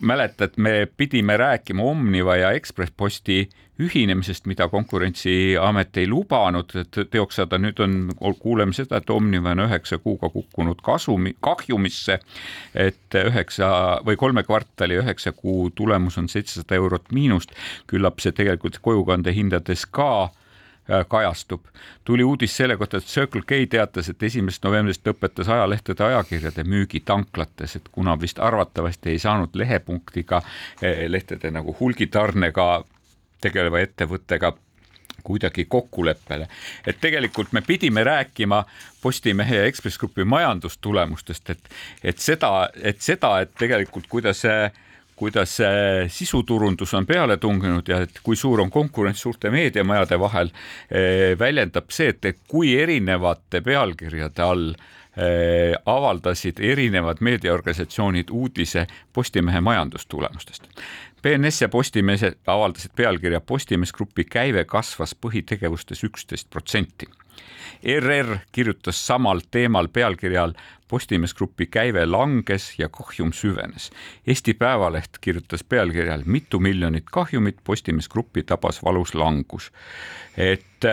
mäletad, 0.00 0.56
me 0.56 0.86
pidime 0.96 1.36
rääkima 1.36 1.82
Omniva 1.82 2.36
ja 2.36 2.52
Ekspress 2.56 2.94
Posti 2.96 3.48
ühinemisest, 3.78 4.46
mida 4.50 4.68
Konkurentsiamet 4.68 5.96
ei 5.96 6.08
lubanud 6.10 6.72
teoks 7.10 7.38
saada, 7.38 7.58
nüüd 7.62 7.78
on, 7.84 7.98
kuuleme 8.40 8.74
seda, 8.74 8.98
et 8.98 9.10
Omniva 9.10 9.54
on 9.54 9.64
üheksa 9.68 10.00
kuuga 10.02 10.30
kukkunud 10.34 10.82
kasumi, 10.84 11.36
kahjumisse, 11.44 12.18
et 12.74 13.18
üheksa 13.22 13.70
või 14.06 14.18
kolme 14.18 14.42
kvartali 14.46 14.98
üheksa 14.98 15.32
kuu 15.32 15.70
tulemus 15.70 16.18
on 16.18 16.28
seitsesada 16.28 16.78
eurot 16.78 17.12
miinust, 17.14 17.54
küllap 17.86 18.18
see 18.22 18.34
tegelikult 18.34 18.80
kojukandehindades 18.82 19.86
ka 19.86 20.10
äh, 20.24 21.06
kajastub. 21.08 21.60
tuli 22.04 22.24
uudis 22.24 22.56
selle 22.56 22.76
kohta, 22.76 22.96
et 22.96 23.04
Circle 23.04 23.42
K 23.46 23.66
teatas, 23.70 24.08
et 24.08 24.22
esimesest 24.22 24.64
novembrist 24.64 25.06
lõpetas 25.06 25.48
ajalehtede 25.48 26.04
ajakirjade 26.04 26.64
müügi 26.64 27.00
tanklates, 27.04 27.76
et 27.76 27.88
kuna 27.92 28.18
vist 28.20 28.38
arvatavasti 28.38 29.10
ei 29.10 29.18
saanud 29.18 29.54
lehepunktiga 29.54 30.42
eh, 30.82 31.06
lehtede 31.10 31.50
nagu 31.54 31.76
hulgitarnega 31.80 32.84
tegeleva 33.40 33.80
ettevõttega 33.80 34.52
kuidagi 35.22 35.64
kokkuleppele. 35.64 36.48
et 36.86 37.00
tegelikult 37.00 37.52
me 37.52 37.60
pidime 37.60 38.04
rääkima 38.04 38.64
Postimehe 39.02 39.56
ja 39.56 39.64
Ekspress 39.64 39.98
Grupi 39.98 40.24
majandustulemustest, 40.24 41.50
et, 41.50 41.70
et 42.04 42.18
seda, 42.18 42.70
et 42.82 43.00
seda, 43.00 43.40
et 43.40 43.54
tegelikult 43.54 44.06
kuidas 44.06 44.44
kuidas 45.18 45.56
sisuturundus 46.08 46.94
on 46.94 47.06
peale 47.06 47.36
tunginud 47.42 47.88
ja 47.90 48.02
et 48.06 48.20
kui 48.22 48.36
suur 48.38 48.60
on 48.62 48.70
konkurents 48.70 49.22
suurte 49.22 49.50
meediamajade 49.50 50.18
vahel, 50.20 50.52
eh, 50.90 51.34
väljendab 51.38 51.90
see, 51.90 52.14
et 52.22 52.44
kui 52.48 52.76
erinevate 52.78 53.60
pealkirjade 53.66 54.44
all 54.44 54.70
eh, 54.70 55.74
avaldasid 55.86 56.62
erinevad 56.62 57.18
meediaorganisatsioonid 57.20 58.30
uudise 58.30 58.86
Postimehe 59.12 59.60
majandustulemustest. 59.60 60.70
BNS 61.22 61.62
ja 61.62 61.68
Postimees 61.68 62.22
avaldasid 62.46 62.90
pealkirja 62.96 63.40
Postimees 63.40 63.92
Grupi 63.92 64.24
käive 64.24 64.64
kasvas 64.64 65.16
põhitegevustes 65.18 66.04
üksteist 66.06 66.50
protsenti. 66.50 67.08
ERR 67.82 68.36
kirjutas 68.52 69.00
samal 69.06 69.40
teemal 69.50 69.88
pealkirja 69.88 70.42
all 70.42 70.54
Postimees 70.88 71.34
Grupi 71.34 71.66
käive 71.66 72.06
langes 72.06 72.70
ja 72.78 72.88
kahjum 72.88 73.32
süvenes. 73.32 73.90
Eesti 74.26 74.54
Päevaleht 74.54 75.18
kirjutas 75.20 75.64
pealkirjal 75.64 76.22
mitu 76.26 76.60
miljonit 76.60 77.10
kahjumit, 77.10 77.56
Postimees 77.64 78.08
Grupi 78.08 78.42
tabas 78.42 78.82
valus 78.84 79.14
langus. 79.14 79.72
et 80.36 80.86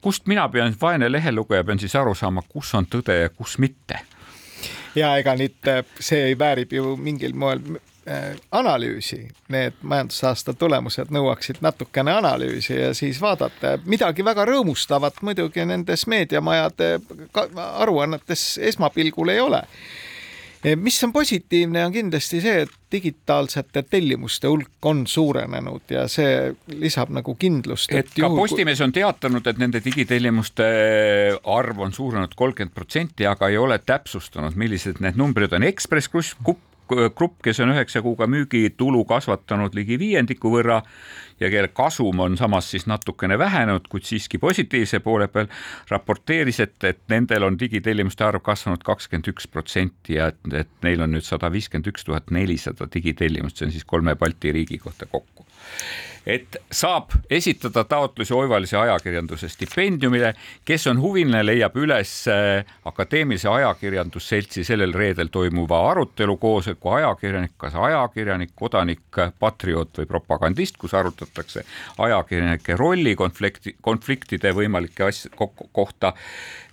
kust 0.00 0.26
mina 0.26 0.48
pean, 0.48 0.74
vaene 0.80 1.12
lehelugeja, 1.12 1.64
pean 1.64 1.78
siis 1.78 1.96
aru 1.96 2.14
saama, 2.14 2.42
kus 2.48 2.74
on 2.74 2.86
tõde 2.86 3.20
ja 3.20 3.28
kus 3.28 3.58
mitte 3.58 3.98
ja 4.94 5.16
ega 5.18 5.34
nüüd 5.34 5.70
see 6.00 6.38
väärib 6.38 6.72
ju 6.72 6.96
mingil 6.96 7.34
moel 7.34 7.60
analüüsi, 8.52 9.28
need 9.48 9.76
majandusaasta 9.82 10.52
tulemused 10.58 11.12
nõuaksid 11.14 11.62
natukene 11.64 12.12
analüüsi 12.12 12.76
ja 12.76 12.94
siis 12.94 13.20
vaadata. 13.20 13.78
midagi 13.84 14.24
väga 14.24 14.44
rõõmustavat 14.44 15.22
muidugi 15.22 15.64
nendes 15.64 16.06
meediamajade 16.06 16.98
aruannetes 17.56 18.58
esmapilgul 18.60 19.32
ei 19.32 19.40
ole. 19.40 19.62
mis 20.76 21.04
on 21.04 21.12
positiivne, 21.12 21.86
on 21.86 21.92
kindlasti 21.92 22.40
see, 22.40 22.60
et 22.62 22.70
digitaalsete 22.92 23.82
tellimuste 23.82 24.48
hulk 24.48 24.86
on 24.86 25.06
suurenenud 25.06 25.90
ja 25.90 26.04
see 26.08 26.54
lisab 26.68 27.08
nagu 27.08 27.34
kindlust. 27.34 27.92
et, 27.92 28.12
ka 28.12 28.26
juhul, 28.26 28.36
Postimees 28.36 28.80
on 28.80 28.92
teatanud, 28.92 29.46
et 29.46 29.58
nende 29.58 29.80
digitellimuste 29.84 30.68
arv 31.44 31.80
on 31.80 31.92
suurenenud 31.92 32.36
kolmkümmend 32.36 32.74
protsenti, 32.74 33.26
aga 33.26 33.48
ei 33.48 33.56
ole 33.56 33.78
täpsustanud, 33.78 34.56
millised 34.56 35.00
need 35.00 35.16
numbrid 35.16 35.52
on. 35.56 35.62
Ekspress 35.62 36.36
Grupp 36.44 36.73
grupp, 36.88 37.40
kes 37.42 37.60
on 37.64 37.72
üheksa 37.72 38.02
kuuga 38.02 38.26
müügitulu 38.30 39.04
kasvatanud 39.08 39.74
ligi 39.74 39.98
viiendiku 39.98 40.52
võrra 40.52 40.80
ja 41.40 41.50
kelle 41.50 41.68
kasum 41.68 42.20
on 42.20 42.36
samas 42.36 42.70
siis 42.70 42.86
natukene 42.86 43.38
vähenenud, 43.38 43.88
kuid 43.88 44.06
siiski 44.08 44.38
positiivse 44.38 45.00
poole 45.04 45.28
peal, 45.28 45.48
raporteeris, 45.90 46.60
et, 46.60 46.76
et 46.84 47.00
nendel 47.08 47.48
on 47.48 47.58
digitellimuste 47.60 48.24
arv 48.26 48.44
kasvanud 48.44 48.84
kakskümmend 48.84 49.32
üks 49.32 49.48
protsenti 49.48 50.18
ja 50.18 50.30
et, 50.32 50.40
et 50.52 50.70
neil 50.86 51.04
on 51.04 51.16
nüüd 51.16 51.26
sada 51.26 51.52
viiskümmend 51.52 51.90
üks 51.92 52.06
tuhat 52.06 52.30
nelisada 52.34 52.88
digitellimust, 52.94 53.58
see 53.58 53.70
on 53.70 53.74
siis 53.74 53.88
kolme 53.88 54.16
Balti 54.20 54.52
riigi 54.52 54.78
kohta 54.78 55.06
kokku 55.10 55.43
et 56.26 56.56
saab 56.72 57.12
esitada 57.30 57.84
taotlusi 57.84 58.34
Oivalise 58.34 58.76
ajakirjanduse 58.76 59.48
stipendiumile. 59.48 60.34
kes 60.64 60.86
on 60.86 61.00
huviline, 61.00 61.42
leiab 61.44 61.76
üles 61.76 62.12
äh, 62.28 62.64
Akadeemilise 62.84 63.48
Ajakirjandusseltsi 63.48 64.64
sellel 64.64 64.92
reedel 64.92 65.28
toimuva 65.32 65.82
arutelu 65.90 66.36
koosoleku 66.36 66.94
ajakirjanik, 66.98 67.52
kas 67.58 67.74
ajakirjanik, 67.74 68.54
kodanik, 68.54 69.20
patrioot 69.38 70.00
või 70.00 70.08
propagandist, 70.08 70.76
kus 70.80 70.94
arutatakse 70.94 71.64
ajakirjanike 71.98 72.76
rolli 72.76 73.16
konflikti, 73.16 73.76
konfliktide 73.80 74.54
võimalike 74.56 75.04
asjade 75.04 75.36
kohta 75.72 76.14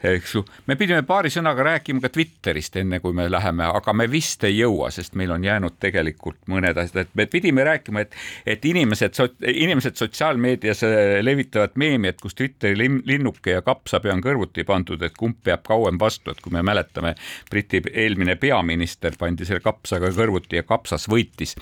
eks 0.03 0.35
ju. 0.35 0.43
me 0.67 0.75
pidime 0.75 1.03
paari 1.07 1.29
sõnaga 1.33 1.63
rääkima 1.65 2.01
ka 2.01 2.09
Twitterist, 2.13 2.75
enne 2.81 2.99
kui 3.03 3.13
me 3.13 3.27
läheme, 3.31 3.67
aga 3.69 3.93
me 3.93 4.07
vist 4.11 4.43
ei 4.47 4.57
jõua, 4.57 4.89
sest 4.93 5.15
meil 5.19 5.31
on 5.35 5.43
jäänud 5.45 5.77
tegelikult 5.79 6.39
mõned 6.51 6.77
asjad, 6.77 7.05
et 7.05 7.15
me 7.15 7.27
pidime 7.29 7.65
rääkima, 7.67 8.05
et, 8.05 8.17
et 8.45 8.65
inimesed, 8.71 9.17
inimesed 9.47 9.99
sotsiaalmeedias 9.99 10.83
äh, 10.87 10.95
levitavad 11.21 11.75
meemi, 11.79 12.11
et 12.11 12.21
kus 12.21 12.35
Twitteri 12.37 12.89
linnuke 13.05 13.57
ja 13.57 13.61
kapsapea 13.65 14.15
on 14.15 14.23
kõrvuti 14.23 14.65
pandud, 14.67 15.01
et 15.05 15.17
kumb 15.17 15.39
peab 15.43 15.65
kauem 15.67 15.99
vastu, 16.01 16.33
et 16.33 16.41
kui 16.41 16.53
me 16.55 16.63
mäletame, 16.65 17.13
Briti 17.49 17.81
eelmine 17.91 18.35
peaminister 18.41 19.15
pandi 19.19 19.47
selle 19.47 19.63
kapsaga 19.63 20.11
kõrvuti 20.15 20.61
ja 20.61 20.67
kapsas 20.67 21.07
võitis. 21.11 21.55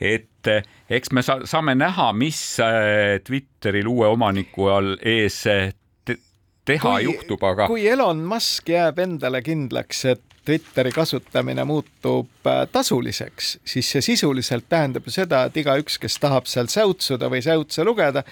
et 0.00 0.48
äh, 0.48 0.64
eks 0.90 1.12
me 1.12 1.22
sa 1.22 1.40
saame 1.44 1.74
näha, 1.78 2.12
mis 2.12 2.40
äh, 2.60 3.20
Twitteril 3.24 3.88
uue 3.88 4.08
omaniku 4.10 4.70
all 4.72 4.96
ees 5.00 5.44
teha 6.70 6.96
kui, 6.96 7.04
juhtub, 7.04 7.44
aga. 7.44 7.68
kui 7.70 7.86
Elon 7.88 8.24
Musk 8.26 8.68
jääb 8.70 8.98
endale 9.02 9.42
kindlaks, 9.44 10.04
et 10.12 10.24
Twitteri 10.44 10.92
kasutamine 10.92 11.64
muutub 11.64 12.46
äh, 12.46 12.64
tasuliseks, 12.72 13.58
siis 13.64 13.90
see 13.92 14.00
sisuliselt 14.00 14.68
tähendab 14.68 15.06
ju 15.06 15.12
seda, 15.14 15.44
et 15.46 15.56
igaüks, 15.60 15.98
kes 16.00 16.16
tahab 16.22 16.48
seal 16.48 16.70
säutsuda 16.72 17.28
või 17.32 17.42
säutse 17.44 17.84
lugeda, 17.84 18.24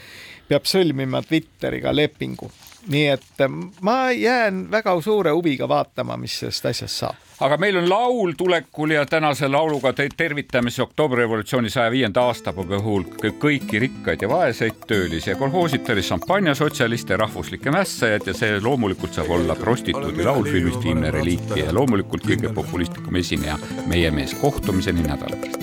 peab 0.49 0.67
sõlmima 0.69 1.23
Twitteriga 1.23 1.93
lepingu. 1.95 2.51
nii 2.89 3.07
et 3.13 3.41
äh, 3.45 3.57
ma 3.81 4.11
jään 4.11 4.71
väga 4.71 5.01
suure 5.05 5.37
huviga 5.37 5.69
vaatama, 5.69 6.17
mis 6.17 6.39
sellest 6.41 6.67
asjast 6.73 7.05
saab 7.05 7.28
aga 7.41 7.57
meil 7.57 7.77
on 7.79 7.89
laul 7.89 8.33
tulekul 8.37 8.91
ja 8.91 9.07
tänase 9.07 9.49
lauluga 9.49 9.93
te 9.93 10.09
tervitame 10.17 10.71
siis 10.71 10.81
oktoobrirevolutsiooni 10.89 11.71
saja 11.71 11.91
viienda 11.91 12.25
aastapäeva 12.27 12.81
puhul 12.83 13.05
kõiki 13.43 13.83
rikkaid 13.85 14.23
ja 14.23 14.29
vaeseid, 14.29 14.83
töölisi 14.91 15.31
ja 15.31 15.37
kolhoositari, 15.39 16.03
šampanjasotsialiste, 16.03 17.17
rahvuslikke 17.17 17.71
mässajaid 17.75 18.27
ja 18.27 18.35
see 18.35 18.59
loomulikult 18.63 19.15
saab 19.15 19.31
olla 19.39 19.55
prostituudi 19.59 20.27
laul 20.27 20.51
filmist 20.51 20.83
Viimne 20.85 21.11
reliikvi 21.15 21.63
ja 21.63 21.75
loomulikult 21.75 22.27
kõige 22.27 22.53
populistlikum 22.55 23.17
esineja, 23.23 23.59
meie 23.87 24.11
mees. 24.11 24.35
kohtumiseni 24.35 25.03
nädala 25.07 25.37
pärast. 25.37 25.63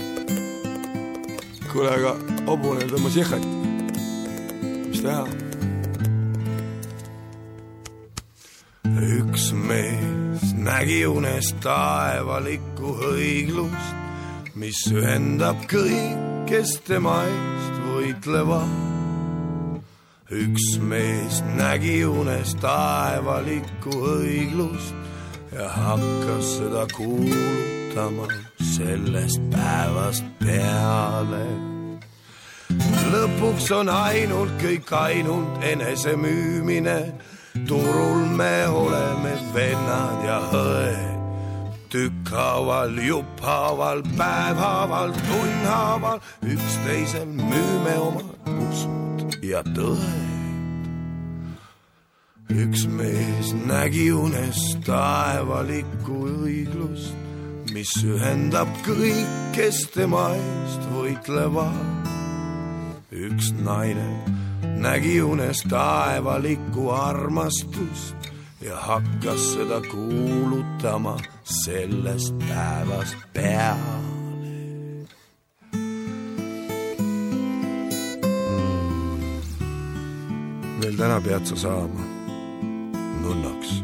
kuule, 1.72 1.92
aga 1.92 2.16
hobune 2.48 2.88
tõmbas 2.88 3.20
jehhat. 3.20 3.48
mis 4.88 5.02
teha? 5.02 5.26
üks 8.96 9.52
mees 9.52 10.15
nägi 10.66 11.04
unes 11.06 11.52
taevalikku 11.62 12.96
õiglust, 13.12 13.98
mis 14.58 14.80
ühendab 14.90 15.60
kõik, 15.70 16.24
kes 16.50 16.80
tema 16.88 17.20
eest 17.30 17.76
võitlevad. 17.86 18.74
üks 20.26 20.66
mees 20.82 21.44
nägi 21.60 22.00
unes 22.06 22.56
taevalikku 22.62 23.94
õiglust 24.16 24.96
ja 25.54 25.70
hakkas 25.70 26.56
seda 26.58 26.88
kuulutama 26.96 28.26
sellest 28.74 29.46
päevast 29.54 30.26
peale. 30.42 31.46
lõpuks 33.14 33.70
on 33.72 33.90
ainult 33.90 34.58
kõik 34.66 34.92
ainult 34.98 35.64
enesemüümine 35.64 37.00
turul 37.68 38.26
me 38.36 38.68
oleme 38.68 39.34
vennad 39.54 40.24
ja 40.26 40.40
õed. 40.52 41.14
tükkhaaval, 41.90 42.98
jupphaaval, 43.08 44.02
päevhaaval, 44.18 45.14
tunnhaaval, 45.28 46.20
üksteisel 46.44 47.26
müüme 47.26 47.96
oma 48.00 48.24
usud 48.68 49.38
ja 49.44 49.64
tõed. 49.64 50.24
üks 52.52 52.86
mees 52.88 53.54
nägi 53.66 54.12
unes 54.12 54.60
taevalikku 54.86 56.20
õiglust, 56.44 57.16
mis 57.74 57.92
ühendab 58.04 58.70
kõik, 58.84 59.32
kes 59.56 59.86
tema 59.96 60.28
eest 60.36 60.90
võitlevad. 60.92 62.12
üks 63.16 63.54
naine 63.64 64.45
nägi 64.76 65.22
unes 65.22 65.64
taevalikku 65.70 66.90
armastust 66.92 68.16
ja 68.62 68.76
hakkas 68.76 69.54
seda 69.54 69.82
kuulutama 69.92 71.18
sellest 71.44 72.36
päevast 72.50 73.18
peale. 73.34 74.06
veel 80.82 80.96
täna 80.98 81.22
pead 81.22 81.46
sa 81.46 81.56
saama 81.56 82.04
nunnaks. 83.22 83.84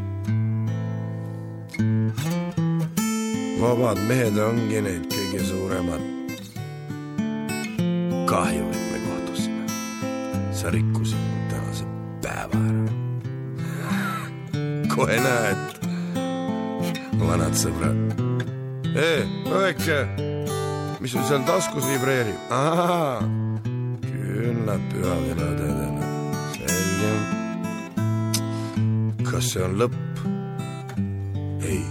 vabad 3.62 4.00
mehed 4.08 4.38
ongi 4.38 4.82
need 4.82 5.06
kõige 5.14 5.44
suuremad 5.46 6.02
kahju 8.26 8.91
sa 10.62 10.70
rikkusid 10.70 11.18
tänase 11.50 11.86
päeva 12.22 12.60
ära. 12.70 12.86
kohe 14.94 15.18
näed, 15.26 15.58
vanad 17.18 17.56
sõbrad. 17.58 17.98
ee, 18.94 19.26
õeke, 19.50 19.98
mis 21.02 21.12
sul 21.16 21.26
seal 21.26 21.42
taskus 21.50 21.86
vibreerib? 21.90 22.38
küllap 24.06 24.84
pühakeelad 24.94 25.60
edenevad, 25.66 26.54
selge. 26.60 27.12
kas 29.32 29.46
see 29.56 29.64
on 29.66 29.74
lõpp? 29.82 30.14
ei, 31.66 31.82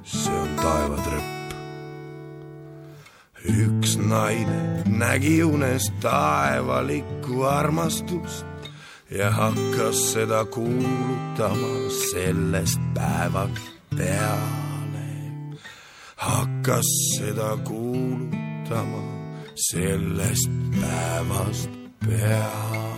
see 0.00 0.32
on 0.32 0.50
taevatrepp 0.62 1.28
üks 3.44 4.00
naine 4.00 4.83
nägi 4.98 5.44
unes 5.44 5.92
taevalikku 6.00 7.42
armastust 7.42 8.46
ja 9.10 9.30
hakkas 9.30 10.12
seda 10.12 10.44
kuulutama 10.44 11.90
sellest 12.10 12.80
päevast 12.94 13.62
peale. 13.96 15.08
hakkas 16.16 16.86
seda 17.16 17.56
kuulutama 17.56 19.02
sellest 19.54 20.50
päevast 20.80 21.70
peale. 22.06 22.93